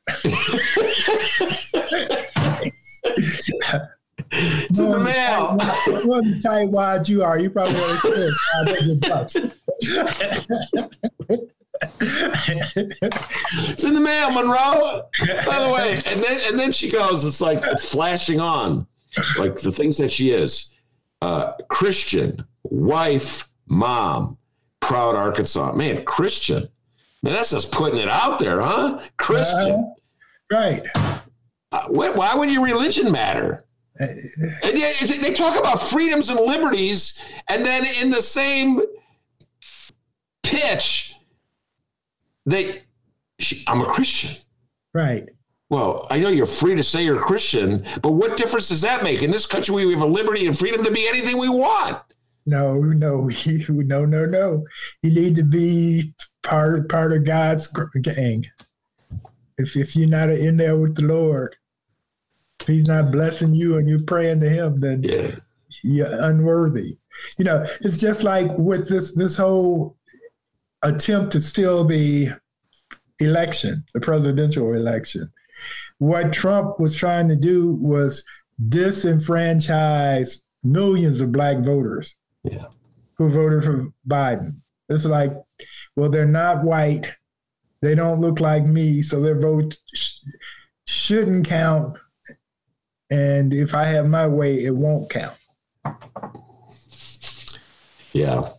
[4.31, 5.57] it's in the mail.
[6.05, 9.35] Well, the tight wide you are, you probably only spent five hundred bucks.
[11.81, 15.07] it's in the mail, Monroe.
[15.45, 18.87] By the way, and then and then she goes, it's like it's flashing on,
[19.37, 20.71] like the things that she is:
[21.21, 24.37] uh, Christian, wife, mom,
[24.79, 25.73] proud Arkansas.
[25.73, 26.67] Man, Christian.
[27.21, 29.01] Man, that's just putting it out there, huh?
[29.17, 29.93] Christian.
[30.51, 30.83] right.
[31.71, 33.65] Uh, why, why would your religion matter?
[33.99, 38.81] And yet they talk about freedoms and liberties, and then in the same
[40.41, 41.15] pitch,
[42.45, 42.83] they,
[43.39, 44.41] she, I'm a Christian.
[44.93, 45.27] Right.
[45.69, 49.21] Well, I know you're free to say you're Christian, but what difference does that make?
[49.21, 52.01] In this country, we have a liberty and freedom to be anything we want.
[52.47, 53.29] No, no,
[53.69, 54.65] no, no, no.
[55.03, 57.67] You need to be part part of God's
[58.01, 58.47] gang.
[59.59, 61.55] If if you're not in there with the Lord,
[62.61, 65.35] if He's not blessing you and you're praying to Him, then yeah.
[65.83, 66.97] you're unworthy.
[67.37, 69.97] You know, it's just like with this this whole
[70.81, 72.29] attempt to steal the
[73.19, 75.31] election, the presidential election.
[75.99, 78.23] What Trump was trying to do was
[78.67, 82.65] disenfranchise millions of black voters yeah.
[83.17, 84.55] who voted for Biden.
[84.89, 85.33] It's like,
[85.95, 87.13] well, they're not white.
[87.81, 90.17] They don't look like me, so their vote sh-
[90.87, 91.97] shouldn't count.
[93.09, 95.37] And if I have my way, it won't count.
[98.13, 98.49] Yeah.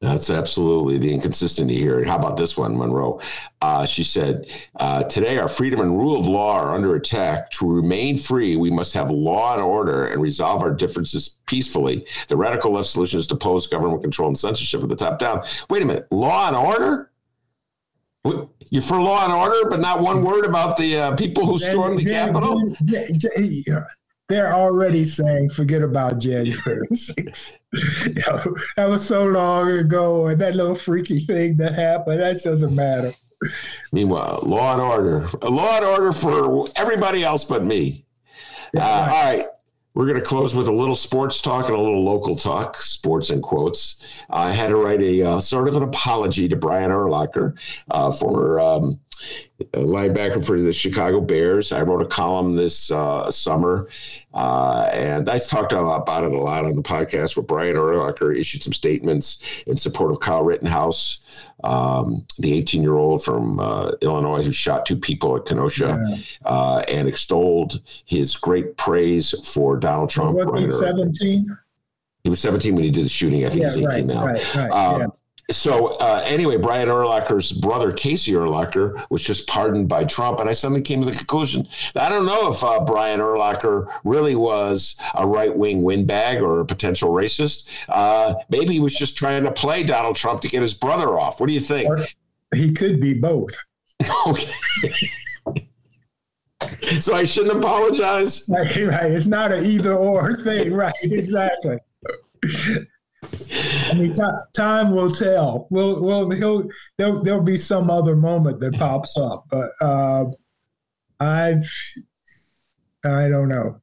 [0.00, 2.02] That's absolutely the inconsistency here.
[2.04, 3.20] How about this one, Monroe?
[3.60, 7.50] Uh, she said, uh, Today, our freedom and rule of law are under attack.
[7.52, 12.06] To remain free, we must have law and order and resolve our differences peacefully.
[12.28, 15.42] The radical left solution is to pose government control and censorship from the top down.
[15.68, 17.10] Wait a minute, law and order?
[18.70, 21.98] You're for law and order, but not one word about the uh, people who stormed
[21.98, 22.74] the Capitol?
[24.30, 27.52] Then- yeah, yeah, They're already saying, forget about January 6th.
[28.06, 32.42] You know, that was so long ago, and that little freaky thing that happened, that
[32.42, 33.12] doesn't matter.
[33.92, 38.04] Meanwhile, law and order, a law and order for everybody else but me.
[38.76, 39.46] Uh, all right.
[39.94, 43.30] We're going to close with a little sports talk and a little local talk, sports
[43.30, 44.22] in quotes.
[44.30, 47.54] I had to write a uh, sort of an apology to Brian Urlacher,
[47.90, 49.00] uh, former um,
[49.72, 51.72] linebacker for the Chicago Bears.
[51.72, 53.88] I wrote a column this uh, summer,
[54.34, 57.76] uh, and I talked a lot about it a lot on the podcast where Brian
[57.76, 63.60] Urlacher issued some statements in support of Kyle Rittenhouse, um, the 18 year old from
[63.60, 66.04] uh, Illinois who shot two people at Kenosha,
[66.44, 70.36] uh, and extolled his great praise for Donald Trump.
[70.36, 71.58] Was he 17?
[72.24, 73.46] He was 17 when he did the shooting.
[73.46, 74.26] I think he's 18 right, now.
[74.26, 75.06] right, right, Um, yeah.
[75.50, 80.52] So uh, anyway, Brian Urlacher's brother Casey Urlacher was just pardoned by Trump, and I
[80.52, 85.00] suddenly came to the conclusion that I don't know if uh, Brian Urlacher really was
[85.14, 87.70] a right wing windbag or a potential racist.
[87.88, 91.40] Uh, maybe he was just trying to play Donald Trump to get his brother off.
[91.40, 91.88] What do you think?
[92.54, 93.50] He could be both.
[94.26, 94.50] okay.
[97.00, 98.48] so I shouldn't apologize.
[98.48, 99.12] Right, right.
[99.12, 100.94] It's not an either or thing, right?
[101.02, 101.78] Exactly.
[103.22, 104.22] I mean, ti-
[104.54, 105.66] time will tell.
[105.70, 110.24] We'll, we'll, he'll, there'll, there'll be some other moment that pops up, but uh,
[111.18, 111.70] I've,
[113.04, 113.80] I don't know.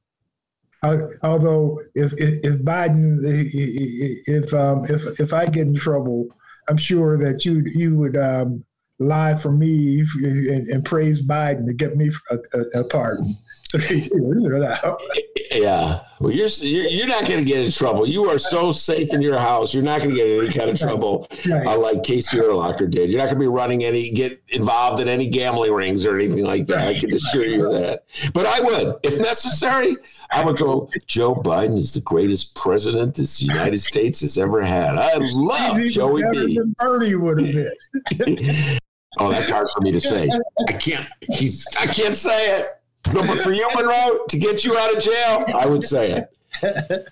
[0.84, 6.28] I, although if, if if Biden, if um, if if I get in trouble,
[6.70, 8.64] I'm sure that you you would um,
[9.00, 13.36] lie for me and, and praise Biden to get me a, a, a pardon.
[15.52, 16.02] Yeah.
[16.20, 18.08] Well, you're you're, you're not going to get in trouble.
[18.08, 19.74] You are so safe in your house.
[19.74, 23.10] You're not going to get in any kind of trouble uh, like Casey Urlacher did.
[23.10, 26.44] You're not going to be running any, get involved in any gambling rings or anything
[26.46, 26.88] like that.
[26.88, 28.06] I can assure you that.
[28.34, 29.96] But I would, if necessary,
[30.32, 30.90] I would go.
[31.06, 34.98] Joe Biden is the greatest president this United States has ever had.
[34.98, 36.60] I love Joey B.
[36.78, 37.70] Bernie would have
[38.18, 38.80] been.
[39.20, 40.30] Oh, that's hard for me to say.
[40.68, 41.08] I can't.
[41.32, 41.66] He's.
[41.80, 42.77] I can't say it.
[43.14, 46.28] No, but for you, Monroe, to get you out of jail, I would say it.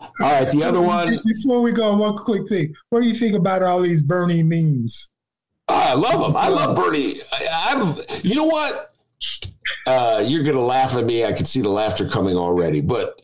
[0.00, 1.18] All right, the other one.
[1.24, 2.74] Before we go, one quick thing.
[2.88, 5.08] What do you think about all these Bernie memes?
[5.68, 6.36] Oh, I love them.
[6.36, 7.20] I love Bernie.
[7.32, 8.94] I, I've, you know what?
[9.86, 11.24] Uh, you're gonna laugh at me.
[11.24, 13.20] I can see the laughter coming already, but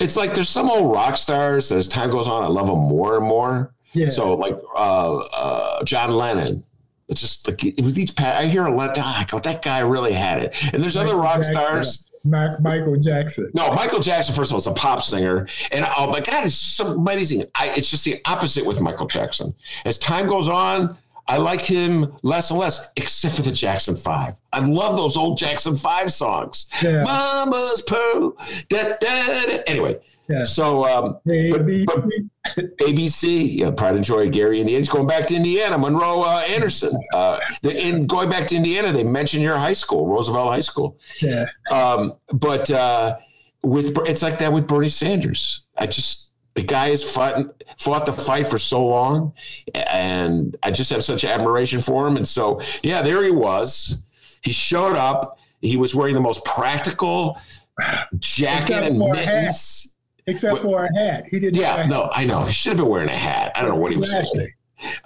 [0.00, 2.78] it's like there's some old rock stars that as time goes on, I love them
[2.78, 3.74] more and more.
[3.92, 4.08] Yeah.
[4.08, 6.64] So like uh, uh, John Lennon.
[7.08, 8.96] It's just like with each pat, I hear a lot.
[8.98, 10.72] Ah, I go, that guy really had it.
[10.72, 11.54] And there's other rock Jackson.
[11.54, 12.08] stars.
[12.24, 13.50] Ma- Michael Jackson.
[13.52, 14.34] No, Michael Jackson.
[14.34, 17.44] First of all, is a pop singer, and oh my God, it's so amazing.
[17.56, 19.52] I, it's just the opposite with Michael Jackson.
[19.84, 20.96] As time goes on,
[21.26, 24.34] I like him less and less, except for the Jackson Five.
[24.52, 26.68] I love those old Jackson Five songs.
[26.80, 27.02] Yeah.
[27.02, 28.36] Mama's poo.
[28.68, 29.62] Da, da, da.
[29.66, 30.44] Anyway, Yeah.
[30.44, 34.86] so um, but, but ABC, yeah, Pride and Joy, Gary Indiana.
[34.86, 36.98] Going back to Indiana, Monroe uh, Anderson.
[37.12, 40.98] Uh, the, in going back to Indiana, they mentioned your high school, Roosevelt High School.
[41.20, 41.46] Yeah.
[41.70, 43.16] Um, but uh,
[43.62, 45.64] with it's like that with Bernie Sanders.
[45.76, 49.32] I just the guy has fought fought the fight for so long,
[49.74, 52.16] and I just have such admiration for him.
[52.16, 54.02] And so, yeah, there he was.
[54.42, 55.38] He showed up.
[55.60, 57.38] He was wearing the most practical
[58.18, 59.91] jacket and mittens.
[60.26, 61.24] Except What- for a hat.
[61.30, 61.56] He didn't.
[61.60, 62.08] Yeah, no.
[62.12, 62.44] I know.
[62.44, 63.52] He should have been wearing a hat.
[63.56, 64.38] I don't know what he was Exactly.
[64.38, 64.54] thinking.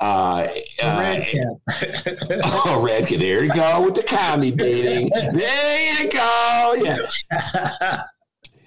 [0.00, 0.48] Uh,
[0.82, 2.40] uh, red cap.
[2.44, 3.04] oh, red.
[3.04, 5.10] There you go with the commie baiting.
[5.10, 6.74] There you go.
[6.82, 8.02] Yeah.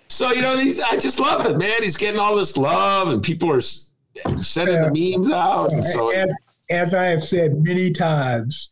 [0.08, 1.84] So you know, these I just love it, man.
[1.84, 5.72] He's getting all this love, and people are sending the memes out.
[5.72, 6.32] And so And
[6.70, 8.72] as I have said many times,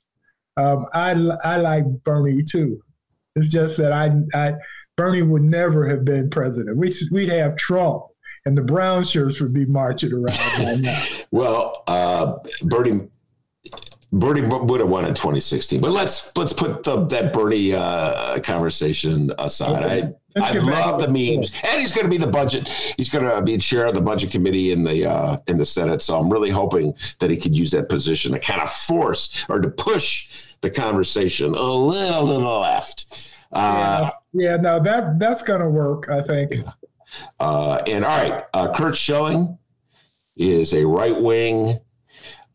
[0.57, 1.11] um, I
[1.43, 2.81] I like Bernie too.
[3.35, 4.53] It's just that I I
[4.97, 6.75] Bernie would never have been president.
[6.75, 8.03] We we'd have Trump,
[8.45, 10.87] and the brown shirts would be marching around.
[11.29, 13.07] Well, uh, Bernie,
[14.11, 19.31] Bernie would have won in 2016, but let's let's put the, that Bernie uh, conversation
[19.37, 19.83] aside.
[19.85, 20.13] Okay.
[20.37, 22.67] I, I love the the memes, and he's going to be the budget.
[22.67, 26.01] He's going to be chair of the budget committee in the uh, in the Senate.
[26.01, 29.59] So I'm really hoping that he could use that position to kind of force or
[29.59, 33.27] to push the conversation a little to the left.
[33.51, 36.09] Uh, yeah, no, that that's gonna work.
[36.09, 36.53] I think.
[37.39, 39.57] Uh, and all right, uh, Curt Schilling
[40.35, 41.79] is a right wing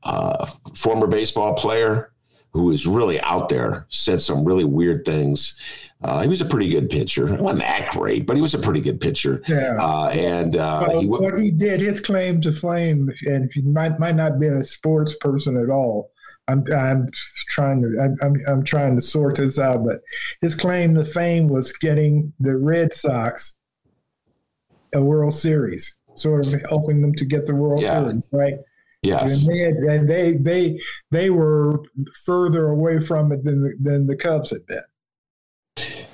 [0.03, 2.13] uh, former baseball player
[2.53, 5.59] who is really out there, said some really weird things.
[6.05, 7.27] Uh, he was a pretty good pitcher.
[7.29, 9.41] He wasn't that great, but he was a pretty good pitcher.
[9.49, 9.79] Yeah.
[9.81, 13.63] Uh, and uh, Well, he w- what he did, his claim to fame, and he
[13.63, 16.11] might might not be a sports person at all.
[16.49, 17.07] I'm I'm
[17.51, 20.01] trying to I'm, I'm I'm trying to sort this out, but
[20.41, 23.57] his claim to fame was getting the Red Sox
[24.95, 28.03] a World Series, sort of helping them to get the World Yeah.
[28.03, 28.55] Series, right?
[29.03, 29.41] yes.
[29.47, 31.81] And they, had, and they they they were
[32.25, 34.83] further away from it than than the Cubs had been.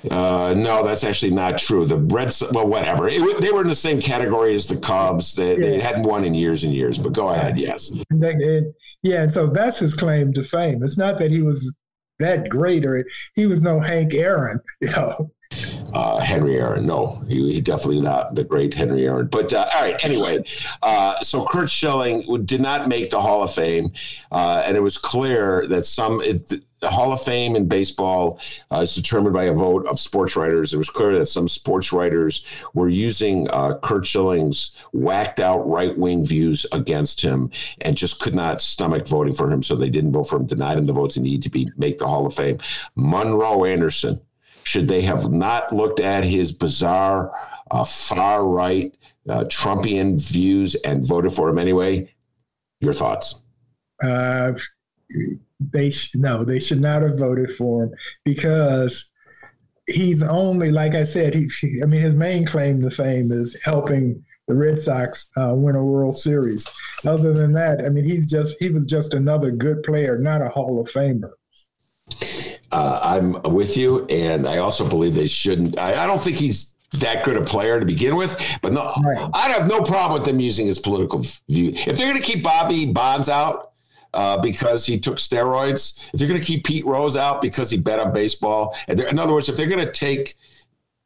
[0.09, 1.85] Uh, no, that's actually not true.
[1.85, 3.07] The Red, Sox- well, whatever.
[3.09, 5.35] It, they were in the same category as the Cubs.
[5.35, 6.97] They, they hadn't won in years and years.
[6.97, 7.57] But go ahead.
[7.59, 7.91] Yes.
[8.09, 8.73] And they- and-
[9.03, 10.83] yeah, and so that's his claim to fame.
[10.83, 11.73] It's not that he was
[12.19, 13.05] that great or
[13.35, 15.31] he was no Hank Aaron, you know.
[15.93, 16.85] Uh, Henry Aaron.
[16.85, 19.27] No, he, he definitely not the great Henry Aaron.
[19.27, 20.43] But uh, all right, anyway,
[20.83, 23.91] uh, so Curt Schilling did not make the Hall of Fame,
[24.31, 28.39] uh, and it was clear that some it, the Hall of Fame in baseball
[28.71, 30.73] uh, is determined by a vote of sports writers.
[30.73, 35.97] It was clear that some sports writers were using uh, Curt Schilling's whacked out right
[35.97, 37.51] wing views against him
[37.81, 40.77] and just could not stomach voting for him, so they didn't vote for him, denied
[40.77, 42.57] him the votes he needed to be make the Hall of Fame.
[42.95, 44.21] Monroe Anderson
[44.63, 47.31] should they have not looked at his bizarre,
[47.71, 48.95] uh, far right,
[49.27, 52.13] uh, Trumpian views and voted for him anyway?
[52.81, 53.41] Your thoughts?
[54.01, 54.53] Uh,
[55.59, 59.11] they sh- no, they should not have voted for him because
[59.87, 61.33] he's only like I said.
[61.33, 65.75] He, I mean, his main claim to fame is helping the Red Sox uh, win
[65.75, 66.65] a World Series.
[67.05, 70.49] Other than that, I mean, he's just he was just another good player, not a
[70.49, 71.31] Hall of Famer.
[72.71, 75.77] Uh, I'm with you, and I also believe they shouldn't.
[75.79, 78.91] I, I don't think he's that good a player to begin with, but no,
[79.33, 81.71] I'd have no problem with them using his political view.
[81.75, 83.71] If they're going to keep Bobby Bonds out
[84.13, 87.77] uh, because he took steroids, if they're going to keep Pete Rose out because he
[87.77, 90.35] bet on baseball, and in other words, if they're going to take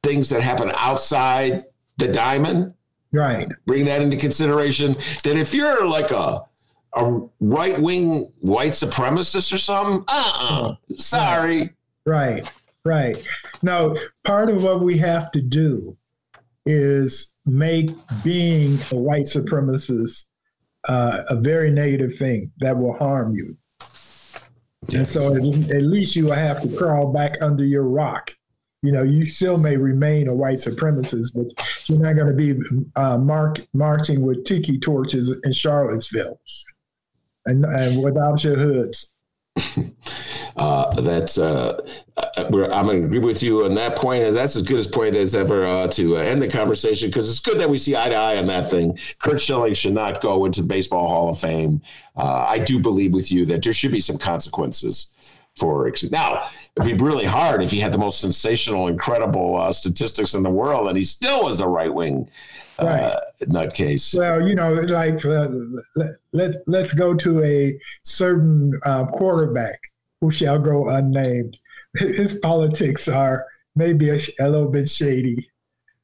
[0.04, 1.66] things that happen outside
[1.98, 2.74] the diamond,
[3.12, 6.44] right, bring that into consideration, then if you're like a
[6.96, 11.74] a right wing white supremacist or something, uh, uh sorry.
[12.06, 12.50] Right,
[12.86, 13.18] right.
[13.62, 13.96] Now,
[14.26, 15.98] part of what we have to do
[16.66, 17.92] is make
[18.24, 20.26] being a white supremacist
[20.88, 23.56] uh, a very negative thing that will harm you.
[24.94, 25.42] And so at,
[25.72, 28.36] at least you will have to crawl back under your rock
[28.84, 31.48] you know, you still may remain a white supremacist, but
[31.88, 32.54] you're not going to be
[32.98, 36.40] uh, mark, marching with tiki torches in Charlottesville
[37.46, 39.10] and, and without your hoods.
[40.56, 41.80] uh, that's uh,
[42.18, 44.24] uh I'm going to agree with you on that point.
[44.24, 47.30] And that's as good as point as ever uh, to uh, end the conversation because
[47.30, 48.98] it's good that we see eye to eye on that thing.
[49.20, 51.82] Curt Schilling should not go into the Baseball Hall of Fame.
[52.16, 55.12] Uh, I do believe with you that there should be some consequences
[55.56, 56.50] for now.
[56.76, 60.88] It'd be really hard if he had the most sensational, incredible statistics in the world,
[60.88, 62.28] and he still was a right wing
[62.86, 63.18] right.
[63.42, 64.18] nutcase.
[64.18, 65.50] Well, you know, like uh,
[66.34, 69.80] let let's go to a certain uh, quarterback
[70.22, 71.60] who shall go unnamed.
[71.98, 73.46] His politics are
[73.76, 75.50] maybe a, a little bit shady.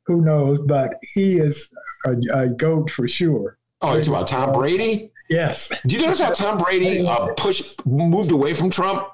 [0.06, 0.60] Who knows?
[0.60, 1.72] But he is
[2.06, 3.58] a, a goat for sure.
[3.82, 5.12] Oh, you're talking about Tom Brady?
[5.30, 5.72] Yes.
[5.86, 9.08] Do you notice how Tom Brady uh, pushed, moved away from Trump?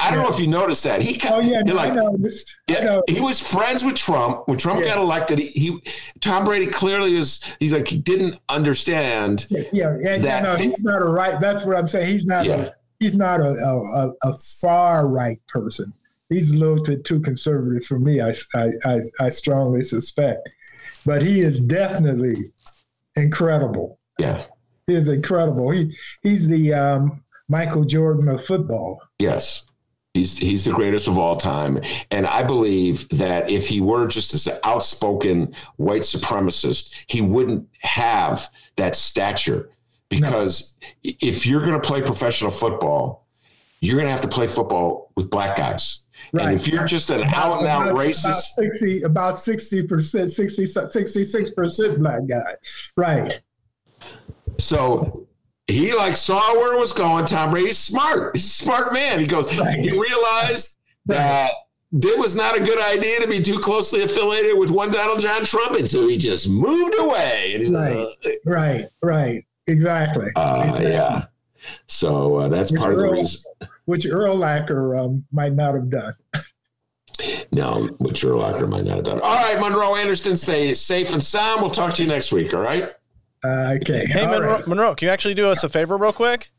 [0.00, 1.18] I don't know if you noticed that he.
[1.26, 2.54] Oh yeah, no, like, I noticed.
[2.68, 4.94] Yeah, he was friends with Trump when Trump yeah.
[4.94, 5.38] got elected.
[5.38, 5.82] He, he,
[6.20, 7.42] Tom Brady clearly is.
[7.60, 9.46] He's like he didn't understand.
[9.48, 11.40] Yeah, yeah, yeah that no, he's not a right.
[11.40, 12.08] That's what I'm saying.
[12.08, 12.44] He's not.
[12.44, 12.56] Yeah.
[12.56, 12.70] A,
[13.00, 15.94] he's not a, a, a far right person.
[16.28, 18.20] He's a little bit too conservative for me.
[18.20, 20.50] I, I, I, I strongly suspect,
[21.06, 22.34] but he is definitely
[23.16, 23.98] incredible.
[24.18, 24.44] Yeah,
[24.86, 25.70] he is incredible.
[25.70, 29.00] He he's the um, Michael Jordan of football.
[29.18, 29.66] Yes.
[30.14, 31.80] He's, he's the greatest of all time.
[32.12, 37.68] And I believe that if he were just as an outspoken white supremacist, he wouldn't
[37.80, 39.70] have that stature.
[40.08, 41.10] Because no.
[41.20, 43.26] if you're going to play professional football,
[43.80, 46.04] you're going to have to play football with black guys.
[46.32, 46.46] Right.
[46.46, 51.98] And if you're just an out and out racist, about 60, percent, 60, 66 percent
[51.98, 52.54] black guy,
[52.96, 53.40] right?
[54.58, 55.23] So
[55.66, 57.24] he like saw where it was going.
[57.24, 58.36] Tom Brady's smart.
[58.36, 59.18] He's a smart man.
[59.18, 59.78] He goes, right.
[59.78, 61.52] he realized that
[61.92, 65.44] it was not a good idea to be too closely affiliated with one Donald John
[65.44, 67.64] Trump, and so he just moved away.
[67.70, 70.26] Right, uh, right, right, exactly.
[70.36, 70.92] Uh, exactly.
[70.92, 71.24] Yeah.
[71.86, 73.52] So uh, that's which part Earl, of the reason.
[73.86, 76.12] Which Urlacher um, might not have done.
[77.52, 79.20] No, which Urlacher might not have done.
[79.20, 81.62] All right, Monroe Anderson, stay safe and sound.
[81.62, 82.52] We'll talk to you next week.
[82.52, 82.92] All right.
[83.44, 84.06] Uh, okay.
[84.06, 84.66] Hey, Monroe, right.
[84.66, 86.50] Monroe, can you actually do us a favor real quick?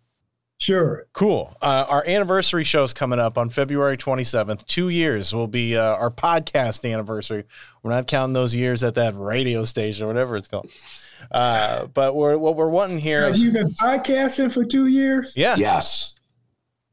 [0.57, 1.05] Sure.
[1.13, 1.55] Cool.
[1.61, 4.65] Uh, our anniversary show is coming up on February 27th.
[4.65, 7.43] Two years will be uh, our podcast anniversary.
[7.83, 10.71] We're not counting those years at that radio station or whatever it's called.
[11.31, 15.35] Uh, but we're, what we're wanting here Have is, you been podcasting for two years?
[15.35, 15.55] Yeah.
[15.57, 16.14] Yes.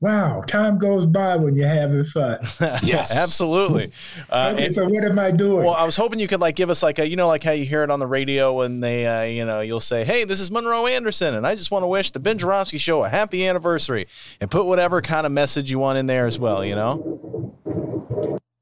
[0.03, 2.39] Wow, time goes by when you're having fun.
[2.83, 3.93] yes, absolutely.
[4.31, 5.65] Uh, okay, and, so what am I doing?
[5.65, 7.53] Well, I was hoping you could like give us like a, you know, like how
[7.53, 10.41] you hear it on the radio when they, uh, you know, you'll say, "Hey, this
[10.41, 13.47] is Monroe Anderson, and I just want to wish the Ben Joravsky Show a happy
[13.47, 14.07] anniversary,"
[14.41, 16.65] and put whatever kind of message you want in there as well.
[16.65, 17.55] You know.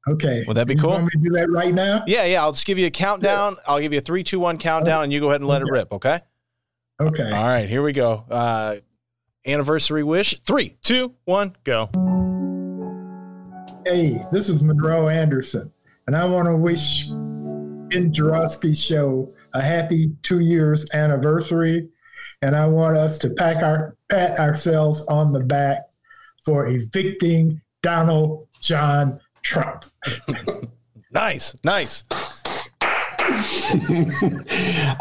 [0.09, 0.43] Okay.
[0.47, 0.89] Would that be cool?
[0.89, 2.03] Want me to do that right now?
[2.05, 2.41] Yeah, yeah.
[2.41, 3.53] I'll just give you a countdown.
[3.53, 3.63] Yeah.
[3.67, 5.69] I'll give you a three, two, one countdown, and you go ahead and let okay.
[5.69, 5.93] it rip.
[5.93, 6.19] Okay.
[6.99, 7.31] Okay.
[7.31, 7.69] All right.
[7.69, 8.25] Here we go.
[8.29, 8.75] Uh,
[9.45, 10.39] anniversary wish.
[10.41, 11.89] Three, two, one, go.
[13.85, 15.71] Hey, this is Monroe Anderson,
[16.07, 17.07] and I want to wish
[17.89, 21.89] Ben Joravsky Show a happy two years anniversary,
[22.41, 25.81] and I want us to pack our pat ourselves on the back
[26.45, 29.85] for evicting Donald John Trump.
[31.11, 32.05] nice, nice.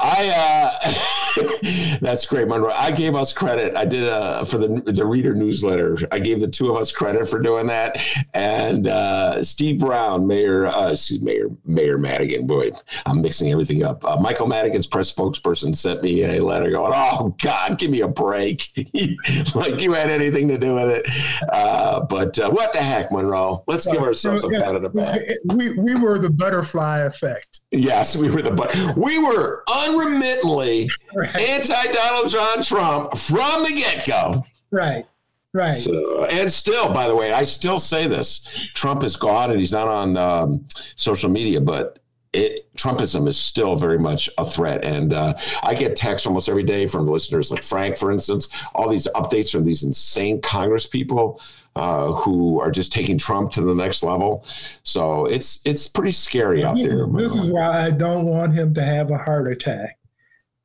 [0.03, 0.93] I uh,
[2.01, 2.73] that's great, Monroe.
[2.73, 3.77] I gave us credit.
[3.77, 5.99] I did uh, for the the reader newsletter.
[6.11, 8.03] I gave the two of us credit for doing that.
[8.35, 12.47] And uh, Steve Brown, Mayor, uh, Mayor Mayor Madigan.
[12.47, 12.71] Boy,
[13.07, 14.05] I'm mixing everything up.
[14.05, 18.09] Uh, Michael Madigan's press spokesperson sent me a letter going, "Oh God, give me a
[18.09, 18.63] break!
[19.55, 21.07] like you had anything to do with it."
[21.53, 23.65] Uh, but uh, what the heck, Monroe?
[23.67, 25.21] Let's give ourselves a pat on the back.
[25.55, 27.61] We we were the butterfly effect.
[27.71, 30.91] Yes, we were the but we were unremittingly
[31.21, 31.41] right.
[31.41, 34.45] anti Donald John Trump from the get go.
[34.71, 35.05] Right.
[35.53, 35.73] Right.
[35.73, 39.73] So, and still, by the way, I still say this: Trump is gone, and he's
[39.73, 40.65] not on um,
[40.95, 41.99] social media, but
[42.33, 44.85] it, Trumpism is still very much a threat.
[44.85, 48.89] And uh, I get texts almost every day from listeners like Frank, for instance, all
[48.89, 51.41] these updates from these insane Congress people
[51.75, 54.45] uh, who are just taking Trump to the next level.
[54.83, 57.07] So it's it's pretty scary out there.
[57.07, 59.99] This is why I don't want him to have a heart attack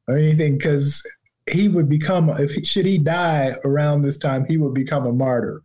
[0.08, 1.06] or anything because
[1.52, 5.12] he would become if he, should he die around this time he would become a
[5.12, 5.62] martyr.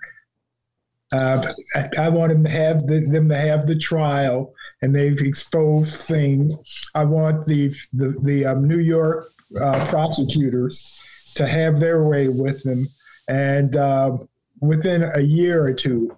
[1.12, 5.20] Uh, I, I, want him to have the, them to have the trial, and they've
[5.20, 6.56] exposed things.
[6.94, 9.28] I want the the, the um, New York
[9.60, 11.00] uh, prosecutors
[11.34, 12.86] to have their way with them,
[13.28, 14.18] and uh,
[14.60, 16.16] within a year or two,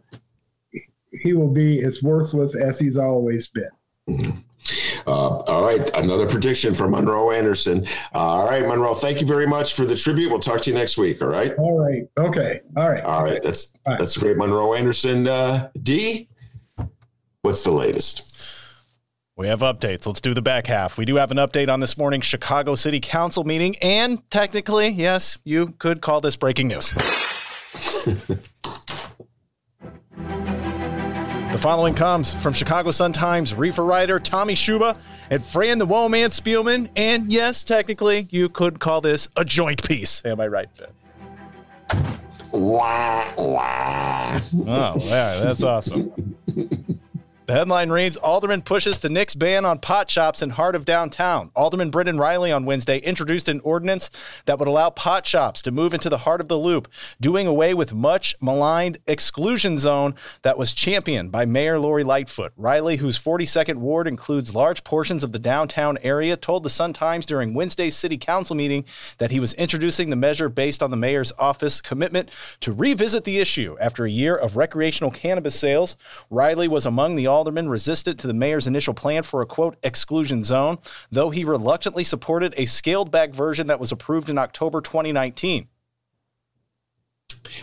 [1.22, 3.70] he will be as worthless as he's always been.
[4.10, 4.38] Mm-hmm.
[5.06, 7.86] Uh, all right, another prediction from Monroe Anderson.
[8.14, 10.30] Uh, all right, Monroe, thank you very much for the tribute.
[10.30, 11.20] We'll talk to you next week.
[11.22, 11.54] All right.
[11.58, 12.04] All right.
[12.18, 12.60] Okay.
[12.76, 13.02] All right.
[13.04, 13.42] All right.
[13.42, 13.98] That's all right.
[13.98, 15.26] that's great, Monroe Anderson.
[15.26, 16.28] Uh, D,
[17.42, 18.32] what's the latest?
[19.36, 20.06] We have updates.
[20.06, 20.98] Let's do the back half.
[20.98, 25.38] We do have an update on this morning's Chicago City Council meeting, and technically, yes,
[25.42, 26.92] you could call this breaking news.
[31.52, 34.96] The following comes from Chicago Sun-Times reefer writer Tommy Schuba
[35.28, 36.88] and Fran the Woman Spielman.
[36.96, 40.24] And yes, technically, you could call this a joint piece.
[40.24, 42.00] Am I right, Ben?
[42.52, 44.40] Wah, wah.
[44.66, 46.38] Oh, yeah, that's awesome.
[47.44, 51.50] The headline reads Alderman pushes to nix ban on pot shops in heart of downtown.
[51.56, 54.10] Alderman Brendan Reilly on Wednesday introduced an ordinance
[54.44, 56.86] that would allow pot shops to move into the heart of the loop,
[57.20, 62.52] doing away with much maligned exclusion zone that was championed by Mayor Lori Lightfoot.
[62.56, 67.26] Reilly, whose 42nd ward includes large portions of the downtown area, told the Sun Times
[67.26, 68.84] during Wednesday's city council meeting
[69.18, 73.38] that he was introducing the measure based on the mayor's office commitment to revisit the
[73.38, 75.96] issue after a year of recreational cannabis sales.
[76.30, 80.44] Reilly was among the aldermen resistant to the mayor's initial plan for a quote exclusion
[80.44, 80.78] zone,
[81.10, 85.68] though he reluctantly supported a scaled back version that was approved in October 2019.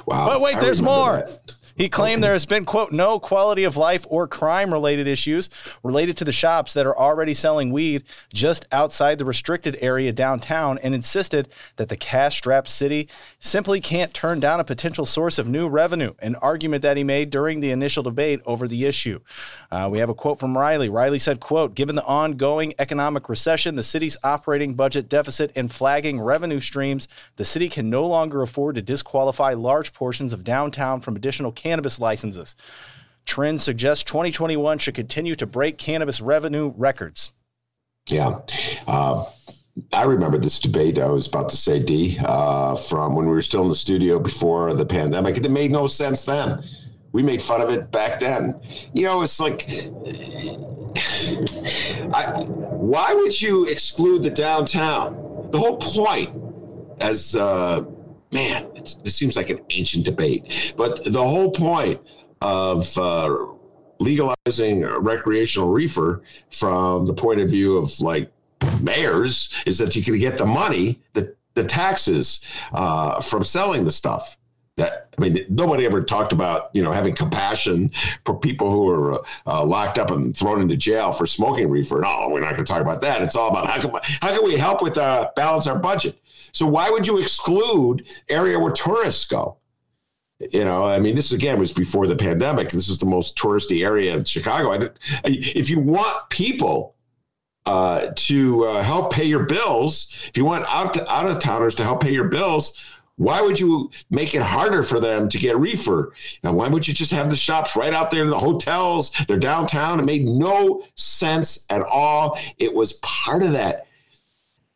[0.06, 0.28] Wow.
[0.28, 1.18] But wait, I there's more.
[1.18, 1.56] that.
[1.80, 5.50] He claimed there has been, quote, no quality of life or crime related issues
[5.82, 8.04] related to the shops that are already selling weed
[8.34, 11.48] just outside the restricted area downtown and insisted
[11.78, 13.08] that the cash strapped city
[13.40, 17.30] simply can't turn down a potential source of new revenue, an argument that he made
[17.30, 19.22] during the initial debate over the issue.
[19.72, 20.90] Uh, we have a quote from Reilly.
[20.90, 26.20] Reilly said, quote, given the ongoing economic recession, the city's operating budget deficit, and flagging
[26.20, 27.08] revenue streams,
[27.38, 31.54] the city can no longer afford to disqualify large portions of downtown from additional
[32.00, 32.56] licenses.
[33.26, 37.32] Trends suggest 2021 should continue to break cannabis revenue records.
[38.10, 38.40] Yeah.
[38.88, 39.24] Uh,
[39.94, 41.00] I remember this debate.
[41.00, 44.20] I was about to say D uh, from when we were still in the studio
[44.20, 45.38] before the pandemic.
[45.38, 46.64] It made no sense then.
[47.12, 48.60] We made fun of it back then.
[48.94, 49.68] You know, it's like,
[52.14, 55.50] I, why would you exclude the downtown?
[55.52, 56.38] The whole point,
[57.00, 57.84] as uh,
[58.32, 62.02] man, this seems like an ancient debate, but the whole point
[62.42, 63.46] of uh,
[64.00, 68.32] legalizing recreational reefer from the point of view of like
[68.82, 73.92] mayors is that you can get the money, the the taxes uh, from selling the
[73.92, 74.38] stuff.
[74.80, 77.92] That I mean, nobody ever talked about you know having compassion
[78.26, 82.02] for people who are uh, locked up and thrown into jail for smoking reefer.
[82.02, 83.22] No, we're not going to talk about that.
[83.22, 83.92] It's all about how can
[84.22, 86.18] how can we help with uh, balance our budget.
[86.52, 89.58] So why would you exclude area where tourists go?
[90.40, 92.70] You know, I mean, this again was before the pandemic.
[92.70, 94.72] This is the most touristy area in Chicago.
[94.72, 94.90] I,
[95.26, 96.96] if you want people
[97.66, 101.76] uh, to uh, help pay your bills, if you want out to, out of towners
[101.76, 102.82] to help pay your bills,
[103.20, 106.14] why would you make it harder for them to get reefer?
[106.42, 109.12] And why would you just have the shops right out there in the hotels?
[109.28, 110.00] They're downtown.
[110.00, 112.40] It made no sense at all.
[112.58, 113.88] It was part of that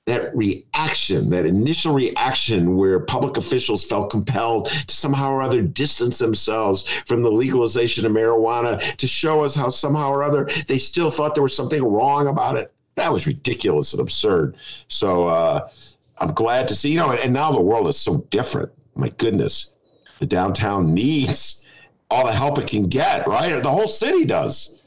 [0.05, 6.19] that reaction, that initial reaction where public officials felt compelled to somehow or other distance
[6.19, 11.09] themselves from the legalization of marijuana to show us how somehow or other they still
[11.09, 12.73] thought there was something wrong about it.
[12.95, 14.57] That was ridiculous and absurd.
[14.89, 15.69] So uh,
[16.19, 18.71] I'm glad to see, you know, and now the world is so different.
[18.95, 19.73] My goodness,
[20.19, 21.65] the downtown needs
[22.09, 23.61] all the help it can get, right?
[23.61, 24.79] The whole city does.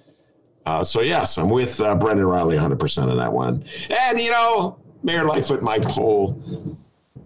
[0.64, 3.64] Uh, so yes, I'm with uh, Brendan Reilly 100% on that one.
[4.08, 6.32] And you know, Mayor Lightfoot might pull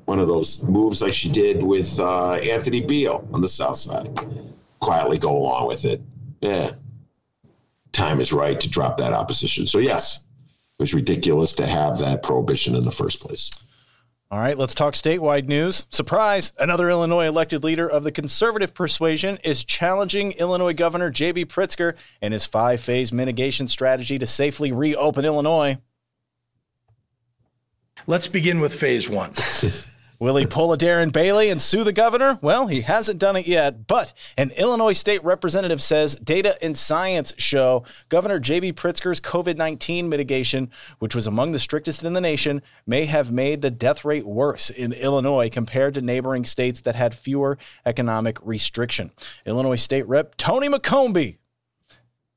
[0.04, 4.18] one of those moves like she did with uh, Anthony Beale on the South Side.
[4.80, 6.02] Quietly go along with it.
[6.40, 6.72] Yeah,
[7.92, 9.66] time is right to drop that opposition.
[9.66, 13.50] So yes, it was ridiculous to have that prohibition in the first place.
[14.32, 15.86] All right, let's talk statewide news.
[15.90, 16.52] Surprise!
[16.56, 21.46] Another Illinois elected leader of the conservative persuasion is challenging Illinois Governor J.B.
[21.46, 25.78] Pritzker and his five phase mitigation strategy to safely reopen Illinois.
[28.06, 29.32] Let's begin with phase one.
[30.20, 32.38] Will he pull a Darren Bailey and sue the governor?
[32.42, 37.32] Well, he hasn't done it yet, but an Illinois state representative says data and science
[37.38, 38.74] show Governor J.B.
[38.74, 43.62] Pritzker's COVID 19 mitigation, which was among the strictest in the nation, may have made
[43.62, 47.56] the death rate worse in Illinois compared to neighboring states that had fewer
[47.86, 49.12] economic restriction.
[49.46, 51.38] Illinois State Rep Tony McCombie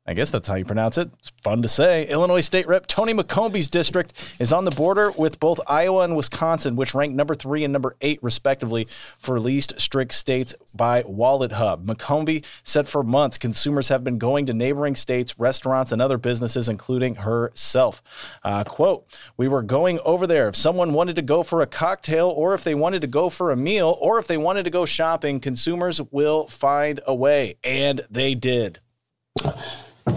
[0.05, 1.09] I guess that's how you pronounce it.
[1.19, 2.05] It's fun to say.
[2.07, 6.75] Illinois State Rep Tony McCombie's district is on the border with both Iowa and Wisconsin,
[6.75, 8.85] which rank number three and number eight, respectively,
[9.17, 11.85] for least strict states by Wallet Hub.
[11.85, 16.67] McCombie said for months consumers have been going to neighboring states, restaurants, and other businesses,
[16.67, 18.03] including herself.
[18.43, 20.49] Uh, quote, We were going over there.
[20.49, 23.51] If someone wanted to go for a cocktail, or if they wanted to go for
[23.51, 27.55] a meal, or if they wanted to go shopping, consumers will find a way.
[27.63, 28.79] And they did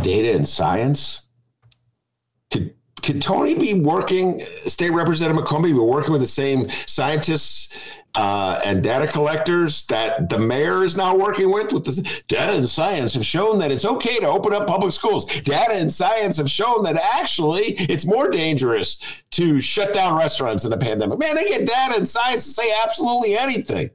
[0.03, 1.23] data and science.
[2.53, 7.79] Could could Tony be working, State Representative McCombie, be working with the same scientists
[8.17, 11.73] uh, and data collectors that the mayor is now working with?
[11.73, 15.25] With this data and science have shown that it's okay to open up public schools.
[15.43, 18.99] Data and science have shown that actually it's more dangerous
[19.33, 21.19] to shut down restaurants in the pandemic.
[21.19, 23.91] Man, they get data and science to say absolutely anything.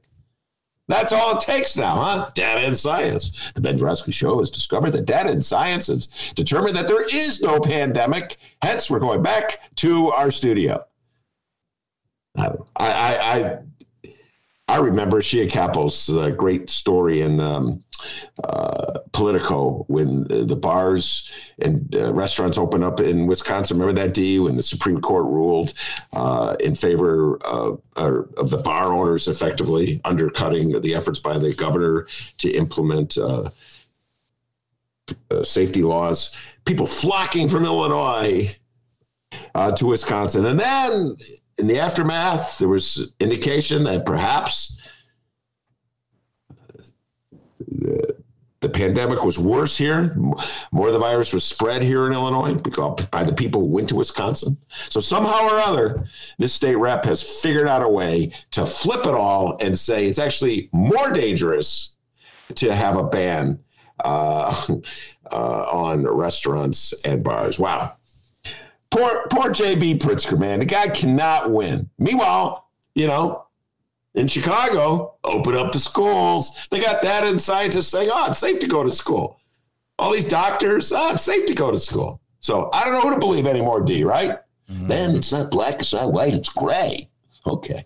[0.88, 2.30] That's all it takes now, huh?
[2.34, 3.52] Data and science.
[3.52, 7.40] The Ben Joravsky Show has discovered that data and science has determined that there is
[7.42, 8.36] no pandemic.
[8.62, 10.84] Hence, we're going back to our studio.
[12.36, 13.58] I, I, I,
[14.68, 17.84] I remember Shia Kapos' uh, great story in um,
[18.42, 23.78] uh, Politico when the bars and uh, restaurants opened up in Wisconsin.
[23.78, 25.74] Remember that, D, when the Supreme Court ruled
[26.12, 32.06] uh, in favor of, of, the bar owners effectively undercutting the efforts by the governor
[32.38, 33.48] to implement uh,
[35.30, 36.36] uh, safety laws?
[36.64, 38.56] People flocking from Illinois
[39.76, 40.46] to Wisconsin.
[40.46, 41.16] And then
[41.58, 44.81] in the aftermath, there was indication that perhaps
[48.60, 50.14] the, pandemic was worse here.
[50.72, 53.88] More of the virus was spread here in Illinois because by the people who went
[53.90, 54.56] to Wisconsin.
[54.68, 56.06] So somehow or other,
[56.38, 60.18] this state rep has figured out a way to flip it all and say it's
[60.18, 61.96] actually more dangerous
[62.54, 63.58] to have a ban
[64.04, 64.54] uh,
[65.32, 67.58] uh, on restaurants and bars.
[67.58, 67.96] Wow.
[68.90, 70.58] Poor, poor JB Pritzker, man.
[70.58, 71.88] The guy cannot win.
[71.98, 73.46] Meanwhile, you know,
[74.14, 76.68] in Chicago, open up the schools.
[76.70, 79.40] They got that and scientists saying, oh, it's safe to go to school.
[79.98, 82.20] All these doctors, oh, it's safe to go to school.
[82.40, 84.38] So I don't know who to believe anymore, D, right?
[84.70, 84.86] Mm-hmm.
[84.86, 87.08] Man, it's not black, it's not white, it's gray.
[87.46, 87.84] Okay.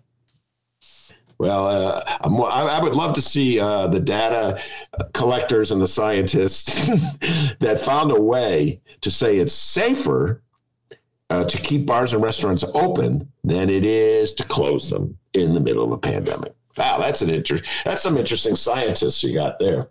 [1.39, 4.59] Well, uh, i would love to see uh, the data
[5.13, 6.87] collectors and the scientists
[7.61, 10.43] that found a way to say it's safer
[11.29, 15.61] uh, to keep bars and restaurants open than it is to close them in the
[15.61, 16.55] middle of a pandemic.
[16.77, 17.65] Wow, that's an interest.
[17.85, 19.89] That's some interesting scientists you got there.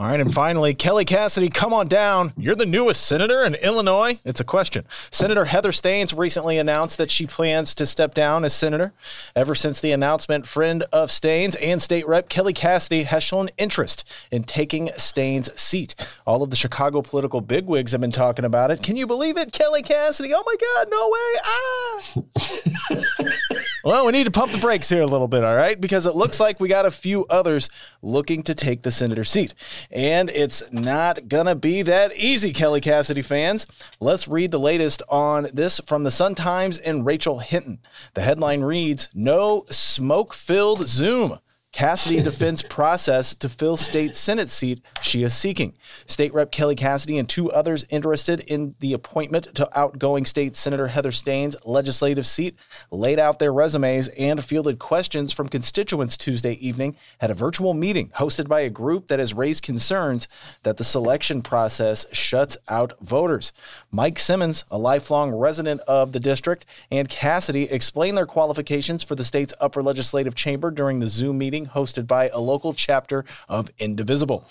[0.00, 2.32] All right, and finally, Kelly Cassidy, come on down.
[2.34, 4.18] You're the newest senator in Illinois.
[4.24, 4.86] It's a question.
[5.10, 8.94] Senator Heather Steans recently announced that she plans to step down as senator.
[9.36, 14.10] Ever since the announcement, friend of Steans and state rep Kelly Cassidy has shown interest
[14.30, 15.94] in taking Steans' seat.
[16.26, 18.82] All of the Chicago political bigwigs have been talking about it.
[18.82, 19.52] Can you believe it?
[19.52, 20.32] Kelly Cassidy.
[20.34, 21.34] Oh my God, no way.
[21.44, 23.20] Ah.
[23.84, 25.78] well, we need to pump the brakes here a little bit, all right?
[25.78, 27.68] Because it looks like we got a few others
[28.00, 29.52] looking to take the senator seat.
[29.90, 33.66] And it's not going to be that easy, Kelly Cassidy fans.
[33.98, 37.80] Let's read the latest on this from the Sun Times and Rachel Hinton.
[38.14, 41.40] The headline reads No smoke filled Zoom.
[41.72, 45.74] Cassidy defends process to fill state Senate seat she is seeking.
[46.04, 50.88] State Rep Kelly Cassidy and two others interested in the appointment to outgoing State Senator
[50.88, 52.56] Heather Steans' legislative seat
[52.90, 58.08] laid out their resumes and fielded questions from constituents Tuesday evening at a virtual meeting
[58.16, 60.26] hosted by a group that has raised concerns
[60.64, 63.52] that the selection process shuts out voters.
[63.92, 69.24] Mike Simmons, a lifelong resident of the district, and Cassidy explained their qualifications for the
[69.24, 73.70] state's upper legislative chamber during the Zoom meeting meeting hosted by a local chapter of
[73.78, 74.46] Indivisible.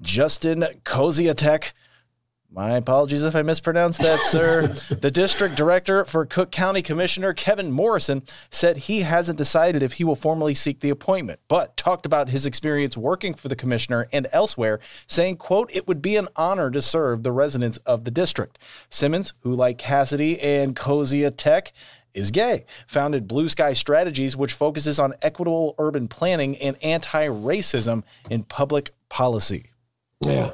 [0.00, 1.72] Justin Koziatek.
[2.54, 4.66] My apologies if I mispronounced that, sir.
[4.90, 10.04] the district director for Cook County Commissioner Kevin Morrison said he hasn't decided if he
[10.04, 14.28] will formally seek the appointment, but talked about his experience working for the commissioner and
[14.32, 18.58] elsewhere, saying, quote, it would be an honor to serve the residents of the district.
[18.90, 21.72] Simmons, who like Cassidy and Koziatek,
[22.14, 28.02] is gay, founded Blue Sky Strategies, which focuses on equitable urban planning and anti racism
[28.30, 29.70] in public policy.
[30.20, 30.52] Yeah.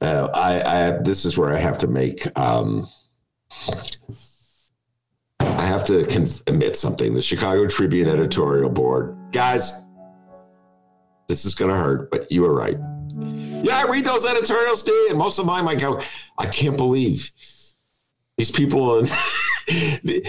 [0.00, 2.86] Uh, I, I, this is where I have to make, um,
[5.40, 7.14] I have to conf- admit something.
[7.14, 9.84] The Chicago Tribune editorial board, guys,
[11.28, 12.76] this is going to hurt, but you were right.
[13.16, 16.02] Yeah, I read those editorials, Steve, and most of them I go,
[16.36, 17.30] I can't believe
[18.36, 19.10] these people and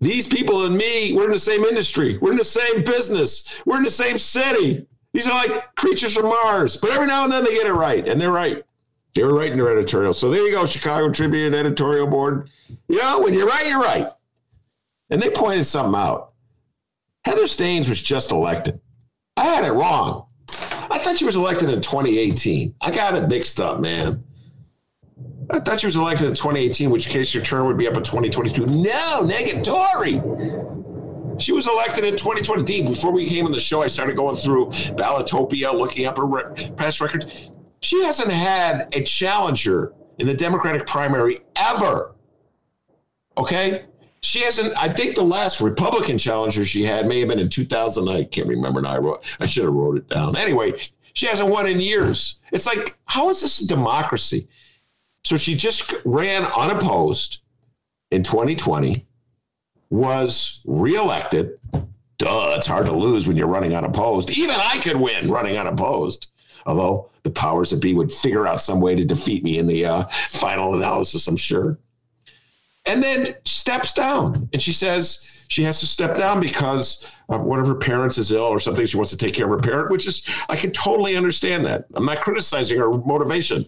[0.00, 2.18] these people and me, we're in the same industry.
[2.18, 3.60] We're in the same business.
[3.64, 4.86] We're in the same city.
[5.12, 6.76] These are like creatures from Mars.
[6.76, 8.64] But every now and then they get it right, and they're right.
[9.14, 10.14] They were writing their editorial.
[10.14, 12.50] So there you go, Chicago Tribune editorial board.
[12.88, 14.06] You know, when you're right, you're right.
[15.10, 16.32] And they pointed something out.
[17.24, 18.80] Heather Steans was just elected.
[19.36, 20.26] I had it wrong.
[20.90, 22.74] I thought she was elected in 2018.
[22.80, 24.24] I got it mixed up, man.
[25.50, 28.02] I thought she was elected in 2018, which case your term would be up in
[28.02, 28.66] 2022.
[28.66, 30.20] No, negatory.
[31.40, 32.82] She was elected in 2020.
[32.82, 36.70] Before we came on the show, I started going through Ballotpedia, looking up her re-
[36.76, 37.32] past record.
[37.80, 42.14] She hasn't had a challenger in the Democratic primary ever.
[43.38, 43.84] Okay?
[44.20, 48.08] She hasn't, I think the last Republican challenger she had may have been in 2000.
[48.08, 48.90] I can't remember now.
[48.90, 50.36] I, wrote, I should have wrote it down.
[50.36, 50.72] Anyway,
[51.14, 52.40] she hasn't won in years.
[52.52, 54.48] It's like, how is this a democracy?
[55.28, 57.42] So she just ran unopposed
[58.10, 59.06] in 2020,
[59.90, 61.58] was reelected.
[62.16, 64.30] Duh, it's hard to lose when you're running unopposed.
[64.30, 66.30] Even I could win running unopposed.
[66.64, 69.84] Although the powers that be would figure out some way to defeat me in the
[69.84, 71.78] uh, final analysis, I'm sure.
[72.86, 74.48] And then steps down.
[74.54, 78.32] And she says she has to step down because uh, one of her parents is
[78.32, 78.86] ill or something.
[78.86, 81.84] She wants to take care of her parent, which is, I can totally understand that.
[81.92, 83.62] I'm not criticizing her motivation.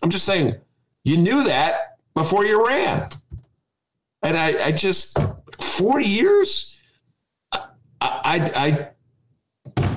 [0.00, 0.54] I'm just saying,
[1.04, 3.08] you knew that before you ran.
[4.22, 5.18] And I, I just,
[5.60, 6.78] four years?
[7.52, 7.68] I,
[8.00, 8.88] I, I,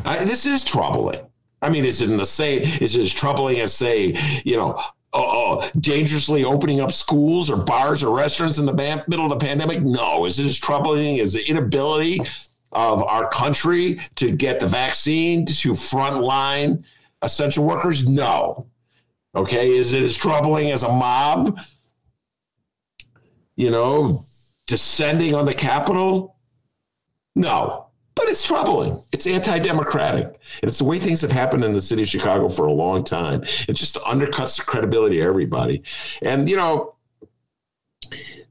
[0.05, 1.21] I, this is troubling.
[1.61, 4.79] I mean, is it in the same, is it as troubling as, say, you know,
[5.13, 9.45] uh, dangerously opening up schools or bars or restaurants in the ban- middle of the
[9.45, 9.81] pandemic?
[9.81, 10.25] No.
[10.25, 12.19] Is it as troubling as the inability
[12.71, 16.83] of our country to get the vaccine to frontline
[17.21, 18.07] essential workers?
[18.07, 18.67] No.
[19.35, 19.75] Okay.
[19.75, 21.59] Is it as troubling as a mob,
[23.55, 24.21] you know,
[24.67, 26.37] descending on the Capitol?
[27.35, 27.87] No.
[28.15, 29.03] But it's troubling.
[29.11, 30.25] It's anti democratic.
[30.25, 33.03] And it's the way things have happened in the city of Chicago for a long
[33.03, 33.41] time.
[33.67, 35.83] It just undercuts the credibility of everybody.
[36.21, 36.95] And, you know,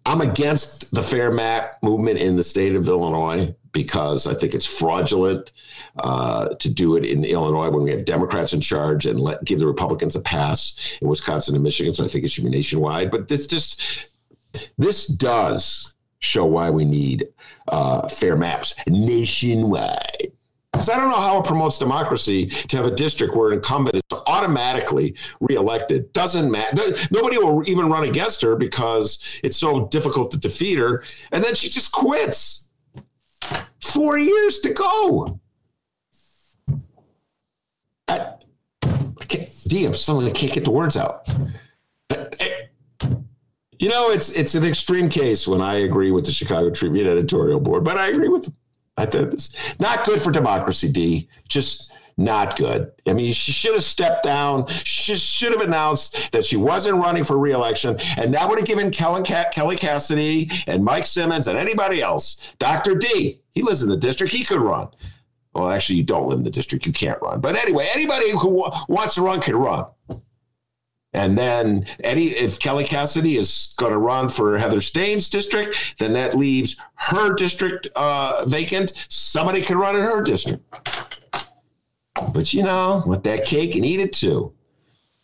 [0.07, 4.67] I'm against the fair map movement in the state of Illinois because I think it's
[4.67, 5.53] fraudulent
[5.99, 9.59] uh, to do it in Illinois when we have Democrats in charge and let give
[9.59, 11.95] the Republicans a pass in Wisconsin and Michigan.
[11.95, 13.11] So I think it should be nationwide.
[13.11, 14.23] But this just
[14.77, 17.27] this does show why we need
[17.69, 20.33] uh, fair maps nationwide.
[20.75, 23.95] Because I don't know how it promotes democracy to have a district where an incumbent
[23.95, 26.13] is automatically reelected.
[26.13, 26.83] Doesn't matter.
[27.13, 31.05] Nobody will even run against her because it's so difficult to defeat her.
[31.31, 32.71] And then she just quits.
[33.81, 35.41] Four years to go.
[38.09, 38.33] I,
[38.83, 41.29] I can't, damn, someone can't get the words out.
[43.79, 47.61] You know, it's it's an extreme case when I agree with the Chicago Tribune editorial
[47.61, 48.57] board, but I agree with them.
[48.97, 51.29] I think this not good for democracy, D.
[51.49, 52.93] Just not good.
[53.07, 54.67] I mean, she should have stepped down.
[54.69, 58.91] She should have announced that she wasn't running for reelection, and that would have given
[58.91, 59.23] Kelly,
[59.53, 62.55] Kelly Cassidy and Mike Simmons and anybody else.
[62.59, 62.95] Dr.
[62.95, 64.33] D, he lives in the district.
[64.33, 64.89] He could run.
[65.55, 66.87] Well, actually, you don't live in the district.
[66.87, 67.41] You can't run.
[67.41, 69.87] But anyway, anybody who wants to run can run.
[71.15, 76.13] And then Eddie, if Kelly Cassidy is going to run for Heather Steans' district, then
[76.15, 78.93] that leaves her district uh, vacant.
[79.09, 80.65] Somebody can run in her district.
[82.35, 84.53] But you know, with that cake and eat it too.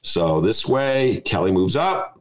[0.03, 2.21] So this way, Kelly moves up,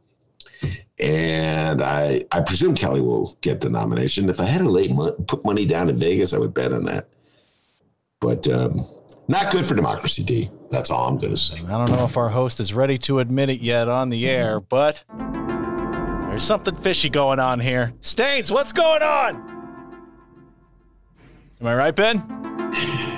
[0.98, 4.28] and I I presume Kelly will get the nomination.
[4.28, 6.84] If I had to lay mo- put money down in Vegas, I would bet on
[6.84, 7.08] that.
[8.20, 8.86] But um,
[9.28, 10.50] not good for democracy, D.
[10.70, 11.58] That's all I'm going to say.
[11.58, 14.60] I don't know if our host is ready to admit it yet on the air,
[14.60, 15.04] but
[16.28, 17.92] there's something fishy going on here.
[18.00, 19.36] Steans, what's going on?
[21.60, 22.22] Am I right, Ben?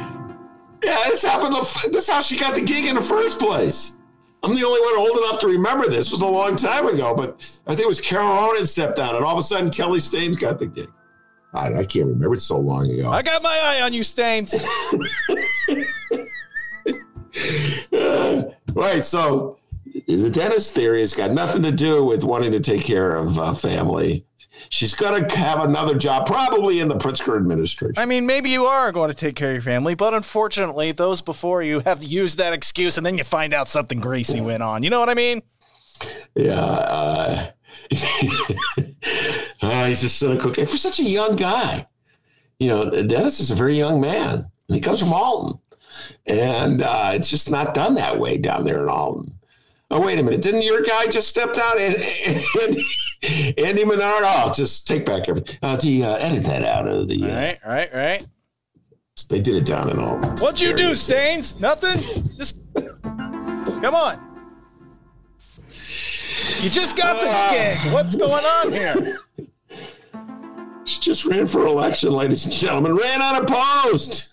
[0.85, 1.55] Yeah, this happened.
[1.55, 3.99] This is how she got the gig in the first place.
[4.43, 6.09] I'm the only one old enough to remember this.
[6.09, 9.15] It was a long time ago, but I think it was Carol Ronen stepped down,
[9.15, 10.89] and all of a sudden Kelly Steans got the gig.
[11.55, 12.35] I, I can't remember.
[12.35, 13.13] It's so long ago.
[13.13, 14.67] I got my eye on you, Steans.
[18.75, 19.05] right.
[19.05, 19.59] So
[20.07, 23.53] the Dennis theory has got nothing to do with wanting to take care of uh,
[23.53, 24.25] family.
[24.69, 27.95] She's going to have another job, probably in the Pritzker administration.
[27.97, 31.23] I mean, maybe you are going to take care of your family, but unfortunately, those
[31.23, 34.83] before you have used that excuse, and then you find out something greasy went on.
[34.83, 35.43] You know what I mean?
[36.35, 36.61] Yeah.
[36.61, 37.51] Uh,
[39.63, 40.65] uh, he's a cynical guy.
[40.65, 41.87] For such a young guy,
[42.59, 45.59] you know, Dennis is a very young man, and he comes from Alton.
[46.27, 49.39] And uh, it's just not done that way down there in Alton.
[49.91, 50.41] Oh, wait a minute.
[50.41, 51.79] Didn't your guy just step down?
[51.79, 51.95] And,
[52.63, 54.23] and, Andy Menard?
[54.25, 55.59] Oh, just take back everything.
[55.63, 57.25] Uh, the, uh, edit that out of the.
[57.25, 58.27] Uh, right, right, right.
[59.29, 60.31] They did it down in Alton.
[60.39, 61.61] What'd you do, Steans?
[61.61, 61.99] Nothing?
[62.39, 64.19] Just come on.
[66.61, 67.93] You just got the gig.
[67.93, 69.19] What's going on here?
[70.85, 72.97] She just ran for election, ladies and gentlemen.
[72.97, 74.32] Ran unopposed.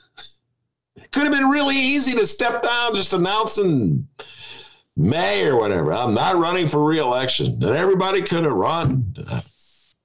[1.11, 4.07] Could have been really easy to step down, just announcing
[4.95, 5.93] May or whatever.
[5.93, 7.53] I'm not running for reelection.
[7.53, 9.15] And everybody could have run.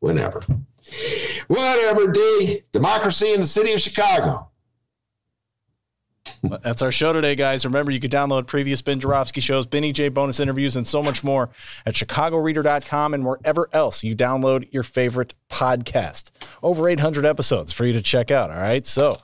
[0.00, 0.40] Whenever.
[1.48, 2.62] Whatever, D.
[2.72, 4.50] Democracy in the city of Chicago.
[6.42, 7.64] That's our show today, guys.
[7.64, 11.24] Remember, you can download previous Ben Joravsky shows, Benny J bonus interviews, and so much
[11.24, 11.50] more
[11.86, 16.30] at chicagoreader.com and wherever else you download your favorite podcast.
[16.62, 18.50] Over 800 episodes for you to check out.
[18.50, 18.84] All right.
[18.84, 19.16] So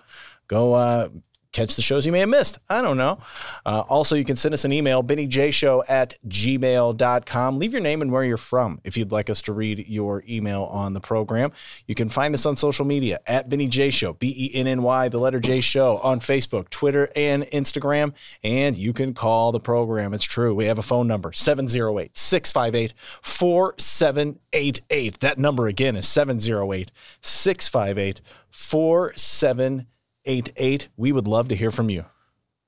[0.48, 1.09] go uh,
[1.53, 2.59] catch the shows you may have missed.
[2.69, 3.19] I don't know.
[3.67, 7.59] Uh, also, you can send us an email, bennyjshow at gmail.com.
[7.59, 10.65] Leave your name and where you're from if you'd like us to read your email
[10.65, 11.53] on the program.
[11.87, 14.83] You can find us on social media at Benny J Show, B E N N
[14.83, 18.13] Y, the letter J Show, on Facebook, Twitter, and Instagram.
[18.45, 20.15] And you can call the program.
[20.15, 20.55] It's true.
[20.55, 25.21] We have a phone number, 708 658 4788.
[25.21, 26.91] That number again is 708
[27.21, 28.21] 658
[28.51, 29.87] 4788.
[30.25, 30.89] 888.
[30.97, 32.05] We would love to hear from you.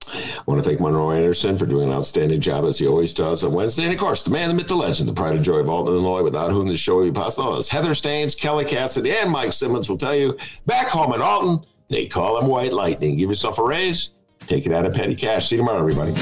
[0.09, 3.45] I want to thank Monroe Anderson for doing an outstanding job as he always does
[3.45, 3.85] on Wednesday.
[3.85, 5.95] And of course, the man, the myth, the legend, the pride and joy of Alton,
[5.95, 9.53] Illinois, without whom this show would be possible, as Heather Steans, Kelly Cassidy, and Mike
[9.53, 13.17] Simmons will tell you back home in Alton, they call him White Lightning.
[13.17, 14.15] Give yourself a raise,
[14.47, 15.49] take it out of petty cash.
[15.49, 16.13] See you tomorrow, everybody.